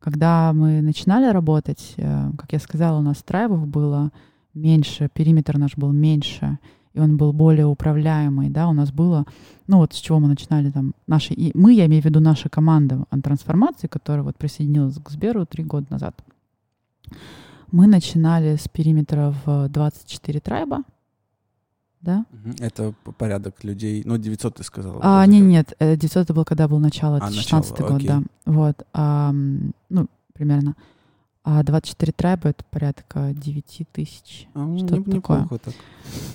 Когда 0.00 0.52
мы 0.52 0.82
начинали 0.82 1.32
работать, 1.32 1.94
э, 1.96 2.30
как 2.36 2.52
я 2.52 2.58
сказала, 2.58 2.98
у 2.98 3.02
нас 3.02 3.22
драйвов 3.22 3.66
было 3.66 4.10
меньше, 4.54 5.08
периметр 5.12 5.58
наш 5.58 5.76
был 5.76 5.92
меньше, 5.92 6.58
и 6.92 7.00
он 7.00 7.16
был 7.16 7.32
более 7.32 7.66
управляемый, 7.66 8.50
да, 8.50 8.68
у 8.68 8.72
нас 8.72 8.92
было, 8.92 9.26
ну 9.66 9.78
вот 9.78 9.92
с 9.92 9.96
чего 9.96 10.20
мы 10.20 10.28
начинали 10.28 10.70
там, 10.70 10.94
наши, 11.06 11.34
и 11.34 11.50
мы, 11.56 11.74
я 11.74 11.86
имею 11.86 12.02
в 12.02 12.04
виду 12.04 12.20
наша 12.20 12.48
команда 12.48 13.04
трансформации, 13.22 13.88
которая 13.88 14.22
вот 14.22 14.36
присоединилась 14.36 14.96
к 15.02 15.10
Сберу 15.10 15.44
три 15.44 15.64
года 15.64 15.86
назад. 15.90 16.24
Мы 17.72 17.88
начинали 17.88 18.54
с 18.54 18.68
периметра 18.68 19.34
в 19.44 19.68
24 19.68 20.40
трайба, 20.40 20.84
да? 22.00 22.26
Это 22.60 22.94
порядок 23.18 23.64
людей, 23.64 24.02
ну 24.04 24.16
900 24.16 24.56
ты 24.56 24.62
сказала. 24.62 25.00
А, 25.02 25.26
нет, 25.26 25.74
нет, 25.80 25.98
900 25.98 26.24
это 26.24 26.34
был, 26.34 26.44
когда 26.44 26.68
был 26.68 26.78
начало, 26.78 27.16
это 27.16 27.26
а, 27.26 27.32
16 27.32 27.80
год, 27.80 27.90
окей. 27.90 28.08
да, 28.08 28.22
вот, 28.44 28.86
а, 28.92 29.32
ну, 29.88 30.06
примерно. 30.34 30.76
А 31.44 31.62
24 31.62 32.12
трайба— 32.12 32.48
это 32.50 32.64
порядка 32.70 33.32
9 33.34 33.86
тысяч. 33.92 34.48
А, 34.54 34.76
что-то 34.78 34.96
не, 34.96 35.16
такое. 35.16 35.46
Так. 35.46 35.74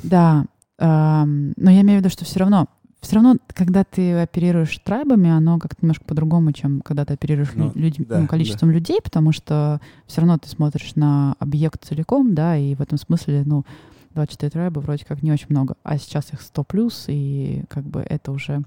Да. 0.04 0.46
Эм, 0.78 1.54
но 1.58 1.72
я 1.72 1.82
имею 1.82 2.00
в 2.00 2.04
виду, 2.04 2.10
что 2.10 2.26
все 2.26 2.40
равно, 2.40 2.68
все 3.02 3.16
равно, 3.16 3.38
когда 3.48 3.84
ты 3.84 4.14
оперируешь 4.14 4.78
трайбами, 4.80 5.30
оно 5.30 5.58
как-то 5.58 5.78
немножко 5.82 6.06
по-другому, 6.06 6.52
чем 6.52 6.82
когда 6.82 7.06
ты 7.06 7.14
оперируешь 7.14 7.50
ну, 7.56 7.72
людь, 7.74 7.96
да, 7.98 8.20
ну, 8.20 8.28
количеством 8.28 8.70
да. 8.70 8.76
людей, 8.76 9.00
потому 9.04 9.32
что 9.32 9.82
все 10.06 10.22
равно 10.22 10.38
ты 10.38 10.48
смотришь 10.48 10.96
на 10.96 11.36
объект 11.40 11.84
целиком, 11.84 12.36
да, 12.36 12.56
и 12.56 12.76
в 12.76 12.82
этом 12.82 13.00
смысле, 13.00 13.44
ну, 13.46 13.66
24 14.14 14.50
трайба 14.52 14.80
вроде 14.80 15.06
как 15.06 15.24
не 15.24 15.32
очень 15.32 15.48
много, 15.50 15.76
а 15.84 15.98
сейчас 15.98 16.34
их 16.34 16.42
100 16.42 16.64
плюс, 16.66 17.06
и 17.08 17.64
как 17.68 17.84
бы 17.84 18.02
это 18.02 18.32
уже 18.32 18.64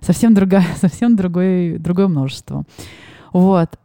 совсем 0.00 0.34
другая, 0.34 0.66
совсем 0.80 1.14
другое, 1.14 1.78
другое 1.78 2.08
множество. 2.08 2.64
Вот. 3.32 3.78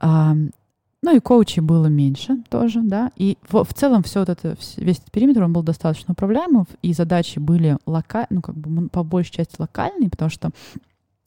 Ну 1.04 1.16
и 1.16 1.20
коучей 1.20 1.62
было 1.62 1.88
меньше 1.88 2.38
тоже, 2.50 2.82
да. 2.84 3.12
И 3.16 3.38
в, 3.50 3.64
в 3.64 3.74
целом 3.74 4.04
все 4.04 4.20
вот 4.20 4.30
это, 4.30 4.56
весь 4.78 4.98
этот 4.98 5.12
периметр, 5.12 5.44
он 5.44 5.54
был 5.54 5.64
достаточно 5.64 6.12
управляемый, 6.12 6.66
и 6.84 6.94
задачи 6.94 7.40
были 7.40 7.78
локальные, 7.88 8.28
ну 8.30 8.42
как 8.42 8.56
бы 8.56 8.90
по 8.90 9.04
большей 9.04 9.34
части 9.34 9.56
локальные, 9.58 10.10
потому 10.10 10.30
что, 10.30 10.52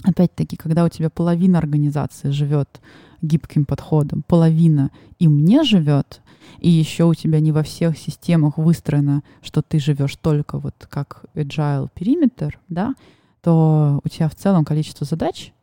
опять-таки, 0.04 0.56
когда 0.56 0.84
у 0.84 0.88
тебя 0.88 1.10
половина 1.10 1.58
организации 1.58 2.30
живет 2.30 2.80
гибким 3.20 3.64
подходом, 3.64 4.22
половина 4.28 4.90
им 5.18 5.44
не 5.44 5.64
живет, 5.64 6.20
и 6.60 6.70
еще 6.70 7.04
у 7.04 7.14
тебя 7.14 7.40
не 7.40 7.50
во 7.50 7.64
всех 7.64 7.98
системах 7.98 8.58
выстроено, 8.58 9.24
что 9.42 9.60
ты 9.60 9.80
живешь 9.80 10.14
только 10.16 10.58
вот 10.58 10.86
как 10.88 11.24
agile 11.34 11.88
периметр, 11.92 12.60
да, 12.68 12.94
то 13.42 14.00
у 14.04 14.08
тебя 14.08 14.28
в 14.28 14.36
целом 14.36 14.64
количество 14.64 15.04
задач 15.04 15.53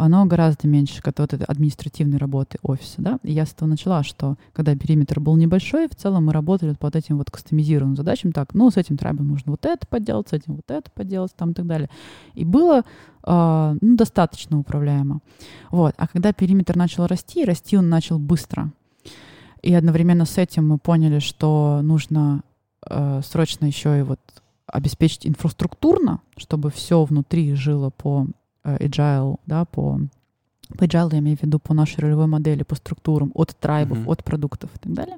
оно 0.00 0.24
гораздо 0.24 0.66
меньше 0.66 1.02
как 1.02 1.18
вот 1.18 1.34
этой 1.34 1.44
административной 1.44 2.18
работы 2.18 2.58
офиса, 2.62 2.94
да. 2.98 3.18
И 3.22 3.32
я 3.32 3.44
с 3.44 3.52
этого 3.52 3.68
начала, 3.68 4.02
что 4.02 4.36
когда 4.52 4.74
периметр 4.74 5.20
был 5.20 5.36
небольшой, 5.36 5.88
в 5.88 5.94
целом 5.94 6.26
мы 6.26 6.32
работали 6.32 6.74
под 6.74 6.96
этим 6.96 7.18
вот 7.18 7.30
кастомизированным 7.30 7.96
задачам, 7.96 8.32
так, 8.32 8.54
ну, 8.54 8.70
с 8.70 8.76
этим 8.76 8.96
трабом 8.96 9.28
нужно 9.28 9.52
вот 9.52 9.66
это 9.66 9.86
поделать, 9.86 10.28
с 10.28 10.32
этим 10.32 10.56
вот 10.56 10.70
это 10.70 10.90
поделать, 10.90 11.34
там 11.36 11.50
и 11.50 11.54
так 11.54 11.66
далее. 11.66 11.90
И 12.34 12.44
было 12.44 12.82
э, 13.24 13.76
ну, 13.80 13.96
достаточно 13.96 14.58
управляемо. 14.58 15.20
Вот. 15.70 15.94
А 15.98 16.08
когда 16.08 16.32
периметр 16.32 16.76
начал 16.76 17.06
расти, 17.06 17.44
расти 17.44 17.76
он 17.76 17.88
начал 17.88 18.18
быстро. 18.18 18.72
И 19.62 19.74
одновременно 19.74 20.24
с 20.24 20.38
этим 20.38 20.68
мы 20.68 20.78
поняли, 20.78 21.18
что 21.18 21.80
нужно 21.82 22.42
э, 22.88 23.20
срочно 23.22 23.66
еще 23.66 23.98
и 23.98 24.02
вот 24.02 24.20
обеспечить 24.66 25.26
инфраструктурно, 25.26 26.20
чтобы 26.36 26.70
все 26.70 27.04
внутри 27.04 27.54
жило 27.54 27.90
по 27.90 28.26
agile, 28.64 29.38
да, 29.46 29.64
по, 29.64 30.00
по 30.76 30.84
agile 30.84 31.12
я 31.12 31.18
имею 31.18 31.36
в 31.36 31.42
виду 31.42 31.58
по 31.58 31.74
нашей 31.74 32.00
ролевой 32.00 32.26
модели, 32.26 32.62
по 32.62 32.74
структурам, 32.74 33.30
от 33.34 33.56
трайбов, 33.58 33.98
mm-hmm. 33.98 34.12
от 34.12 34.24
продуктов 34.24 34.70
и 34.74 34.78
так 34.78 34.92
далее, 34.92 35.16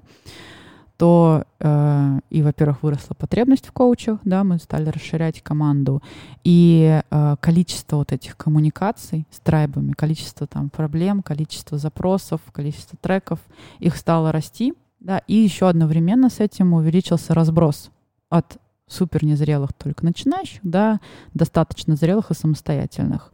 то 0.97 1.45
э, 1.59 2.20
и, 2.30 2.43
во-первых, 2.43 2.82
выросла 2.82 3.14
потребность 3.14 3.66
в 3.66 3.72
коучах, 3.72 4.20
да, 4.24 4.45
мы 4.45 4.59
стали 4.59 4.88
расширять 4.88 5.43
команду, 5.43 6.03
и 6.45 7.03
э, 7.11 7.36
количество 7.40 7.97
вот 7.97 8.12
этих 8.12 8.36
коммуникаций 8.36 9.26
с 9.30 9.40
трайбами, 9.40 9.93
количество 9.93 10.47
там 10.47 10.70
проблем, 10.70 11.22
количество 11.22 11.76
запросов, 11.76 12.40
количество 12.53 12.97
треков, 13.01 13.40
их 13.80 13.97
стало 13.97 14.30
расти, 14.30 14.74
да, 15.01 15.18
и 15.26 15.34
еще 15.34 15.68
одновременно 15.68 16.30
с 16.30 16.38
этим 16.38 16.72
увеличился 16.72 17.34
разброс 17.34 17.90
от 18.30 18.59
супер 18.93 19.24
незрелых, 19.24 19.72
только 19.72 20.05
начинающих, 20.05 20.61
до 20.62 21.01
достаточно 21.34 21.97
зрелых 21.97 22.30
и 22.30 22.34
самостоятельных. 22.34 23.32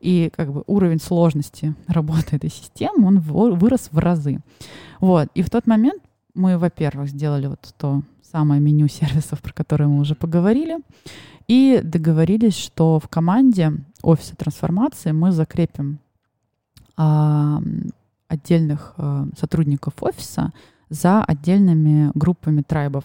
И 0.00 0.30
как 0.34 0.52
бы 0.52 0.64
уровень 0.66 1.00
сложности 1.00 1.74
работы 1.86 2.36
этой 2.36 2.50
системы, 2.50 3.06
он 3.06 3.20
вырос 3.20 3.88
в 3.92 3.98
разы. 3.98 4.40
Вот. 5.00 5.28
И 5.34 5.42
в 5.42 5.50
тот 5.50 5.66
момент 5.66 6.02
мы, 6.34 6.58
во-первых, 6.58 7.08
сделали 7.08 7.46
вот 7.46 7.74
то 7.78 8.02
самое 8.22 8.60
меню 8.60 8.88
сервисов, 8.88 9.40
про 9.40 9.52
которое 9.52 9.86
мы 9.86 10.00
уже 10.00 10.14
поговорили, 10.14 10.78
и 11.48 11.80
договорились, 11.82 12.56
что 12.56 13.00
в 13.00 13.08
команде 13.08 13.72
офиса 14.02 14.36
трансформации 14.36 15.10
мы 15.10 15.32
закрепим 15.32 15.98
а, 16.96 17.60
отдельных 18.28 18.94
а, 18.96 19.26
сотрудников 19.36 19.94
офиса 20.00 20.52
за 20.90 21.24
отдельными 21.24 22.12
группами 22.14 22.62
трайбов 22.62 23.04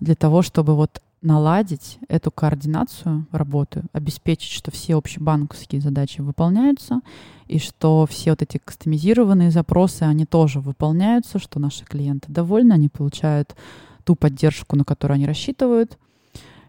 для 0.00 0.14
того, 0.14 0.42
чтобы 0.42 0.74
вот 0.74 1.00
наладить 1.24 1.98
эту 2.08 2.30
координацию 2.30 3.26
работы, 3.32 3.82
обеспечить, 3.92 4.52
что 4.52 4.70
все 4.70 4.96
общебанковские 4.96 5.80
задачи 5.80 6.20
выполняются, 6.20 7.00
и 7.46 7.58
что 7.58 8.06
все 8.06 8.30
вот 8.30 8.42
эти 8.42 8.58
кастомизированные 8.58 9.50
запросы, 9.50 10.02
они 10.02 10.26
тоже 10.26 10.60
выполняются, 10.60 11.38
что 11.38 11.58
наши 11.58 11.84
клиенты 11.84 12.30
довольны, 12.30 12.74
они 12.74 12.90
получают 12.90 13.56
ту 14.04 14.16
поддержку, 14.16 14.76
на 14.76 14.84
которую 14.84 15.16
они 15.16 15.26
рассчитывают, 15.26 15.98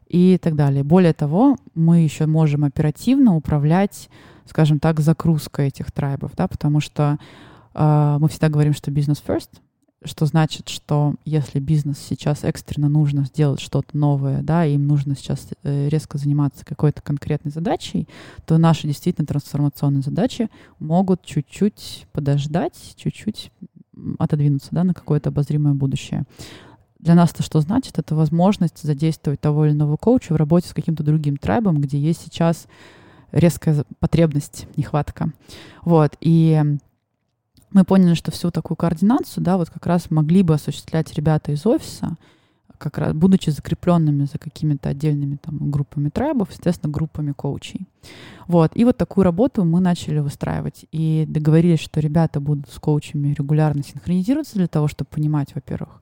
и 0.08 0.38
так 0.42 0.56
далее. 0.56 0.84
Более 0.84 1.14
того, 1.14 1.58
мы 1.74 2.00
еще 2.00 2.26
можем 2.26 2.64
оперативно 2.64 3.36
управлять, 3.36 4.10
скажем 4.46 4.80
так, 4.80 5.02
загрузкой 5.02 5.68
этих 5.68 5.92
трайбов, 5.92 6.32
да, 6.36 6.48
потому 6.48 6.80
что 6.80 7.18
э, 7.74 8.18
мы 8.20 8.30
всегда 8.30 8.50
говорим, 8.50 8.74
что 8.74 8.92
бизнес 8.92 9.22
first, 9.26 9.50
что 10.06 10.26
значит, 10.26 10.70
что 10.70 11.16
если 11.26 11.60
бизнес 11.60 11.98
сейчас 12.00 12.44
экстренно 12.44 12.90
нужно 12.90 13.26
сделать 13.26 13.60
что-то 13.60 13.98
новое, 13.98 14.42
да, 14.42 14.66
им 14.66 14.88
нужно 14.88 15.16
сейчас 15.16 15.48
э, 15.64 15.90
резко 15.90 16.18
заниматься 16.18 16.66
какой-то 16.66 17.02
конкретной 17.02 17.52
задачей, 17.52 18.08
то 18.46 18.58
наши 18.58 18.88
действительно 18.88 19.28
трансформационные 19.28 20.02
задачи 20.02 20.50
могут 20.80 21.24
чуть-чуть 21.24 22.08
подождать, 22.12 22.94
чуть-чуть 22.96 23.52
отодвинуться, 24.20 24.70
да, 24.72 24.84
на 24.84 24.94
какое-то 24.94 25.30
обозримое 25.30 25.74
будущее. 25.74 26.24
Для 27.00 27.16
нас 27.16 27.32
это 27.32 27.44
что 27.44 27.62
значит? 27.62 28.00
Это 28.00 28.16
возможность 28.16 28.82
задействовать 28.82 29.40
того 29.40 29.66
или 29.66 29.74
иного 29.74 29.98
коуча 29.98 30.34
в 30.34 30.38
работе 30.38 30.70
с 30.70 30.74
каким-то 30.74 31.04
другим 31.04 31.38
трайбом, 31.38 31.80
где 31.80 32.00
есть 32.00 32.22
сейчас 32.22 32.68
резкая 33.32 33.84
потребность, 34.00 34.68
нехватка. 34.76 35.30
Вот. 35.84 36.14
И 36.22 36.62
мы 37.76 37.84
поняли, 37.84 38.14
что 38.14 38.32
всю 38.32 38.52
такую 38.52 38.78
координацию, 38.78 39.44
да, 39.44 39.58
вот 39.58 39.70
как 39.70 39.86
раз 39.86 40.10
могли 40.10 40.44
бы 40.44 40.54
осуществлять 40.54 41.14
ребята 41.14 41.52
из 41.52 41.66
офиса, 41.66 42.16
как 42.78 42.98
раз 42.98 43.14
будучи 43.14 43.50
закрепленными 43.50 44.24
за 44.32 44.38
какими-то 44.38 44.90
отдельными 44.90 45.36
там 45.36 45.72
группами 45.72 46.08
трайбов, 46.08 46.52
естественно, 46.52 46.92
группами 46.92 47.34
коучей. 47.34 47.86
Вот. 48.48 48.72
И 48.76 48.86
вот 48.86 48.96
такую 48.96 49.26
работу 49.26 49.66
мы 49.66 49.82
начали 49.82 50.20
выстраивать. 50.20 50.86
И 50.94 51.26
договорились, 51.28 51.82
что 51.82 52.00
ребята 52.00 52.40
будут 52.40 52.70
с 52.70 52.80
коучами 52.80 53.34
регулярно 53.34 53.84
синхронизироваться 53.84 54.56
для 54.56 54.68
того, 54.68 54.88
чтобы 54.88 55.10
понимать, 55.10 55.54
во-первых, 55.54 56.02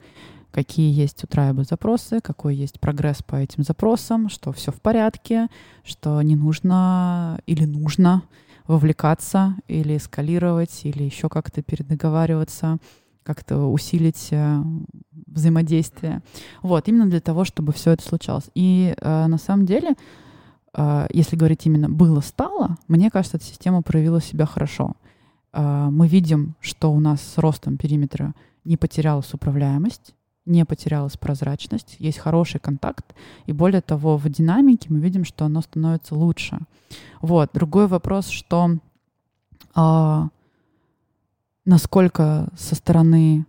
какие 0.51 0.93
есть 0.93 1.23
у 1.23 1.27
трайба 1.27 1.63
запросы, 1.63 2.19
какой 2.21 2.55
есть 2.55 2.79
прогресс 2.79 3.23
по 3.23 3.35
этим 3.35 3.63
запросам, 3.63 4.29
что 4.29 4.51
все 4.51 4.71
в 4.71 4.79
порядке, 4.79 5.47
что 5.83 6.21
не 6.21 6.35
нужно 6.35 7.39
или 7.47 7.65
нужно 7.65 8.21
вовлекаться 8.67 9.55
или 9.67 9.97
эскалировать, 9.97 10.81
или 10.85 11.03
еще 11.03 11.29
как-то 11.29 11.61
передоговариваться, 11.61 12.77
как-то 13.23 13.71
усилить 13.71 14.29
э, 14.31 14.61
взаимодействие. 15.27 16.21
Вот, 16.61 16.87
именно 16.87 17.09
для 17.09 17.21
того, 17.21 17.45
чтобы 17.45 17.73
все 17.73 17.91
это 17.91 18.03
случалось. 18.03 18.49
И 18.53 18.93
э, 18.97 19.27
на 19.27 19.37
самом 19.37 19.65
деле, 19.65 19.95
э, 20.73 21.07
если 21.11 21.35
говорить 21.35 21.65
именно 21.65 21.89
было-стало, 21.89 22.77
мне 22.87 23.09
кажется, 23.09 23.37
эта 23.37 23.45
система 23.45 23.81
проявила 23.81 24.21
себя 24.21 24.45
хорошо. 24.45 24.95
Э, 25.53 25.87
мы 25.89 26.07
видим, 26.07 26.55
что 26.59 26.91
у 26.91 26.99
нас 26.99 27.21
с 27.21 27.37
ростом 27.37 27.77
периметра 27.77 28.33
не 28.65 28.77
потерялась 28.77 29.33
управляемость, 29.33 30.13
не 30.45 30.65
потерялась 30.65 31.17
прозрачность, 31.17 31.95
есть 31.99 32.17
хороший 32.17 32.59
контакт, 32.59 33.15
и 33.45 33.53
более 33.53 33.81
того, 33.81 34.17
в 34.17 34.27
динамике 34.29 34.87
мы 34.89 34.99
видим, 34.99 35.23
что 35.23 35.45
оно 35.45 35.61
становится 35.61 36.15
лучше. 36.15 36.59
Вот. 37.21 37.51
Другой 37.53 37.87
вопрос, 37.87 38.27
что 38.27 38.77
а, 39.73 40.27
насколько 41.65 42.49
со 42.57 42.75
стороны 42.75 43.45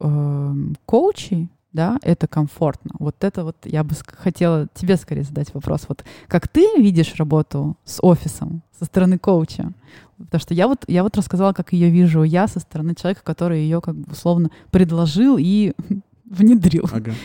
э, 0.00 0.54
коучей 0.86 1.50
да, 1.76 1.98
это 2.02 2.26
комфортно. 2.26 2.92
Вот 2.98 3.22
это 3.22 3.44
вот 3.44 3.56
я 3.64 3.84
бы 3.84 3.94
хотела 4.06 4.66
тебе 4.72 4.96
скорее 4.96 5.24
задать 5.24 5.52
вопрос. 5.52 5.84
Вот 5.88 6.04
как 6.26 6.48
ты 6.48 6.66
видишь 6.78 7.14
работу 7.16 7.76
с 7.84 8.02
офисом 8.02 8.62
со 8.78 8.86
стороны 8.86 9.18
коуча? 9.18 9.72
Потому 10.16 10.40
что 10.40 10.54
я 10.54 10.68
вот, 10.68 10.84
я 10.88 11.02
вот 11.02 11.14
рассказала, 11.18 11.52
как 11.52 11.74
ее 11.74 11.90
вижу 11.90 12.22
я 12.22 12.48
со 12.48 12.60
стороны 12.60 12.94
человека, 12.94 13.20
который 13.22 13.60
ее 13.60 13.82
как 13.82 13.94
бы 13.94 14.10
условно 14.10 14.50
предложил 14.70 15.36
и 15.38 15.74
внедрил. 16.28 16.88
Ага. 16.92 17.14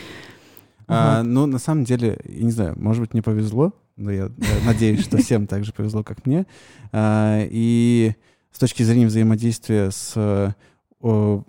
А, 0.88 1.22
ну, 1.22 1.46
на 1.46 1.58
самом 1.58 1.84
деле, 1.84 2.18
я 2.24 2.44
не 2.44 2.50
знаю, 2.50 2.74
может 2.76 3.00
быть, 3.00 3.14
мне 3.14 3.22
повезло, 3.22 3.72
но 3.96 4.10
я, 4.10 4.24
я 4.24 4.66
надеюсь, 4.66 5.02
что 5.02 5.16
всем 5.16 5.46
так 5.46 5.64
же 5.64 5.72
повезло, 5.72 6.02
как 6.02 6.26
мне. 6.26 6.44
А, 6.90 7.46
и 7.50 8.14
с 8.50 8.58
точки 8.58 8.82
зрения 8.82 9.06
взаимодействия 9.06 9.90
с, 9.90 10.54
о, 11.00 11.44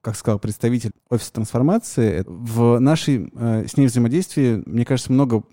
как 0.00 0.16
сказал 0.16 0.40
представитель 0.40 0.90
офиса 1.08 1.32
трансформации, 1.34 2.24
в 2.26 2.80
нашей 2.80 3.30
э, 3.32 3.66
с 3.68 3.76
ней 3.76 3.86
взаимодействии, 3.86 4.62
мне 4.66 4.84
кажется, 4.84 5.12
много 5.12 5.44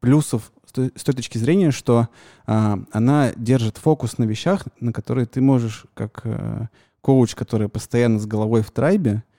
плюсов 0.00 0.50
с 0.66 0.72
той, 0.72 0.90
с 0.96 1.04
той 1.04 1.14
точки 1.14 1.38
зрения, 1.38 1.70
что 1.70 2.08
а, 2.46 2.80
она 2.90 3.32
держит 3.36 3.76
фокус 3.76 4.18
на 4.18 4.24
вещах, 4.24 4.64
на 4.80 4.92
которые 4.92 5.26
ты 5.26 5.40
можешь, 5.40 5.84
как 5.94 6.22
а, 6.24 6.68
коуч, 7.00 7.36
который 7.36 7.68
постоянно 7.68 8.18
с 8.18 8.26
головой 8.26 8.62
в 8.62 8.70
трайбе, 8.72 9.22
Э, 9.22 9.31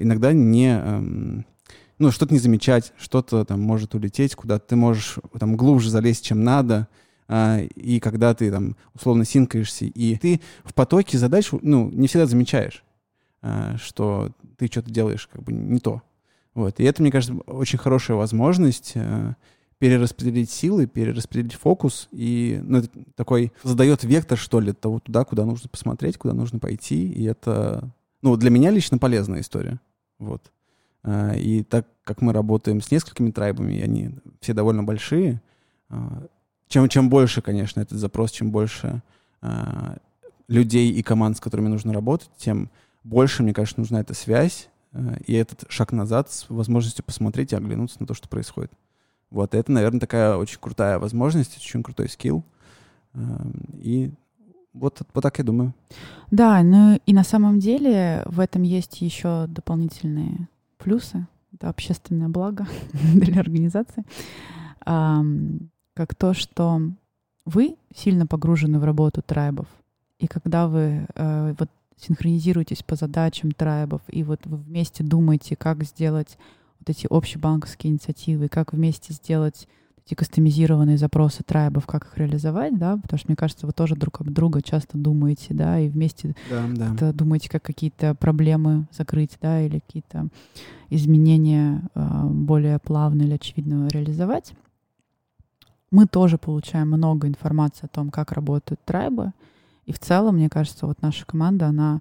иногда 0.00 0.32
не 0.32 0.68
эм, 0.68 1.46
ну, 1.98 2.10
что-то 2.10 2.34
не 2.34 2.40
замечать, 2.40 2.92
что-то 2.98 3.44
там 3.44 3.60
может 3.60 3.94
улететь 3.94 4.34
куда-то, 4.34 4.66
ты 4.66 4.76
можешь 4.76 5.18
там 5.38 5.56
глубже 5.56 5.88
залезть, 5.88 6.24
чем 6.24 6.42
надо, 6.42 6.88
а, 7.28 7.60
и 7.60 8.00
когда 8.00 8.34
ты 8.34 8.50
там 8.50 8.76
условно 8.94 9.24
синкаешься, 9.24 9.84
и 9.84 10.16
ты 10.16 10.40
в 10.64 10.74
потоке 10.74 11.16
задач, 11.16 11.50
ну, 11.62 11.90
не 11.90 12.08
всегда 12.08 12.26
замечаешь, 12.26 12.84
а, 13.40 13.76
что 13.78 14.32
ты 14.58 14.66
что-то 14.66 14.90
делаешь 14.90 15.28
как 15.32 15.42
бы 15.44 15.52
не 15.52 15.78
то. 15.78 16.02
Вот. 16.54 16.80
И 16.80 16.84
это, 16.84 17.02
мне 17.02 17.12
кажется, 17.12 17.34
очень 17.46 17.78
хорошая 17.78 18.16
возможность 18.16 18.92
э, 18.96 19.34
перераспределить 19.78 20.50
силы, 20.50 20.86
перераспределить 20.86 21.54
фокус, 21.54 22.08
и 22.12 22.60
ну, 22.62 22.82
такой 23.14 23.52
задает 23.62 24.04
вектор, 24.04 24.36
что 24.36 24.60
ли, 24.60 24.72
того 24.72 24.98
туда, 25.00 25.24
куда 25.24 25.46
нужно 25.46 25.70
посмотреть, 25.70 26.18
куда 26.18 26.34
нужно 26.34 26.58
пойти, 26.58 27.10
и 27.10 27.24
это 27.24 27.90
ну, 28.22 28.36
для 28.36 28.50
меня 28.50 28.70
лично 28.70 28.98
полезная 28.98 29.40
история. 29.40 29.80
Вот. 30.18 30.50
А, 31.02 31.34
и 31.34 31.62
так 31.64 31.86
как 32.04 32.20
мы 32.20 32.32
работаем 32.32 32.80
с 32.80 32.90
несколькими 32.90 33.30
трайбами, 33.30 33.74
и 33.74 33.82
они 33.82 34.10
все 34.40 34.54
довольно 34.54 34.84
большие, 34.84 35.42
а, 35.88 36.26
чем, 36.68 36.88
чем 36.88 37.10
больше, 37.10 37.42
конечно, 37.42 37.80
этот 37.80 37.98
запрос, 37.98 38.30
чем 38.30 38.50
больше 38.50 39.02
а, 39.40 39.96
людей 40.48 40.90
и 40.92 41.02
команд, 41.02 41.36
с 41.36 41.40
которыми 41.40 41.68
нужно 41.68 41.92
работать, 41.92 42.30
тем 42.36 42.70
больше, 43.04 43.42
мне 43.42 43.52
кажется, 43.52 43.80
нужна 43.80 44.00
эта 44.00 44.14
связь 44.14 44.68
и 45.26 45.32
этот 45.32 45.64
шаг 45.70 45.90
назад 45.92 46.30
с 46.30 46.48
возможностью 46.50 47.04
посмотреть 47.04 47.52
и 47.52 47.56
оглянуться 47.56 47.96
на 47.98 48.06
то, 48.06 48.14
что 48.14 48.28
происходит. 48.28 48.70
Вот, 49.30 49.54
это, 49.54 49.72
наверное, 49.72 50.00
такая 50.00 50.36
очень 50.36 50.58
крутая 50.60 50.98
возможность, 50.98 51.56
очень 51.56 51.82
крутой 51.82 52.10
скилл. 52.10 52.44
И 53.78 54.12
вот, 54.72 55.02
вот 55.12 55.20
так 55.20 55.38
я 55.38 55.44
думаю. 55.44 55.74
Да, 56.30 56.62
ну 56.62 56.98
и 57.04 57.12
на 57.12 57.24
самом 57.24 57.58
деле 57.58 58.22
в 58.26 58.40
этом 58.40 58.62
есть 58.62 59.02
еще 59.02 59.46
дополнительные 59.48 60.48
плюсы. 60.78 61.26
Это 61.52 61.68
общественное 61.68 62.28
благо 62.28 62.66
для 63.14 63.40
организации. 63.40 64.04
Как 64.84 66.14
то, 66.16 66.32
что 66.32 66.80
вы 67.44 67.76
сильно 67.94 68.26
погружены 68.26 68.78
в 68.78 68.84
работу 68.84 69.20
трайбов. 69.22 69.66
И 70.18 70.26
когда 70.26 70.68
вы 70.68 71.06
э, 71.14 71.54
вот 71.58 71.68
синхронизируетесь 71.96 72.82
по 72.82 72.94
задачам 72.94 73.50
трайбов, 73.50 74.00
и 74.08 74.22
вот 74.22 74.46
вы 74.46 74.56
вместе 74.56 75.02
думаете, 75.02 75.56
как 75.56 75.82
сделать 75.82 76.38
вот 76.78 76.90
эти 76.90 77.06
общебанковские 77.10 77.92
инициативы, 77.92 78.48
как 78.48 78.72
вместе 78.72 79.12
сделать 79.12 79.68
эти 80.04 80.14
кастомизированные 80.14 80.98
запросы 80.98 81.42
трайбов, 81.44 81.86
как 81.86 82.06
их 82.06 82.18
реализовать, 82.18 82.76
да, 82.78 82.96
потому 82.96 83.18
что, 83.18 83.28
мне 83.28 83.36
кажется, 83.36 83.66
вы 83.66 83.72
тоже 83.72 83.94
друг 83.94 84.20
об 84.20 84.30
друга 84.30 84.62
часто 84.62 84.98
думаете, 84.98 85.54
да, 85.54 85.78
и 85.78 85.88
вместе 85.88 86.34
да, 86.50 86.94
да. 86.98 87.12
думаете, 87.12 87.48
как 87.48 87.62
какие-то 87.62 88.14
проблемы 88.14 88.86
закрыть, 88.92 89.38
да, 89.40 89.60
или 89.60 89.78
какие-то 89.78 90.28
изменения 90.90 91.82
э, 91.94 92.24
более 92.24 92.78
плавно 92.78 93.22
или 93.22 93.34
очевидно 93.34 93.88
реализовать. 93.88 94.52
Мы 95.90 96.06
тоже 96.06 96.38
получаем 96.38 96.88
много 96.88 97.28
информации 97.28 97.84
о 97.84 97.88
том, 97.88 98.10
как 98.10 98.32
работают 98.32 98.80
трайбы, 98.84 99.32
и 99.86 99.92
в 99.92 99.98
целом, 99.98 100.36
мне 100.36 100.48
кажется, 100.48 100.86
вот 100.86 101.02
наша 101.02 101.26
команда, 101.26 101.66
она 101.66 102.00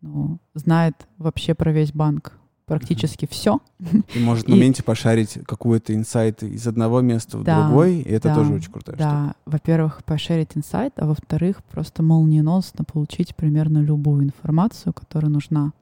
ну, 0.00 0.38
знает 0.54 0.94
вообще 1.18 1.54
про 1.54 1.72
весь 1.72 1.92
банк 1.92 2.38
практически 2.68 3.26
все. 3.28 3.60
И 4.14 4.20
может 4.20 4.46
в 4.46 4.48
моменте 4.48 4.82
пошарить 4.82 5.38
какой-то 5.46 5.94
инсайт 5.94 6.42
из 6.42 6.66
одного 6.66 7.00
места 7.00 7.38
в 7.38 7.42
Да, 7.42 7.66
другой, 7.66 8.00
и 8.00 8.10
это 8.10 8.28
да, 8.28 8.34
тоже 8.36 8.52
очень 8.52 8.70
крутая 8.70 8.96
штука. 8.96 9.10
Да, 9.10 9.34
во-первых, 9.46 10.04
пошерить 10.04 10.50
инсайт, 10.54 10.92
а 10.96 11.06
во-вторых, 11.06 11.64
просто 11.64 12.02
молниеносно 12.02 12.84
получить 12.84 13.34
примерно 13.34 13.78
любую 13.78 14.24
информацию, 14.24 14.92
которая 14.92 15.30
нужна, 15.30 15.72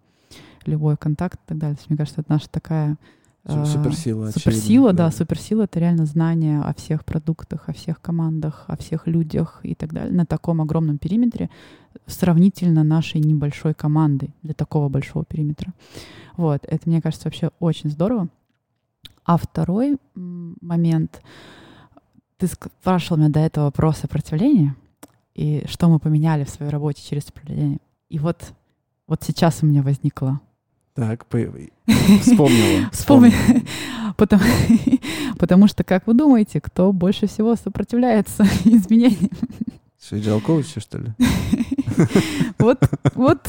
любой 0.64 0.97
контакт 0.97 1.37
и 1.37 1.49
так 1.49 1.59
далее. 1.59 1.76
Мне 1.89 1.99
кажется, 1.99 2.20
это 2.20 2.32
наша 2.32 2.49
такая 2.49 2.97
суперсила, 3.49 4.31
Суперсила, 4.31 4.31
очевидно, 4.31 4.93
да, 4.93 5.05
да. 5.07 5.11
суперсила 5.11 5.63
это 5.63 5.79
реально 5.79 6.07
знание 6.07 6.61
о 6.61 6.75
всех 6.75 7.05
продуктах, 7.05 7.69
о 7.69 7.73
всех 7.73 8.01
командах, 8.01 8.65
о 8.67 8.77
всех 8.77 9.07
людях 9.07 9.61
и 9.63 9.75
так 9.75 9.93
далее 9.93 10.13
на 10.13 10.27
таком 10.27 10.61
огромном 10.61 10.99
периметре 10.99 11.49
сравнительно 12.07 12.83
нашей 12.85 13.21
небольшой 13.21 13.75
команды 13.75 14.31
для 14.43 14.55
такого 14.55 14.89
большого 14.89 15.25
периметра. 15.25 15.73
Вот, 16.37 16.65
это, 16.65 16.89
мне 16.89 17.01
кажется, 17.01 17.27
вообще 17.27 17.51
очень 17.61 17.91
здорово. 17.91 18.29
А 19.25 19.37
второй 19.37 19.97
момент, 20.15 21.23
ты 22.37 22.47
спрашивал 22.47 23.19
меня 23.19 23.31
до 23.31 23.41
этого 23.41 23.71
про 23.71 23.93
сопротивление 23.93 24.75
и 25.35 25.65
что 25.69 25.89
мы 25.89 25.99
поменяли 25.99 26.45
в 26.45 26.51
своей 26.51 26.71
работе 26.71 27.03
через 27.03 27.25
сопротивление. 27.25 27.79
И 28.09 28.19
вот, 28.19 28.53
вот 29.07 29.23
сейчас 29.23 29.63
у 29.63 29.67
меня 29.67 29.83
возникло 29.83 30.41
Так, 30.97 31.27
по- 31.27 31.39
вспомнила. 32.23 32.89
Вспомни. 32.93 33.33
Потому, 34.17 34.43
потому 35.39 35.69
что, 35.69 35.85
как 35.85 36.07
вы 36.07 36.15
думаете, 36.15 36.59
кто 36.61 36.91
больше 36.93 37.27
всего 37.27 37.55
сопротивляется 37.55 38.45
изменениям? 38.65 39.31
Что, 40.03 40.17
Coach, 40.17 40.81
что 40.81 40.99
ли? 40.99 41.13
Вот, 42.59 42.79
вот 43.15 43.47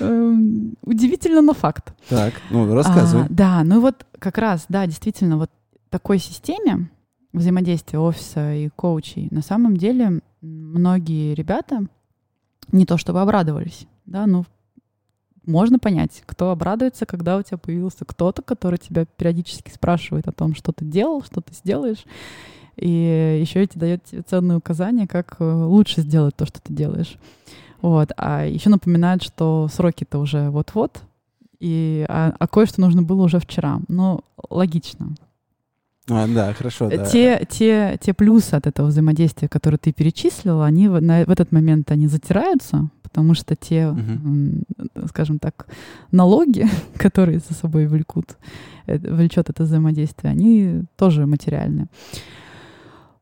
эм, 0.00 0.74
удивительно, 0.82 1.40
но 1.40 1.54
факт. 1.54 1.94
Так, 2.08 2.34
ну, 2.50 2.72
рассказывай. 2.74 3.24
А, 3.24 3.28
да, 3.30 3.64
ну 3.64 3.80
вот 3.80 4.04
как 4.18 4.36
раз, 4.36 4.66
да, 4.68 4.86
действительно, 4.86 5.38
вот 5.38 5.50
такой 5.88 6.18
системе 6.18 6.90
взаимодействия 7.32 7.98
офиса 7.98 8.52
и 8.54 8.68
коучей 8.68 9.28
на 9.30 9.40
самом 9.42 9.78
деле 9.78 10.20
многие 10.42 11.34
ребята 11.34 11.86
не 12.70 12.84
то 12.84 12.98
чтобы 12.98 13.20
обрадовались, 13.22 13.86
да, 14.04 14.26
ну 14.26 14.44
можно 15.46 15.78
понять, 15.78 16.22
кто 16.26 16.50
обрадуется, 16.50 17.06
когда 17.06 17.36
у 17.36 17.42
тебя 17.42 17.58
появился 17.58 18.04
кто-то, 18.04 18.42
который 18.42 18.78
тебя 18.78 19.06
периодически 19.16 19.70
спрашивает 19.70 20.28
о 20.28 20.32
том, 20.32 20.54
что 20.54 20.72
ты 20.72 20.84
делал, 20.84 21.22
что 21.22 21.40
ты 21.40 21.52
сделаешь, 21.54 22.04
и 22.76 23.38
еще 23.40 23.62
эти 23.62 23.76
дает 23.78 24.04
тебе 24.04 24.22
ценные 24.22 24.58
указания, 24.58 25.06
как 25.06 25.36
э, 25.38 25.44
лучше 25.44 26.00
сделать 26.00 26.36
то, 26.36 26.46
что 26.46 26.60
ты 26.60 26.72
делаешь. 26.72 27.16
Вот. 27.82 28.12
А 28.16 28.46
еще 28.46 28.70
напоминает, 28.70 29.22
что 29.22 29.68
сроки-то 29.70 30.18
уже 30.18 30.50
вот-вот, 30.50 31.02
и, 31.60 32.06
а, 32.08 32.34
а 32.38 32.46
кое-что 32.48 32.80
нужно 32.80 33.02
было 33.02 33.22
уже 33.22 33.38
вчера. 33.38 33.80
Ну, 33.88 34.24
логично. 34.50 35.14
А, 36.10 36.26
да, 36.26 36.52
хорошо, 36.52 36.88
да. 36.88 37.04
Те, 37.06 37.46
те, 37.48 37.98
те 38.00 38.12
плюсы 38.12 38.54
от 38.54 38.66
этого 38.66 38.88
взаимодействия, 38.88 39.48
которые 39.48 39.78
ты 39.78 39.92
перечислила, 39.92 40.66
они 40.66 40.88
в, 40.88 41.00
на- 41.00 41.24
в 41.24 41.30
этот 41.30 41.52
момент 41.52 41.90
они 41.92 42.08
затираются, 42.08 42.88
потому 43.02 43.34
что 43.34 43.54
те, 43.54 43.82
м, 43.82 44.64
скажем 45.08 45.38
так, 45.38 45.66
налоги, 46.10 46.66
которые 46.98 47.38
за 47.38 47.54
собой 47.54 47.86
влекут, 47.86 48.36
э, 48.86 48.98
влечет 48.98 49.48
это 49.50 49.62
взаимодействие, 49.62 50.32
они 50.32 50.84
тоже 50.96 51.26
материальные. 51.26 51.86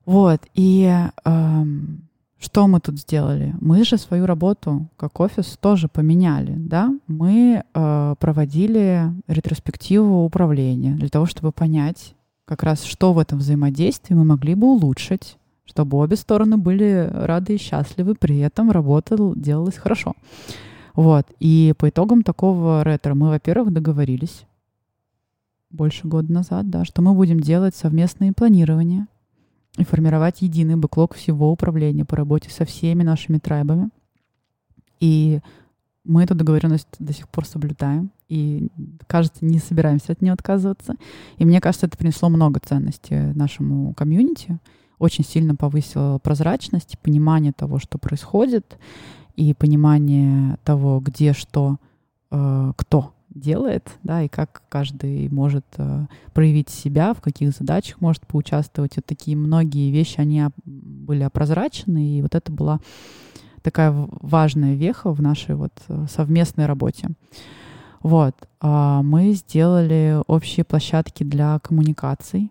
Вот. 0.07 0.41
И 0.55 0.91
эм, 1.25 2.01
что 2.39 2.67
мы 2.67 2.81
тут 2.81 2.99
сделали? 2.99 3.55
Мы 3.61 3.85
же 3.85 3.99
свою 3.99 4.27
работу 4.27 4.89
как 4.97 5.21
офис 5.21 5.59
тоже 5.61 5.89
поменяли, 5.89 6.55
да? 6.57 6.91
Мы 7.07 7.63
э, 7.75 8.15
проводили 8.19 9.13
ретроспективу 9.29 10.25
управления 10.25 10.95
для 10.95 11.09
того, 11.09 11.27
чтобы 11.27 11.53
понять, 11.53 12.15
как 12.51 12.65
раз 12.65 12.83
что 12.83 13.13
в 13.13 13.21
этом 13.21 13.39
взаимодействии 13.39 14.13
мы 14.13 14.25
могли 14.25 14.57
бы 14.57 14.67
улучшить, 14.67 15.39
чтобы 15.67 15.99
обе 15.99 16.17
стороны 16.17 16.57
были 16.57 17.09
рады 17.13 17.55
и 17.55 17.59
счастливы, 17.59 18.17
при 18.17 18.39
этом 18.39 18.73
работа 18.73 19.17
делалась 19.37 19.77
хорошо. 19.77 20.15
Вот. 20.95 21.29
И 21.39 21.75
по 21.79 21.89
итогам 21.91 22.25
такого 22.25 22.83
ретро 22.83 23.15
мы, 23.15 23.29
во-первых, 23.29 23.73
договорились 23.73 24.47
больше 25.71 26.09
года 26.09 26.33
назад, 26.33 26.69
да, 26.71 26.85
что 26.85 27.03
мы 27.03 27.15
будем 27.15 27.39
делать 27.39 27.77
совместные 27.77 28.33
планирования 28.33 29.07
и 29.79 29.85
формировать 29.85 30.43
единый 30.43 30.75
бэклог 30.75 31.15
всего 31.15 31.53
управления 31.53 32.05
по 32.05 32.17
работе 32.17 32.51
со 32.51 32.65
всеми 32.65 33.05
нашими 33.05 33.39
трайбами. 33.39 33.91
И 34.99 35.39
мы 36.03 36.25
эту 36.25 36.35
договоренность 36.35 36.89
до 36.99 37.13
сих 37.13 37.29
пор 37.29 37.47
соблюдаем. 37.47 38.11
И, 38.31 38.69
кажется, 39.07 39.45
не 39.45 39.59
собираемся 39.59 40.13
от 40.13 40.23
нее 40.23 40.33
отказываться. 40.33 40.95
И 41.37 41.45
мне 41.45 41.61
кажется, 41.61 41.87
это 41.87 41.99
принесло 41.99 42.29
много 42.29 42.61
ценностей 42.61 43.33
нашему 43.35 43.93
комьюнити. 43.93 44.59
Очень 44.99 45.25
сильно 45.25 45.57
повысило 45.57 46.19
прозрачность, 46.19 46.99
понимание 47.01 47.53
того, 47.53 47.79
что 47.79 47.99
происходит, 47.99 48.79
и 49.35 49.55
понимание 49.55 50.59
того, 50.65 51.01
где 51.01 51.33
что, 51.33 51.79
э, 52.31 52.73
кто 52.77 53.15
делает, 53.31 53.89
да, 54.03 54.23
и 54.23 54.29
как 54.29 54.63
каждый 54.69 55.29
может 55.29 55.65
э, 55.79 56.07
проявить 56.35 56.69
себя, 56.69 57.15
в 57.15 57.21
каких 57.21 57.51
задачах 57.51 58.01
может 58.01 58.27
поучаствовать. 58.27 58.97
Вот 58.97 59.07
такие 59.07 59.37
многие 59.37 59.91
вещи, 59.91 60.21
они 60.21 60.45
были 60.65 61.23
опрозрачены, 61.23 62.19
и 62.19 62.23
вот 62.23 62.35
это 62.35 62.53
была 62.53 62.81
такая 63.63 63.93
важная 63.93 64.75
веха 64.75 65.13
в 65.13 65.23
нашей 65.23 65.55
вот 65.55 65.73
э, 65.89 66.07
совместной 66.11 66.67
работе. 66.67 67.09
Вот. 68.03 68.35
а 68.61 69.03
Мы 69.03 69.33
сделали 69.33 70.23
общие 70.27 70.65
площадки 70.65 71.25
для 71.25 71.59
коммуникаций. 71.59 72.51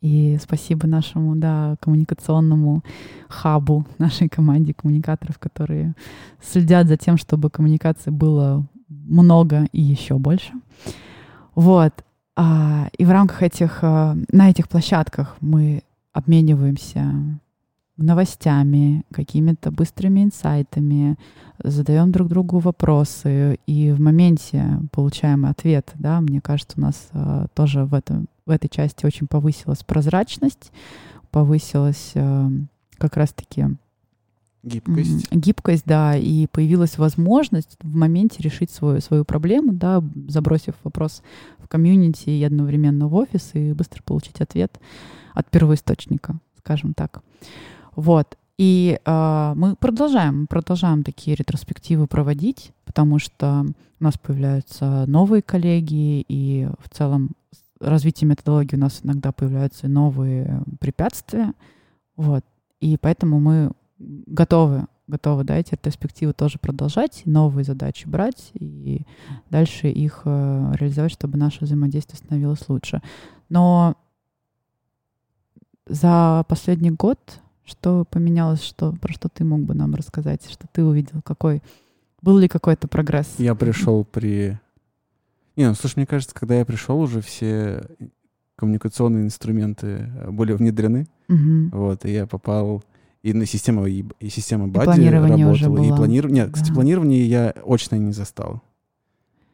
И 0.00 0.38
спасибо 0.40 0.86
нашему, 0.86 1.36
да, 1.36 1.76
коммуникационному 1.80 2.82
хабу, 3.28 3.86
нашей 3.98 4.28
команде 4.28 4.74
коммуникаторов, 4.74 5.38
которые 5.38 5.94
следят 6.42 6.86
за 6.86 6.96
тем, 6.96 7.16
чтобы 7.16 7.50
коммуникаций 7.50 8.12
было 8.12 8.66
много 8.88 9.66
и 9.72 9.80
еще 9.80 10.18
больше. 10.18 10.52
Вот. 11.54 11.92
А, 12.36 12.88
и 12.98 13.04
в 13.04 13.10
рамках 13.10 13.42
этих, 13.42 13.78
а, 13.82 14.16
на 14.30 14.50
этих 14.50 14.68
площадках 14.68 15.36
мы 15.40 15.82
обмениваемся 16.12 17.12
новостями, 17.96 19.04
какими-то 19.12 19.70
быстрыми 19.70 20.24
инсайтами, 20.24 21.16
задаем 21.62 22.12
друг 22.12 22.28
другу 22.28 22.58
вопросы 22.58 23.58
и 23.66 23.92
в 23.92 24.00
моменте 24.00 24.80
получаем 24.92 25.46
ответ. 25.46 25.90
Да? 25.94 26.20
Мне 26.20 26.40
кажется, 26.40 26.78
у 26.78 26.82
нас 26.82 27.08
а, 27.12 27.46
тоже 27.54 27.84
в, 27.84 27.94
этом, 27.94 28.28
в 28.44 28.50
этой 28.50 28.68
части 28.68 29.06
очень 29.06 29.26
повысилась 29.26 29.82
прозрачность, 29.82 30.72
повысилась 31.30 32.12
а, 32.14 32.50
как 32.98 33.16
раз-таки 33.16 33.66
Гибкость. 34.66 35.30
Гибкость, 35.30 35.84
да, 35.86 36.16
и 36.16 36.48
появилась 36.48 36.98
возможность 36.98 37.76
в 37.80 37.94
моменте 37.94 38.42
решить 38.42 38.72
свою, 38.72 39.00
свою 39.00 39.24
проблему, 39.24 39.72
да, 39.72 40.02
забросив 40.26 40.74
вопрос 40.82 41.22
в 41.58 41.68
комьюнити 41.68 42.30
и 42.30 42.42
одновременно 42.42 43.06
в 43.06 43.14
офис, 43.14 43.50
и 43.52 43.72
быстро 43.72 44.02
получить 44.02 44.40
ответ 44.40 44.80
от 45.34 45.48
первоисточника, 45.50 46.40
скажем 46.58 46.94
так. 46.94 47.22
Вот. 47.96 48.36
И 48.58 49.00
э, 49.04 49.52
мы 49.56 49.74
продолжаем, 49.76 50.46
продолжаем 50.46 51.02
такие 51.02 51.34
ретроспективы 51.34 52.06
проводить, 52.06 52.72
потому 52.84 53.18
что 53.18 53.66
у 54.00 54.04
нас 54.04 54.16
появляются 54.18 55.04
новые 55.06 55.42
коллеги, 55.42 56.24
и 56.28 56.68
в 56.78 56.88
целом 56.88 57.32
с 57.50 57.58
развитием 57.80 58.30
методологии 58.30 58.76
у 58.76 58.80
нас 58.80 59.00
иногда 59.02 59.32
появляются 59.32 59.88
новые 59.88 60.62
препятствия. 60.78 61.52
Вот. 62.16 62.44
И 62.80 62.96
поэтому 62.98 63.40
мы 63.40 63.72
готовы, 63.98 64.86
готовы, 65.06 65.44
да, 65.44 65.56
эти 65.56 65.72
ретроспективы 65.72 66.32
тоже 66.32 66.58
продолжать, 66.58 67.22
новые 67.24 67.64
задачи 67.64 68.06
брать 68.06 68.50
и 68.54 69.02
дальше 69.50 69.88
их 69.88 70.22
э, 70.24 70.72
реализовать, 70.78 71.12
чтобы 71.12 71.38
наше 71.38 71.64
взаимодействие 71.64 72.18
становилось 72.18 72.68
лучше. 72.68 73.02
Но 73.48 73.96
за 75.86 76.44
последний 76.48 76.90
год 76.90 77.40
что 77.66 78.04
поменялось, 78.08 78.62
что, 78.62 78.92
про 78.92 79.12
что 79.12 79.28
ты 79.28 79.44
мог 79.44 79.60
бы 79.60 79.74
нам 79.74 79.94
рассказать, 79.94 80.48
что 80.48 80.66
ты 80.72 80.84
увидел, 80.84 81.20
какой, 81.22 81.62
был 82.22 82.38
ли 82.38 82.48
какой-то 82.48 82.88
прогресс? 82.88 83.34
Я 83.38 83.54
пришел 83.54 84.04
при... 84.04 84.58
Не, 85.56 85.68
ну, 85.68 85.74
слушай, 85.74 85.96
мне 85.96 86.06
кажется, 86.06 86.34
когда 86.34 86.54
я 86.54 86.64
пришел, 86.64 87.00
уже 87.00 87.20
все 87.20 87.82
коммуникационные 88.56 89.24
инструменты 89.24 90.10
э, 90.14 90.30
были 90.30 90.52
внедрены. 90.52 91.06
Мгм. 91.28 91.70
Вот, 91.72 92.04
и 92.04 92.12
я 92.12 92.26
попал 92.26 92.82
и 93.22 93.32
на 93.32 93.44
систему, 93.44 93.86
и, 93.86 94.04
и 94.20 94.28
система 94.28 94.68
Бади 94.68 94.84
планирование 94.84 95.46
уже 95.48 95.64
работала, 95.64 95.84
и 95.84 95.88
было. 95.88 95.96
планирование... 95.96 96.44
Нет, 96.44 96.52
кстати, 96.52 96.70
Да. 96.70 96.74
планирование 96.74 97.26
я 97.26 97.54
очно 97.64 97.96
не 97.96 98.12
застал. 98.12 98.62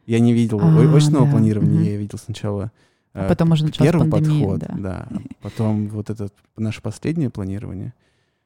Я 0.07 0.21
не 0.21 0.33
видел 0.33 0.61
А, 0.61 0.97
очного 0.97 1.27
да, 1.27 1.33
планирования, 1.33 1.81
мгм. 1.81 1.85
я 1.85 1.97
видел 1.97 2.19
сначала 2.19 2.71
А 3.13 3.27
э, 3.27 3.29
потом 3.29 3.53
уже 3.53 3.65
началась 3.65 3.91
первый 3.91 4.11
пандемия, 4.11 4.49
подход, 4.49 4.61
да. 4.61 4.77
да. 4.79 5.09
Потом 5.43 5.89
вот 5.89 6.09
это 6.09 6.29
наше 6.57 6.81
последнее 6.81 7.31
планирование. 7.31 7.93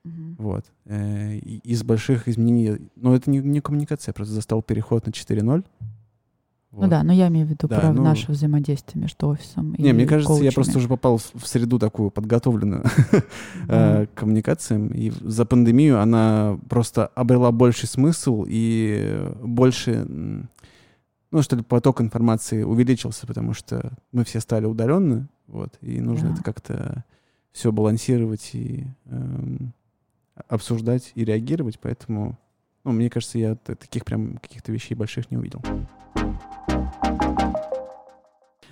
Мгм. 0.04 0.36
Вот. 0.38 0.64
Э, 0.86 1.36
Из 1.36 1.82
больших 1.82 2.28
изменений... 2.28 2.78
Но 2.96 3.14
это 3.14 3.30
не, 3.30 3.38
не 3.38 3.60
коммуникация, 3.60 4.12
просто 4.12 4.34
застал 4.34 4.62
переход 4.62 5.06
на 5.06 5.10
4.0. 5.10 5.64
Вот. 6.76 6.82
Ну 6.82 6.90
да, 6.90 7.02
но 7.02 7.12
я 7.12 7.28
имею 7.28 7.46
в 7.46 7.50
виду 7.50 7.68
да, 7.68 7.80
про 7.80 7.92
ну... 7.92 8.02
наше 8.02 8.30
взаимодействие 8.30 9.00
между 9.00 9.28
офисом 9.28 9.72
и 9.72 9.82
Не, 9.82 9.94
мне 9.94 10.04
кажется, 10.04 10.28
коучами. 10.28 10.44
я 10.44 10.52
просто 10.52 10.76
уже 10.76 10.88
попал 10.88 11.16
в 11.16 11.46
среду 11.46 11.78
такую 11.78 12.10
подготовленную 12.10 12.84
mm. 13.66 14.06
к 14.08 14.14
коммуникациям, 14.14 14.88
и 14.88 15.10
за 15.22 15.46
пандемию 15.46 16.00
она 16.00 16.58
просто 16.68 17.06
обрела 17.06 17.50
больший 17.50 17.88
смысл 17.88 18.44
и 18.46 19.26
больше, 19.42 20.06
ну 21.36 21.42
что 21.42 21.54
ли, 21.54 21.62
поток 21.62 22.00
информации 22.00 22.62
увеличился, 22.62 23.26
потому 23.26 23.52
что 23.52 23.92
мы 24.10 24.24
все 24.24 24.40
стали 24.40 24.64
удаленны, 24.64 25.28
вот, 25.48 25.76
и 25.82 26.00
нужно 26.00 26.28
yeah. 26.28 26.32
это 26.32 26.42
как-то 26.42 27.04
все 27.52 27.72
балансировать 27.72 28.54
и 28.54 28.86
эм, 29.04 29.74
обсуждать 30.48 31.12
и 31.14 31.26
реагировать, 31.26 31.78
поэтому, 31.78 32.38
ну, 32.84 32.92
мне 32.92 33.10
кажется, 33.10 33.38
я 33.38 33.54
таких 33.54 34.06
прям 34.06 34.38
каких-то 34.38 34.72
вещей 34.72 34.94
больших 34.94 35.30
не 35.30 35.36
увидел. 35.36 35.60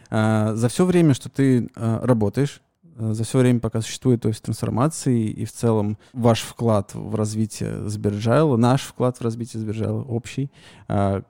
А, 0.09 0.55
за 0.55 0.69
все 0.69 0.87
время, 0.87 1.13
что 1.13 1.29
ты 1.29 1.69
а, 1.77 2.01
работаешь, 2.07 2.63
а, 2.97 3.13
за 3.13 3.25
все 3.25 3.41
время, 3.41 3.61
пока 3.61 3.83
существует 3.83 4.25
офис 4.25 4.41
трансформации 4.41 5.29
и 5.29 5.45
в 5.45 5.53
целом 5.53 5.99
ваш 6.15 6.41
вклад 6.41 6.95
в 6.95 7.15
развитие 7.15 7.87
Сберджайла, 7.91 8.57
наш 8.57 8.85
вклад 8.85 9.19
в 9.19 9.23
развитие 9.23 9.61
Сберджайла 9.61 10.01
общий, 10.03 10.51
а, 10.89 11.25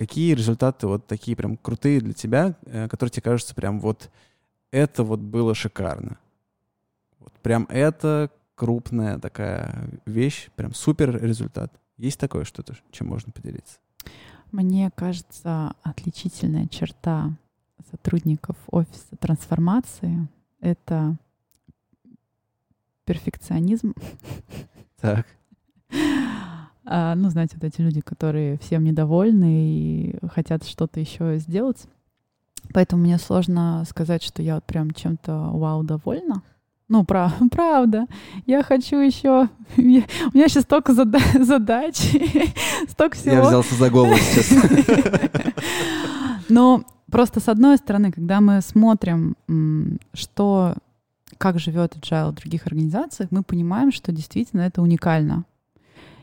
какие 0.00 0.32
результаты 0.32 0.86
вот 0.86 1.06
такие 1.06 1.36
прям 1.36 1.58
крутые 1.58 2.00
для 2.00 2.14
тебя, 2.14 2.54
э, 2.64 2.88
которые 2.88 3.10
тебе 3.10 3.24
кажутся 3.24 3.54
прям 3.54 3.80
вот 3.80 4.08
это 4.70 5.04
вот 5.04 5.20
было 5.20 5.54
шикарно? 5.54 6.16
Вот 7.18 7.34
прям 7.42 7.66
это 7.68 8.30
крупная 8.54 9.18
такая 9.18 9.90
вещь, 10.06 10.48
прям 10.56 10.72
супер 10.72 11.22
результат. 11.22 11.70
Есть 11.98 12.18
такое 12.18 12.44
что-то, 12.44 12.76
чем 12.90 13.08
можно 13.08 13.30
поделиться? 13.30 13.76
Мне 14.52 14.90
кажется, 14.94 15.74
отличительная 15.82 16.66
черта 16.66 17.36
сотрудников 17.90 18.56
офиса 18.70 19.16
трансформации— 19.20 20.28
это 20.60 21.14
перфекционизм. 23.04 23.94
Так. 24.98 25.26
А, 26.92 27.14
ну, 27.14 27.30
знаете, 27.30 27.54
вот 27.54 27.64
эти 27.64 27.80
люди, 27.80 28.00
которые 28.00 28.58
всем 28.58 28.82
недовольны 28.82 29.68
и 29.68 30.18
хотят 30.26 30.64
что-то 30.64 30.98
еще 30.98 31.38
сделать. 31.38 31.84
Поэтому 32.74 33.04
мне 33.04 33.16
сложно 33.16 33.84
сказать, 33.88 34.24
что 34.24 34.42
я 34.42 34.56
вот 34.56 34.64
прям 34.64 34.90
чем-то 34.90 35.50
вау 35.52 35.84
довольна. 35.84 36.42
Ну, 36.88 37.04
прав, 37.04 37.32
правда. 37.52 38.06
Я 38.44 38.64
хочу 38.64 38.96
еще... 38.96 39.48
У 39.76 39.80
меня 39.80 40.02
сейчас 40.48 40.64
столько 40.64 40.92
зада 40.92 41.20
задач, 41.40 41.96
столько 42.88 43.16
всего. 43.16 43.34
Я 43.34 43.42
взялся 43.42 43.76
за 43.76 43.88
голову 43.88 44.16
сейчас. 44.16 44.50
Но 46.48 46.82
просто 47.08 47.38
с 47.38 47.48
одной 47.48 47.76
стороны, 47.76 48.10
когда 48.10 48.40
мы 48.40 48.60
смотрим, 48.62 49.36
что, 50.12 50.74
как 51.38 51.60
живет 51.60 51.94
agile 51.94 52.32
в 52.32 52.34
других 52.34 52.66
организациях, 52.66 53.30
мы 53.30 53.44
понимаем, 53.44 53.92
что 53.92 54.10
действительно 54.10 54.62
это 54.62 54.82
уникально. 54.82 55.44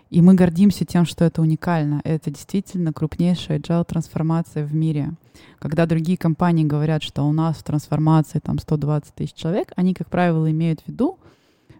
И 0.09 0.21
мы 0.21 0.35
гордимся 0.35 0.85
тем, 0.85 1.05
что 1.05 1.25
это 1.25 1.41
уникально. 1.41 2.01
Это 2.03 2.31
действительно 2.31 2.93
крупнейшая 2.93 3.59
agile 3.59 3.85
трансформация 3.85 4.65
в 4.65 4.73
мире. 4.73 5.13
Когда 5.59 5.85
другие 5.85 6.17
компании 6.17 6.63
говорят, 6.63 7.03
что 7.03 7.23
у 7.23 7.33
нас 7.33 7.57
в 7.57 7.63
трансформации 7.63 8.39
там 8.39 8.57
120 8.59 9.13
тысяч 9.13 9.33
человек, 9.33 9.73
они, 9.75 9.93
как 9.93 10.09
правило, 10.09 10.49
имеют 10.49 10.81
в 10.81 10.87
виду 10.87 11.19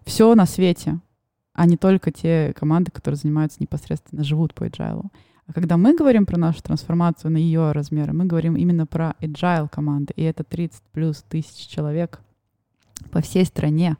все 0.05 0.35
на 0.35 0.45
свете, 0.45 0.99
а 1.53 1.65
не 1.65 1.77
только 1.77 2.11
те 2.11 2.53
команды, 2.53 2.91
которые 2.91 3.17
занимаются 3.17 3.57
непосредственно, 3.59 4.23
живут 4.23 4.53
по 4.53 4.65
agile. 4.65 5.05
А 5.47 5.53
когда 5.53 5.77
мы 5.77 5.95
говорим 5.95 6.25
про 6.25 6.37
нашу 6.37 6.61
трансформацию 6.61 7.31
на 7.31 7.37
ее 7.37 7.71
размеры, 7.71 8.11
мы 8.11 8.25
говорим 8.25 8.57
именно 8.57 8.85
про 8.85 9.15
agile 9.21 9.69
команды, 9.69 10.13
и 10.17 10.23
это 10.23 10.43
30 10.43 10.81
плюс 10.91 11.23
тысяч 11.27 11.67
человек 11.67 12.19
по 13.11 13.21
всей 13.21 13.45
стране. 13.45 13.95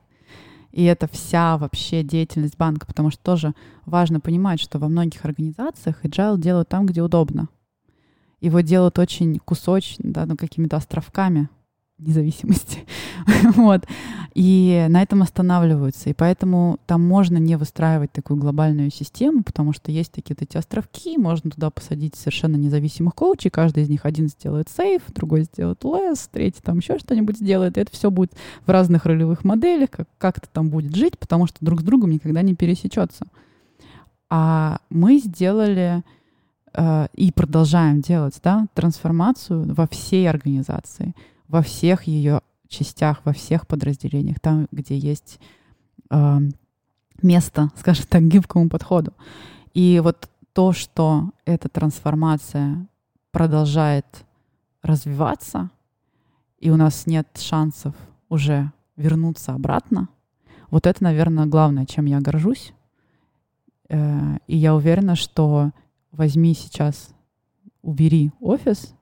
И 0.70 0.84
это 0.84 1.08
вся 1.08 1.56
вообще 1.56 2.02
деятельность 2.02 2.56
банка, 2.56 2.86
потому 2.86 3.10
что 3.10 3.22
тоже 3.22 3.54
важно 3.86 4.20
понимать, 4.20 4.60
что 4.60 4.78
во 4.78 4.88
многих 4.88 5.24
организациях 5.24 6.04
agile 6.04 6.38
делают 6.38 6.68
там, 6.68 6.86
где 6.86 7.02
удобно. 7.02 7.48
Его 8.40 8.60
делают 8.60 8.98
очень 8.98 9.38
кусочно, 9.38 10.12
да, 10.12 10.26
ну, 10.26 10.36
какими-то 10.36 10.76
островками 10.76 11.48
независимости. 11.98 12.84
вот. 13.56 13.84
И 14.38 14.86
на 14.88 15.02
этом 15.02 15.22
останавливаются. 15.22 16.10
И 16.10 16.12
поэтому 16.12 16.78
там 16.86 17.02
можно 17.04 17.38
не 17.38 17.56
выстраивать 17.56 18.12
такую 18.12 18.38
глобальную 18.38 18.88
систему, 18.92 19.42
потому 19.42 19.72
что 19.72 19.90
есть 19.90 20.12
такие 20.12 20.36
вот 20.38 20.48
эти 20.48 20.56
островки, 20.56 21.18
можно 21.18 21.50
туда 21.50 21.70
посадить 21.70 22.14
совершенно 22.14 22.54
независимых 22.54 23.16
коучей, 23.16 23.50
каждый 23.50 23.82
из 23.82 23.88
них 23.88 24.06
один 24.06 24.28
сделает 24.28 24.68
сейф, 24.68 25.02
другой 25.08 25.42
сделает 25.42 25.82
лес, 25.82 26.28
третий 26.30 26.60
там 26.62 26.78
еще 26.78 27.00
что-нибудь 27.00 27.36
сделает, 27.36 27.76
и 27.76 27.80
это 27.80 27.90
все 27.90 28.12
будет 28.12 28.30
в 28.64 28.70
разных 28.70 29.06
ролевых 29.06 29.42
моделях, 29.42 29.90
как, 29.90 30.06
как-то 30.18 30.48
там 30.52 30.68
будет 30.68 30.94
жить, 30.94 31.18
потому 31.18 31.48
что 31.48 31.56
друг 31.60 31.80
с 31.80 31.82
другом 31.82 32.12
никогда 32.12 32.40
не 32.42 32.54
пересечется. 32.54 33.26
А 34.30 34.78
мы 34.88 35.18
сделали 35.18 36.04
э, 36.74 37.08
и 37.12 37.32
продолжаем 37.32 38.02
делать 38.02 38.38
да, 38.44 38.68
трансформацию 38.74 39.74
во 39.74 39.88
всей 39.88 40.30
организации— 40.30 41.16
во 41.48 41.62
всех 41.62 42.04
ее 42.04 42.42
частях, 42.68 43.20
во 43.24 43.32
всех 43.32 43.66
подразделениях, 43.66 44.40
там, 44.40 44.68
где 44.70 44.96
есть 44.96 45.40
э, 46.10 46.38
место, 47.22 47.70
скажем 47.76 48.06
так, 48.08 48.22
гибкому 48.22 48.68
подходу. 48.68 49.12
И 49.74 50.00
вот 50.02 50.28
то, 50.52 50.72
что 50.72 51.30
эта 51.44 51.68
трансформация 51.68 52.86
продолжает 53.30 54.06
развиваться, 54.82 55.70
и 56.58 56.70
у 56.70 56.76
нас 56.76 57.06
нет 57.06 57.28
шансов 57.38 57.94
уже 58.28 58.72
вернуться 58.96 59.52
обратно, 59.54 60.08
вот 60.70 60.86
это, 60.86 61.02
наверное, 61.02 61.46
главное, 61.46 61.86
чем 61.86 62.04
я 62.04 62.20
горжусь. 62.20 62.72
Э, 63.88 64.38
и 64.46 64.56
я 64.56 64.74
уверена, 64.74 65.16
что 65.16 65.70
возьми 66.12 66.54
сейчас, 66.54 67.14
убери 67.80 68.32
офис, 68.40 68.94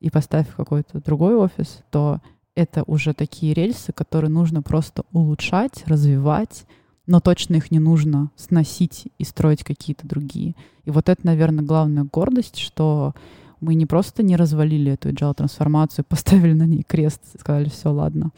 и 0.00 0.10
поставь 0.10 0.46
какой-то 0.54 1.00
другой 1.00 1.36
офис, 1.36 1.82
то 1.90 2.20
это 2.54 2.82
уже 2.86 3.12
такие 3.12 3.54
рельсы, 3.54 3.92
которые 3.92 4.30
нужно 4.30 4.62
просто 4.62 5.04
улучшать, 5.12 5.84
развивать, 5.86 6.64
но 7.06 7.20
точно 7.20 7.56
их 7.56 7.70
не 7.70 7.78
нужно 7.78 8.30
сносить 8.36 9.08
и 9.18 9.24
строить 9.24 9.62
какие-то 9.62 10.08
другие. 10.08 10.54
И 10.84 10.90
вот 10.90 11.08
это, 11.08 11.24
наверное, 11.24 11.64
главная 11.64 12.04
гордость, 12.04 12.58
что 12.58 13.14
мы 13.60 13.74
не 13.74 13.86
просто 13.86 14.22
не 14.22 14.36
развалили 14.36 14.92
эту 14.92 15.10
agile 15.10 15.34
трансформацию, 15.34 16.04
поставили 16.08 16.54
на 16.54 16.66
ней 16.66 16.82
крест, 16.82 17.22
сказали, 17.38 17.68
все, 17.68 17.92
ладно, 17.92 18.30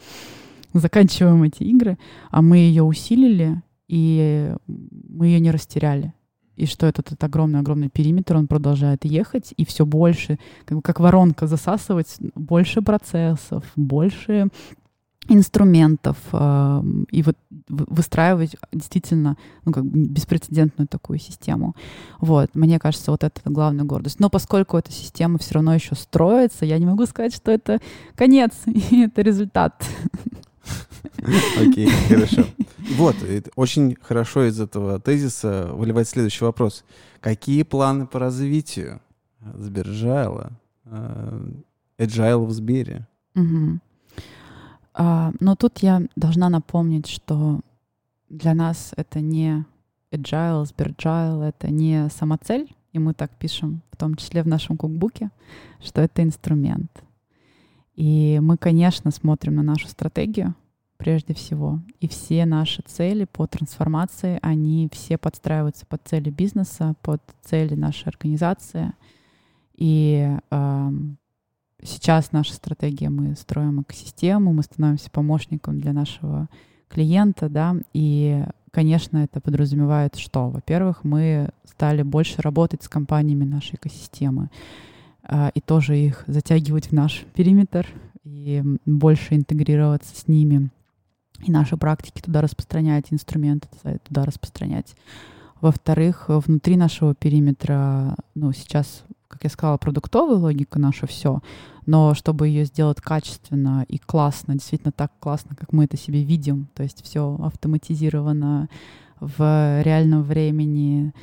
заканчиваем 0.73 1.43
эти 1.43 1.63
игры, 1.63 1.97
а 2.29 2.41
мы 2.41 2.57
ее 2.57 2.83
усилили, 2.83 3.61
и 3.87 4.53
мы 4.67 5.27
ее 5.27 5.39
не 5.39 5.51
растеряли 5.51 6.13
и 6.59 6.65
что 6.65 6.85
этот, 6.87 7.07
этот 7.07 7.23
огромный-огромный 7.23 7.89
периметр, 7.89 8.35
он 8.35 8.47
продолжает 8.47 9.05
ехать, 9.05 9.53
и 9.57 9.65
все 9.65 9.85
больше, 9.85 10.39
как, 10.65 10.81
как 10.83 10.99
воронка 10.99 11.47
засасывать, 11.47 12.17
больше 12.35 12.81
процессов, 12.81 13.63
больше 13.75 14.49
инструментов 15.29 16.17
э, 16.33 16.83
и 17.11 17.21
вот 17.21 17.37
выстраивать 17.69 18.55
действительно 18.73 19.37
ну, 19.63 19.71
как 19.71 19.85
беспрецедентную 19.85 20.87
такую 20.87 21.19
систему. 21.19 21.75
Вот, 22.19 22.55
мне 22.55 22.79
кажется, 22.79 23.11
вот 23.11 23.23
это 23.23 23.39
главная 23.45 23.85
гордость. 23.85 24.19
Но 24.19 24.29
поскольку 24.29 24.77
эта 24.77 24.91
система 24.91 25.37
все 25.37 25.55
равно 25.55 25.75
еще 25.75 25.95
строится, 25.95 26.65
я 26.65 26.79
не 26.79 26.85
могу 26.85 27.05
сказать, 27.05 27.33
что 27.33 27.51
это 27.51 27.79
конец, 28.15 28.53
и 28.65 29.03
это 29.03 29.21
результат. 29.21 29.85
Окей, 31.59 31.87
хорошо. 32.07 32.45
Вот, 32.97 33.15
очень 33.55 33.95
хорошо 34.01 34.47
из 34.47 34.59
этого 34.59 34.99
тезиса 34.99 35.69
выливает 35.73 36.07
следующий 36.07 36.43
вопрос. 36.43 36.83
Какие 37.21 37.63
планы 37.63 38.07
по 38.07 38.19
развитию 38.19 39.01
Сбержайла, 39.55 40.51
Agile 41.97 42.45
в 42.45 42.51
Сбере? 42.51 43.07
А, 44.93 45.31
но 45.39 45.55
тут 45.55 45.79
я 45.79 46.01
должна 46.15 46.49
напомнить, 46.49 47.07
что 47.07 47.61
для 48.29 48.53
нас 48.53 48.91
это 48.97 49.21
не 49.21 49.65
Agile, 50.11 50.65
Сберджайл, 50.65 51.41
это 51.41 51.71
не 51.71 52.09
самоцель, 52.09 52.73
и 52.91 52.99
мы 52.99 53.13
так 53.13 53.31
пишем, 53.37 53.81
в 53.91 53.97
том 53.97 54.15
числе 54.15 54.43
в 54.43 54.47
нашем 54.47 54.75
кукбуке, 54.77 55.29
что 55.79 56.01
это 56.01 56.23
инструмент. 56.23 56.91
И 57.95 58.39
мы, 58.41 58.57
конечно, 58.57 59.11
смотрим 59.11 59.55
на 59.55 59.63
нашу 59.63 59.87
стратегию, 59.87 60.55
прежде 60.99 61.33
всего. 61.33 61.79
И 62.01 62.09
все 62.09 62.45
наши 62.45 62.83
цели 62.83 63.23
по 63.23 63.47
трансформации, 63.47 64.37
они 64.41 64.89
все 64.91 65.17
подстраиваются 65.17 65.85
под 65.85 66.01
цели 66.03 66.29
бизнеса, 66.29 66.93
под 67.01 67.21
цели 67.41 67.73
нашей 67.73 68.09
организации. 68.09 68.91
И 69.75 70.29
э, 70.51 70.89
сейчас 71.81 72.33
наша 72.33 72.53
стратегия, 72.53 73.09
мы 73.09 73.33
строим 73.37 73.81
экосистему, 73.81 74.51
мы 74.51 74.61
становимся 74.61 75.09
помощником 75.09 75.79
для 75.79 75.93
нашего 75.93 76.49
клиента, 76.89 77.47
да, 77.47 77.77
и, 77.93 78.43
конечно, 78.71 79.19
это 79.19 79.39
подразумевает, 79.39 80.17
что, 80.17 80.49
во-первых, 80.49 81.05
мы 81.05 81.49
стали 81.63 82.01
больше 82.01 82.41
работать 82.41 82.83
с 82.83 82.89
компаниями 82.89 83.45
нашей 83.45 83.75
экосистемы. 83.75 84.49
а, 85.23 85.51
и 85.53 85.61
тоже 85.61 85.97
их 85.97 86.23
затягивать 86.27 86.87
в 86.87 86.91
наш 86.91 87.23
периметр 87.35 87.87
и 88.23 88.63
больше 88.85 89.35
интегрироваться 89.35 90.19
с 90.19 90.27
ними, 90.27 90.71
и 91.43 91.51
наши 91.51 91.77
практики 91.77 92.21
туда 92.21 92.41
распространять, 92.41 93.07
инструменты 93.11 93.67
туда 94.03 94.25
распространять. 94.25 94.95
Во-вторых, 95.61 96.25
внутри 96.27 96.77
нашего 96.77 97.13
периметра, 97.13 98.15
ну, 98.33 98.53
сейчас, 98.53 99.03
как 99.27 99.43
я 99.43 99.49
сказала, 99.49 99.77
продуктовая 99.77 100.37
логика 100.37 100.79
наша 100.79 101.05
все, 101.05 101.41
но 101.85 102.13
чтобы 102.13 102.47
ее 102.47 102.65
сделать 102.65 103.01
качественно 103.01 103.85
и 103.87 103.97
классно, 103.97 104.53
действительно 104.53 104.91
так 104.91 105.11
классно, 105.19 105.55
как 105.55 105.73
мы 105.73 105.85
это 105.85 105.97
себе 105.97 106.23
видим, 106.23 106.67
то 106.75 106.83
есть 106.83 107.03
все 107.03 107.37
автоматизировано 107.41 108.69
в 109.19 109.81
реальном 109.83 110.23
времени, 110.23 111.13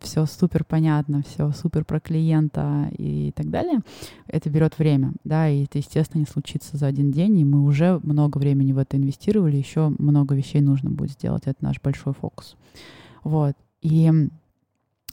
все 0.00 0.26
супер 0.26 0.64
понятно, 0.64 1.22
все 1.22 1.50
супер 1.52 1.84
про 1.84 2.00
клиента 2.00 2.90
и 2.98 3.32
так 3.34 3.48
далее, 3.48 3.80
это 4.26 4.50
берет 4.50 4.78
время, 4.78 5.12
да, 5.24 5.48
и 5.48 5.64
это, 5.64 5.78
естественно, 5.78 6.20
не 6.20 6.26
случится 6.26 6.76
за 6.76 6.86
один 6.86 7.10
день, 7.10 7.38
и 7.38 7.44
мы 7.44 7.64
уже 7.64 8.00
много 8.02 8.38
времени 8.38 8.72
в 8.72 8.78
это 8.78 8.96
инвестировали, 8.96 9.56
еще 9.56 9.92
много 9.98 10.34
вещей 10.34 10.60
нужно 10.60 10.90
будет 10.90 11.12
сделать, 11.12 11.44
это 11.46 11.64
наш 11.64 11.80
большой 11.80 12.12
фокус. 12.12 12.56
Вот. 13.22 13.54
И 13.80 14.12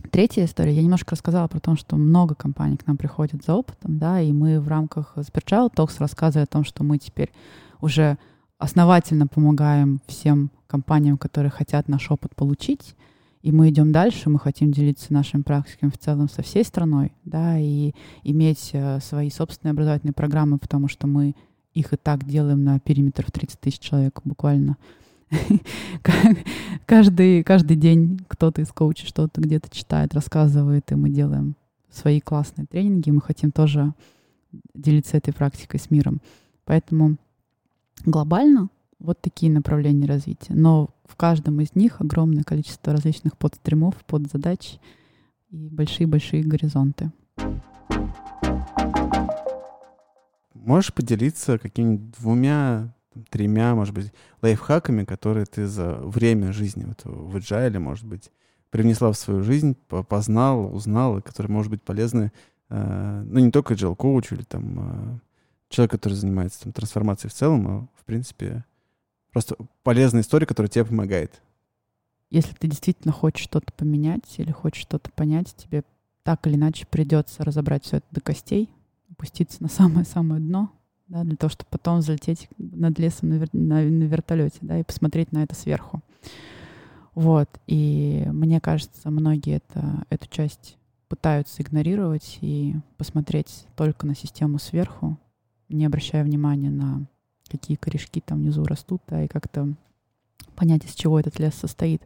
третья 0.10 0.46
история, 0.46 0.74
я 0.74 0.82
немножко 0.82 1.12
рассказала 1.12 1.48
про 1.48 1.60
то, 1.60 1.76
что 1.76 1.96
много 1.96 2.36
компаний 2.36 2.78
к 2.78 2.88
нам 2.88 2.98
приходят 2.98 3.46
за 3.46 3.54
опытом, 3.54 3.98
да, 3.98 4.20
и 4.20 4.34
мы 4.34 4.60
в 4.60 4.68
рамках 4.68 5.14
Spiritual 5.16 5.74
Talks 5.74 5.96
рассказывали 6.00 6.44
о 6.44 6.48
том, 6.48 6.66
что 6.66 6.84
мы 6.84 6.98
теперь 6.98 7.32
уже 7.80 8.18
основательно 8.58 9.28
помогаем 9.28 10.02
всем 10.06 10.52
компаниям, 10.68 11.18
которые 11.18 11.50
хотят 11.50 11.88
наш 11.88 12.12
опыт 12.12 12.36
получить, 12.36 12.96
и 13.42 13.52
мы 13.52 13.70
идем 13.70 13.92
дальше, 13.92 14.30
мы 14.30 14.40
хотим 14.40 14.72
делиться 14.72 15.14
нашими 15.14 15.42
практиками 15.42 15.90
в 15.90 15.98
целом 15.98 16.30
со 16.30 16.42
всей 16.42 16.64
страной, 16.64 17.12
да, 17.26 17.58
и 17.60 17.94
иметь 18.24 18.70
э, 18.74 19.00
свои 19.00 19.30
собственные 19.30 19.72
образовательные 19.72 20.14
программы, 20.14 20.58
потому 20.58 20.88
что 20.88 21.08
мы 21.08 21.36
их 21.74 21.94
и 21.94 21.98
так 21.98 22.26
делаем 22.26 22.64
на 22.64 22.80
периметр 22.80 23.26
в 23.26 23.32
30 23.32 23.60
тысяч 23.60 23.80
человек 23.80 24.22
буквально. 24.24 24.78
каждый, 26.86 27.44
каждый 27.44 27.78
день 27.78 28.20
кто-то 28.28 28.62
из 28.62 28.72
коучей 28.72 29.08
что-то 29.08 29.42
где-то 29.42 29.70
читает, 29.70 30.14
рассказывает, 30.14 30.92
и 30.92 30.96
мы 30.96 31.10
делаем 31.10 31.56
свои 31.90 32.20
классные 32.20 32.68
тренинги. 32.68 33.10
Мы 33.12 33.22
хотим 33.22 33.52
тоже 33.52 33.94
делиться 34.74 35.18
этой 35.18 35.34
практикой 35.34 35.80
с 35.80 35.90
миром. 35.90 36.22
Поэтому 36.66 37.18
глобально 38.06 38.70
вот 39.00 39.22
такие 39.22 39.52
направления 39.52 40.06
развития. 40.06 40.54
Но 40.54 40.90
в 41.12 41.16
каждом 41.18 41.60
из 41.60 41.76
них 41.76 42.00
огромное 42.00 42.44
количество 42.44 42.94
различных 42.94 43.38
подстримов, 43.38 43.96
подзадач 44.06 44.80
и 45.50 45.68
большие-большие 45.68 46.44
горизонты. 46.44 47.12
Можешь 50.54 50.94
поделиться 50.94 51.58
какими-нибудь 51.58 52.12
двумя, 52.18 52.94
тремя, 53.30 53.76
может 53.76 53.94
быть, 53.94 54.14
лайфхаками, 54.42 55.04
которые 55.04 55.46
ты 55.46 55.68
за 55.68 55.96
время 55.96 56.54
жизни 56.54 56.86
вот 56.86 57.02
в 57.04 57.36
agile, 57.36 57.78
может 57.80 58.06
быть, 58.06 58.32
привнесла 58.70 59.12
в 59.12 59.18
свою 59.18 59.44
жизнь, 59.44 59.76
познал, 60.08 60.74
узнал, 60.74 61.18
и 61.18 61.22
которые, 61.22 61.52
может 61.52 61.70
быть, 61.70 61.82
полезны, 61.82 62.32
э, 62.70 63.24
ну, 63.26 63.40
не 63.40 63.52
только 63.52 63.74
agile 63.74 63.98
коучу 63.98 64.36
или 64.36 64.44
там 64.44 64.80
э, 64.80 65.20
человек, 65.68 65.92
который 65.92 66.14
занимается 66.14 66.64
там, 66.64 66.72
трансформацией 66.72 67.32
в 67.32 67.34
целом, 67.34 67.68
а, 67.68 67.88
в 68.00 68.06
принципе, 68.06 68.64
Просто 69.32 69.56
полезная 69.84 70.22
история, 70.22 70.46
которая 70.46 70.70
тебе 70.70 70.86
помогает. 70.86 71.42
Если 72.30 72.54
ты 72.54 72.68
действительно 72.68 73.14
хочешь 73.14 73.44
что-то 73.44 73.74
поменять 73.74 74.36
или 74.38 74.52
хочешь 74.52 74.82
что-то 74.82 75.12
понять, 75.12 75.54
тебе 75.56 75.84
так 76.24 76.46
или 76.48 76.56
иначе 76.56 76.86
придется 76.86 77.44
разобрать 77.44 77.84
все 77.84 77.98
это 77.98 78.06
до 78.12 78.22
костей, 78.22 78.70
опуститься 79.10 79.62
на 79.62 79.70
самое-самое 79.70 80.42
дно, 80.42 80.72
да, 81.08 81.24
для 81.24 81.36
того, 81.36 81.50
чтобы 81.50 81.68
потом 81.70 82.02
залететь 82.02 82.48
над 82.58 82.98
лесом 83.00 83.30
на, 83.30 83.34
вер... 83.36 83.50
на, 83.52 83.82
на 83.82 84.04
вертолете, 84.04 84.58
да, 84.62 84.80
и 84.80 84.84
посмотреть 84.84 85.32
на 85.32 85.44
это 85.44 85.56
сверху. 85.56 86.02
Вот. 87.14 87.50
И 87.68 88.26
мне 88.32 88.62
кажется, 88.62 89.10
многие 89.10 89.58
это, 89.58 90.06
эту 90.10 90.30
часть 90.30 90.78
пытаются 91.10 91.62
игнорировать 91.62 92.38
и 92.40 92.76
посмотреть 92.98 93.66
только 93.76 94.08
на 94.08 94.16
систему 94.16 94.60
сверху, 94.60 95.18
не 95.68 95.86
обращая 95.86 96.24
внимания 96.24 96.70
на 96.70 97.06
какие 97.52 97.78
корешки 97.78 98.22
там 98.22 98.40
внизу 98.40 98.64
растут, 98.64 99.02
да, 99.08 99.24
и 99.24 99.28
как-то 99.28 99.74
понять, 100.56 100.86
из 100.86 100.94
чего 100.94 101.20
этот 101.20 101.40
лес 101.40 101.54
состоит. 101.54 102.02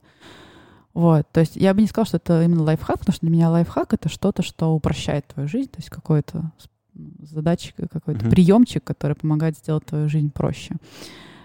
Вот, 0.93 1.27
то 1.31 1.41
есть 1.41 1.57
я 1.57 1.73
бы 1.73 1.81
не 1.81 1.87
сказала, 1.87 2.05
что 2.05 2.17
это 2.17 2.43
именно 2.43 2.63
лайфхак, 2.63 2.99
потому 2.99 3.13
что 3.13 3.25
для 3.25 3.35
меня 3.35 3.49
лайфхак— 3.49 3.93
это 3.95 4.07
что-то, 4.07 4.43
что 4.43 4.73
упрощает 4.73 5.27
твою 5.27 5.49
жизнь, 5.49 5.69
то 5.69 5.77
есть 5.77 5.89
какой-то 5.89 6.51
задачка, 7.19 7.87
какой-то 7.89 8.25
mm-hmm. 8.25 8.29
приемчик, 8.29 8.83
который 8.83 9.15
помогает 9.15 9.57
сделать 9.57 9.85
твою 9.85 10.07
жизнь 10.07 10.31
проще. 10.31 10.75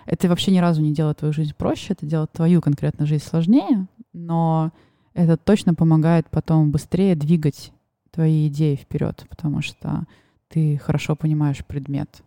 Это 0.07 0.29
вообще 0.29 0.53
ни 0.53 0.59
разу 0.59 0.83
не 0.83 0.95
делает 0.95 1.19
твою 1.19 1.33
жизнь 1.33 1.55
проще, 1.57 1.95
это 1.95 2.07
делает 2.07 2.31
твою 2.33 2.61
конкретно 2.61 3.07
жизнь 3.07 3.25
сложнее, 3.25 3.87
но 4.13 4.73
это 5.15 5.37
точно 5.37 5.75
помогает 5.75 6.29
потом 6.31 6.71
быстрее 6.71 7.17
двигать 7.17 7.73
твои 8.13 8.49
идеи 8.49 8.77
вперед, 8.77 9.25
потому 9.29 9.63
что 9.63 10.05
ты 10.49 10.79
хорошо 10.79 11.17
понимаешь 11.17 11.65
предмет. 11.65 12.23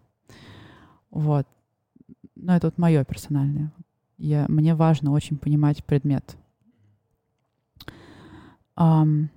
Вот 1.09 1.47
ну, 2.35 2.53
это 2.53 2.67
вот 2.67 2.77
мое 2.77 3.03
персональное. 3.03 3.71
Я, 4.17 4.45
мне 4.47 4.75
важно 4.75 5.11
очень 5.11 5.37
понимать 5.37 5.83
предмет. 5.83 6.37
Um, 8.75 9.27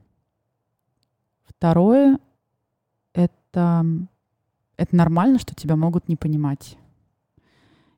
второе— 1.45 2.19
это, 3.13 3.85
это 4.77 4.97
нормально, 4.97 5.39
что 5.39 5.55
тебя 5.55 5.77
могут 5.77 6.09
не 6.09 6.17
понимать. 6.17 6.79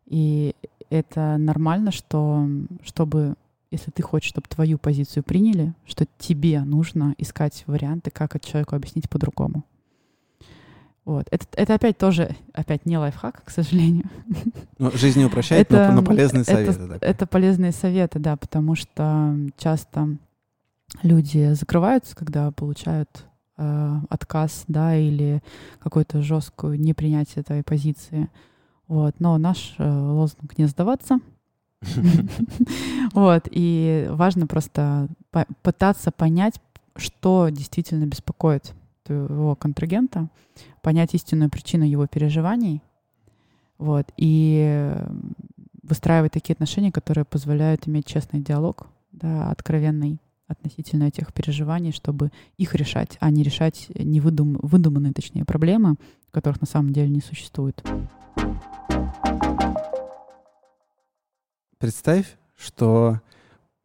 И 0.06 0.54
это 0.90 1.36
нормально, 1.38 1.92
что 1.92 2.48
чтобы, 2.82 3.34
если 3.70 3.90
ты 3.90 4.02
хочешь, 4.02 4.30
чтобы 4.30 4.48
твою 4.48 4.78
позицию 4.78 5.22
приняли, 5.22 5.74
что 5.84 6.06
тебе 6.18 6.62
нужно 6.62 7.14
искать 7.18 7.64
варианты, 7.66 8.10
как 8.10 8.34
это 8.34 8.48
человеку 8.48 8.74
объяснить 8.74 9.08
по-другому. 9.10 9.64
Вот. 11.08 11.26
Это, 11.30 11.46
это 11.52 11.74
опять 11.74 11.96
тоже, 11.96 12.36
опять 12.52 12.84
не 12.84 12.98
лайфхак, 12.98 13.42
к 13.42 13.48
сожалению. 13.48 14.04
Ну, 14.76 14.90
жизнь 14.90 15.20
не 15.20 15.24
упрощает, 15.24 15.72
это, 15.72 15.88
но, 15.88 16.02
но 16.02 16.06
полезные 16.06 16.44
советы. 16.44 16.82
Это, 16.82 16.98
это 17.00 17.26
полезные 17.26 17.72
советы, 17.72 18.18
да, 18.18 18.36
потому 18.36 18.74
что 18.74 19.34
часто 19.56 20.18
люди 21.02 21.54
закрываются, 21.54 22.14
когда 22.14 22.50
получают 22.50 23.24
э, 23.56 23.94
отказ, 24.10 24.64
да, 24.68 24.96
или 24.96 25.42
какое-то 25.78 26.20
жесткое 26.20 26.76
непринятие 26.76 27.42
твоей 27.42 27.62
позиции. 27.62 28.28
Вот. 28.86 29.14
Но 29.18 29.38
наш 29.38 29.76
э, 29.78 29.90
лозунг 29.90 30.58
«не 30.58 30.66
сдаваться», 30.66 31.20
вот, 33.14 33.48
и 33.50 34.08
важно 34.10 34.46
просто 34.46 35.08
пытаться 35.62 36.10
понять, 36.10 36.60
что 36.96 37.48
действительно 37.48 38.04
беспокоит 38.04 38.74
твоего 39.04 39.56
контрагента, 39.56 40.28
понять 40.88 41.12
истинную 41.12 41.50
причину 41.50 41.84
его 41.84 42.06
переживаний, 42.06 42.82
вот, 43.76 44.06
и 44.16 44.94
выстраивать 45.82 46.32
такие 46.32 46.54
отношения, 46.54 46.90
которые 46.90 47.26
позволяют 47.26 47.86
иметь 47.86 48.06
честный 48.06 48.40
диалог, 48.40 48.86
да, 49.12 49.50
откровенный 49.50 50.18
относительно 50.46 51.04
этих 51.04 51.34
переживаний, 51.34 51.92
чтобы 51.92 52.32
их 52.56 52.74
решать, 52.74 53.18
а 53.20 53.28
не 53.28 53.42
решать 53.42 53.90
невыдум... 53.90 54.58
выдуманные, 54.62 55.12
точнее, 55.12 55.44
проблемы, 55.44 55.96
которых 56.30 56.62
на 56.62 56.66
самом 56.66 56.94
деле 56.94 57.10
не 57.10 57.20
существует. 57.20 57.86
Представь, 61.76 62.38
что 62.56 63.20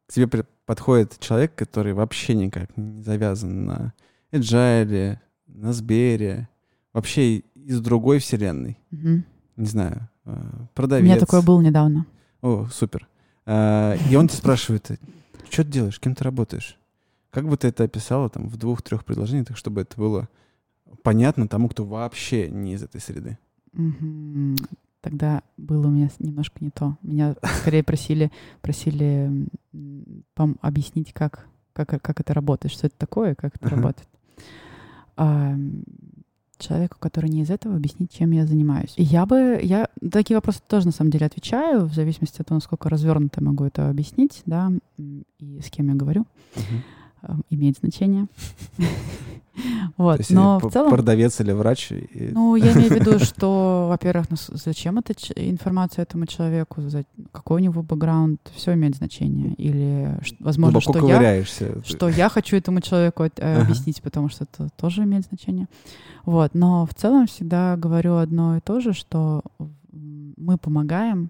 к 0.08 0.14
тебе 0.14 0.46
подходит 0.66 1.20
человек, 1.20 1.54
который 1.54 1.92
вообще 1.92 2.34
никак 2.34 2.78
не 2.78 3.02
завязан 3.02 3.66
на 3.66 3.94
Agile, 4.32 5.18
на 5.48 5.74
Сбере, 5.74 6.48
вообще 6.94 7.38
из 7.56 7.82
другой 7.82 8.20
вселенной. 8.20 8.78
Угу. 8.91 9.24
Не 9.57 9.65
знаю, 9.65 10.10
э, 10.26 10.36
продавец. 10.74 11.03
У 11.03 11.06
меня 11.06 11.20
такое 11.20 11.41
было 11.41 11.61
недавно. 11.61 12.06
О, 12.41 12.68
супер. 12.72 13.07
Э, 13.45 13.98
и 14.10 14.15
он 14.15 14.28
тебя 14.28 14.38
спрашивает, 14.38 14.91
что 15.49 15.64
ты 15.64 15.70
делаешь, 15.70 15.99
кем 15.99 16.15
ты 16.15 16.24
работаешь? 16.24 16.78
Как 17.32 17.48
бы 17.48 17.57
ты 17.57 17.68
это 17.68 17.84
описала 17.84 18.30
там 18.30 18.48
в 18.48 18.57
двух-трех 18.57 19.03
предложениях, 19.06 19.48
так 19.48 19.57
чтобы 19.57 19.82
это 19.82 19.98
было 19.98 20.30
понятно 21.02 21.48
тому, 21.48 21.68
кто 21.68 21.84
вообще 21.84 22.49
не 22.49 22.74
из 22.74 22.84
этой 22.84 23.02
среды? 23.02 23.38
Тогда 25.02 25.41
было 25.57 25.88
у 25.88 25.90
меня 25.90 26.10
немножко 26.20 26.64
не 26.64 26.70
то. 26.70 26.95
Меня 27.02 27.36
скорее 27.61 27.84
просили, 27.84 28.32
просили 28.61 29.48
объяснить, 30.61 31.11
как, 31.11 31.48
как, 31.74 32.02
как 32.02 32.20
это 32.22 32.34
работает, 32.34 32.72
что 32.72 32.88
это 32.88 32.95
такое, 32.98 33.36
как 33.36 33.56
это 33.56 33.70
работает 33.70 34.07
а, 35.15 35.56
человеку, 36.58 36.98
который 37.00 37.30
не 37.30 37.42
из 37.42 37.50
этого, 37.50 37.76
объяснить, 37.76 38.14
чем 38.14 38.32
я 38.32 38.46
занимаюсь. 38.46 38.94
И 38.98 39.04
я 39.04 39.26
бы, 39.26 39.60
я 39.62 39.90
такие 40.12 40.38
вопросы 40.38 40.60
тоже 40.68 40.88
на 40.88 40.92
самом 40.92 41.12
деле 41.12 41.26
отвечаю, 41.26 41.86
в 41.86 41.94
зависимости 41.94 42.42
от 42.42 42.48
того, 42.48 42.58
насколько 42.58 42.90
развернуто 42.90 43.44
могу 43.44 43.66
это 43.66 43.90
объяснить, 43.90 44.42
да, 44.46 44.72
и 44.98 45.26
с 45.62 45.70
кем 45.70 45.90
я 45.90 45.96
говорю. 45.96 46.26
Uh-huh. 46.56 46.82
Э, 47.24 47.34
имеет 47.50 47.78
значение. 47.78 48.28
Вот, 49.98 50.20
но 50.32 50.60
в 50.60 50.72
целом... 50.72 50.90
Продавец 50.90 51.40
или 51.40 51.52
врач? 51.52 51.91
Ну, 52.14 52.56
я 52.56 52.74
имею 52.74 52.90
в 52.90 52.95
виду, 52.95 53.20
что, 53.24 53.86
во-первых, 53.90 54.32
ну, 54.32 54.38
зачем 54.38 54.98
эта 54.98 55.14
информация 55.36 56.04
этому 56.04 56.26
человеку, 56.26 56.82
какой 57.32 57.62
у 57.62 57.64
него 57.64 57.84
бэкграунд, 57.84 58.40
все 58.56 58.74
имеет 58.74 58.95
значение. 58.95 59.54
Или, 59.54 60.18
возможно, 60.40 60.82
что 60.82 61.08
я, 61.08 61.44
что 61.45 62.10
я 62.10 62.30
хочу 62.30 62.58
этому 62.58 62.82
человеку 62.82 63.24
э, 63.24 63.62
объяснить, 63.62 64.02
потому 64.02 64.30
что 64.30 64.45
это 64.45 64.70
тоже 64.76 65.04
имеет 65.04 65.26
значение. 65.26 65.68
Вот, 66.26 66.56
но 66.56 66.86
в 66.86 66.94
целом 66.95 67.28
всегда 67.28 67.78
говорю 67.78 68.16
одно 68.16 68.58
и 68.58 68.60
то 68.60 68.80
же, 68.80 68.94
что 68.94 69.44
мы 69.91 70.58
помогаем 70.58 71.30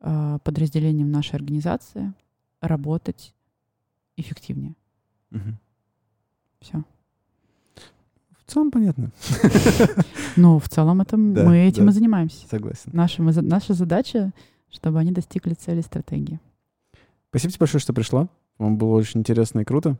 э, 0.00 0.38
подразделениям 0.44 1.10
нашей 1.10 1.34
организации 1.34 2.12
работать 2.60 3.34
эффективнее. 4.16 4.74
Угу. 5.30 5.58
Все. 6.60 6.84
В 8.46 8.52
целом 8.52 8.70
понятно. 8.70 9.10
Ну, 10.36 10.58
в 10.58 10.66
целом 10.66 11.02
это 11.02 11.18
да, 11.18 11.44
мы 11.44 11.58
этим 11.58 11.84
да, 11.84 11.90
и 11.90 11.94
занимаемся. 11.94 12.48
Согласен. 12.48 12.90
Наша, 12.94 13.22
мы, 13.22 13.32
наша 13.32 13.74
задача, 13.74 14.32
чтобы 14.70 14.98
они 14.98 15.12
достигли 15.12 15.52
цели 15.52 15.82
стратегии. 15.82 16.40
Спасибо 17.28 17.52
тебе 17.52 17.58
большое, 17.60 17.82
что 17.82 17.92
пришла. 17.92 18.28
Вам 18.56 18.78
было 18.78 18.96
очень 18.96 19.20
интересно 19.20 19.60
и 19.60 19.64
круто. 19.64 19.98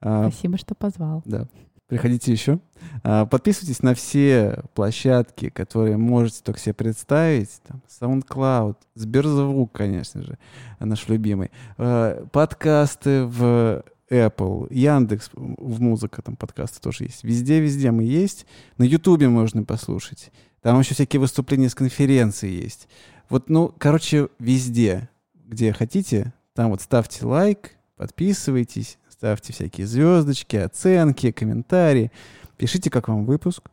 А, 0.00 0.30
Спасибо, 0.30 0.56
что 0.56 0.74
позвал. 0.74 1.22
Да. 1.26 1.46
Приходите 1.86 2.32
еще. 2.32 2.60
А, 3.02 3.26
подписывайтесь 3.26 3.82
на 3.82 3.94
все 3.94 4.62
площадки, 4.74 5.50
которые 5.50 5.96
можете 5.96 6.42
только 6.42 6.58
себе 6.58 6.74
представить. 6.74 7.60
Там, 7.66 7.82
SoundCloud, 7.88 8.76
Сберзвук, 8.94 9.72
конечно 9.72 10.22
же, 10.22 10.38
наш 10.80 11.08
любимый. 11.08 11.50
А, 11.76 12.26
подкасты 12.28 13.24
в 13.24 13.84
Apple, 14.10 14.66
Яндекс, 14.70 15.30
в 15.34 15.80
музыка 15.80 16.22
там 16.22 16.36
подкасты 16.36 16.80
тоже 16.80 17.04
есть. 17.04 17.24
Везде-везде 17.24 17.90
мы 17.90 18.04
есть. 18.04 18.46
На 18.78 18.84
Ютубе 18.84 19.28
можно 19.28 19.64
послушать. 19.64 20.30
Там 20.62 20.78
еще 20.78 20.94
всякие 20.94 21.20
выступления 21.20 21.68
с 21.68 21.74
конференции 21.74 22.50
есть. 22.50 22.88
Вот, 23.28 23.50
ну, 23.50 23.74
короче, 23.76 24.28
везде, 24.38 25.08
где 25.34 25.72
хотите, 25.72 26.32
там 26.54 26.70
вот 26.70 26.80
ставьте 26.80 27.24
лайк, 27.26 27.72
подписывайтесь, 27.96 28.98
ставьте 29.14 29.52
всякие 29.52 29.86
звездочки, 29.86 30.56
оценки, 30.56 31.30
комментарии. 31.30 32.10
Пишите, 32.56 32.90
как 32.90 33.08
вам 33.08 33.24
выпуск, 33.24 33.70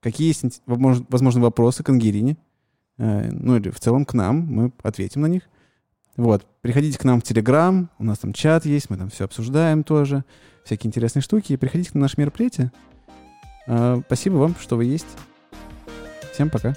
какие 0.00 0.28
есть, 0.28 0.62
возможно, 0.66 1.40
вопросы 1.40 1.82
к 1.82 1.88
Ангерине, 1.88 2.36
э, 2.98 3.30
ну 3.30 3.56
или 3.56 3.70
в 3.70 3.80
целом 3.80 4.04
к 4.04 4.14
нам, 4.14 4.40
мы 4.40 4.72
ответим 4.82 5.22
на 5.22 5.26
них. 5.26 5.42
Вот, 6.16 6.46
приходите 6.60 6.98
к 6.98 7.04
нам 7.04 7.20
в 7.20 7.24
Телеграм, 7.24 7.90
у 7.98 8.04
нас 8.04 8.18
там 8.18 8.32
чат 8.32 8.66
есть, 8.66 8.88
мы 8.90 8.96
там 8.96 9.10
все 9.10 9.24
обсуждаем 9.24 9.82
тоже, 9.82 10.24
всякие 10.64 10.88
интересные 10.88 11.22
штуки. 11.22 11.56
Приходите 11.56 11.90
на 11.94 12.00
наше 12.00 12.20
мероприятие. 12.20 12.70
А, 13.66 14.00
спасибо 14.06 14.36
вам, 14.36 14.54
что 14.60 14.76
вы 14.76 14.84
есть. 14.84 15.08
Всем 16.32 16.50
пока. 16.50 16.74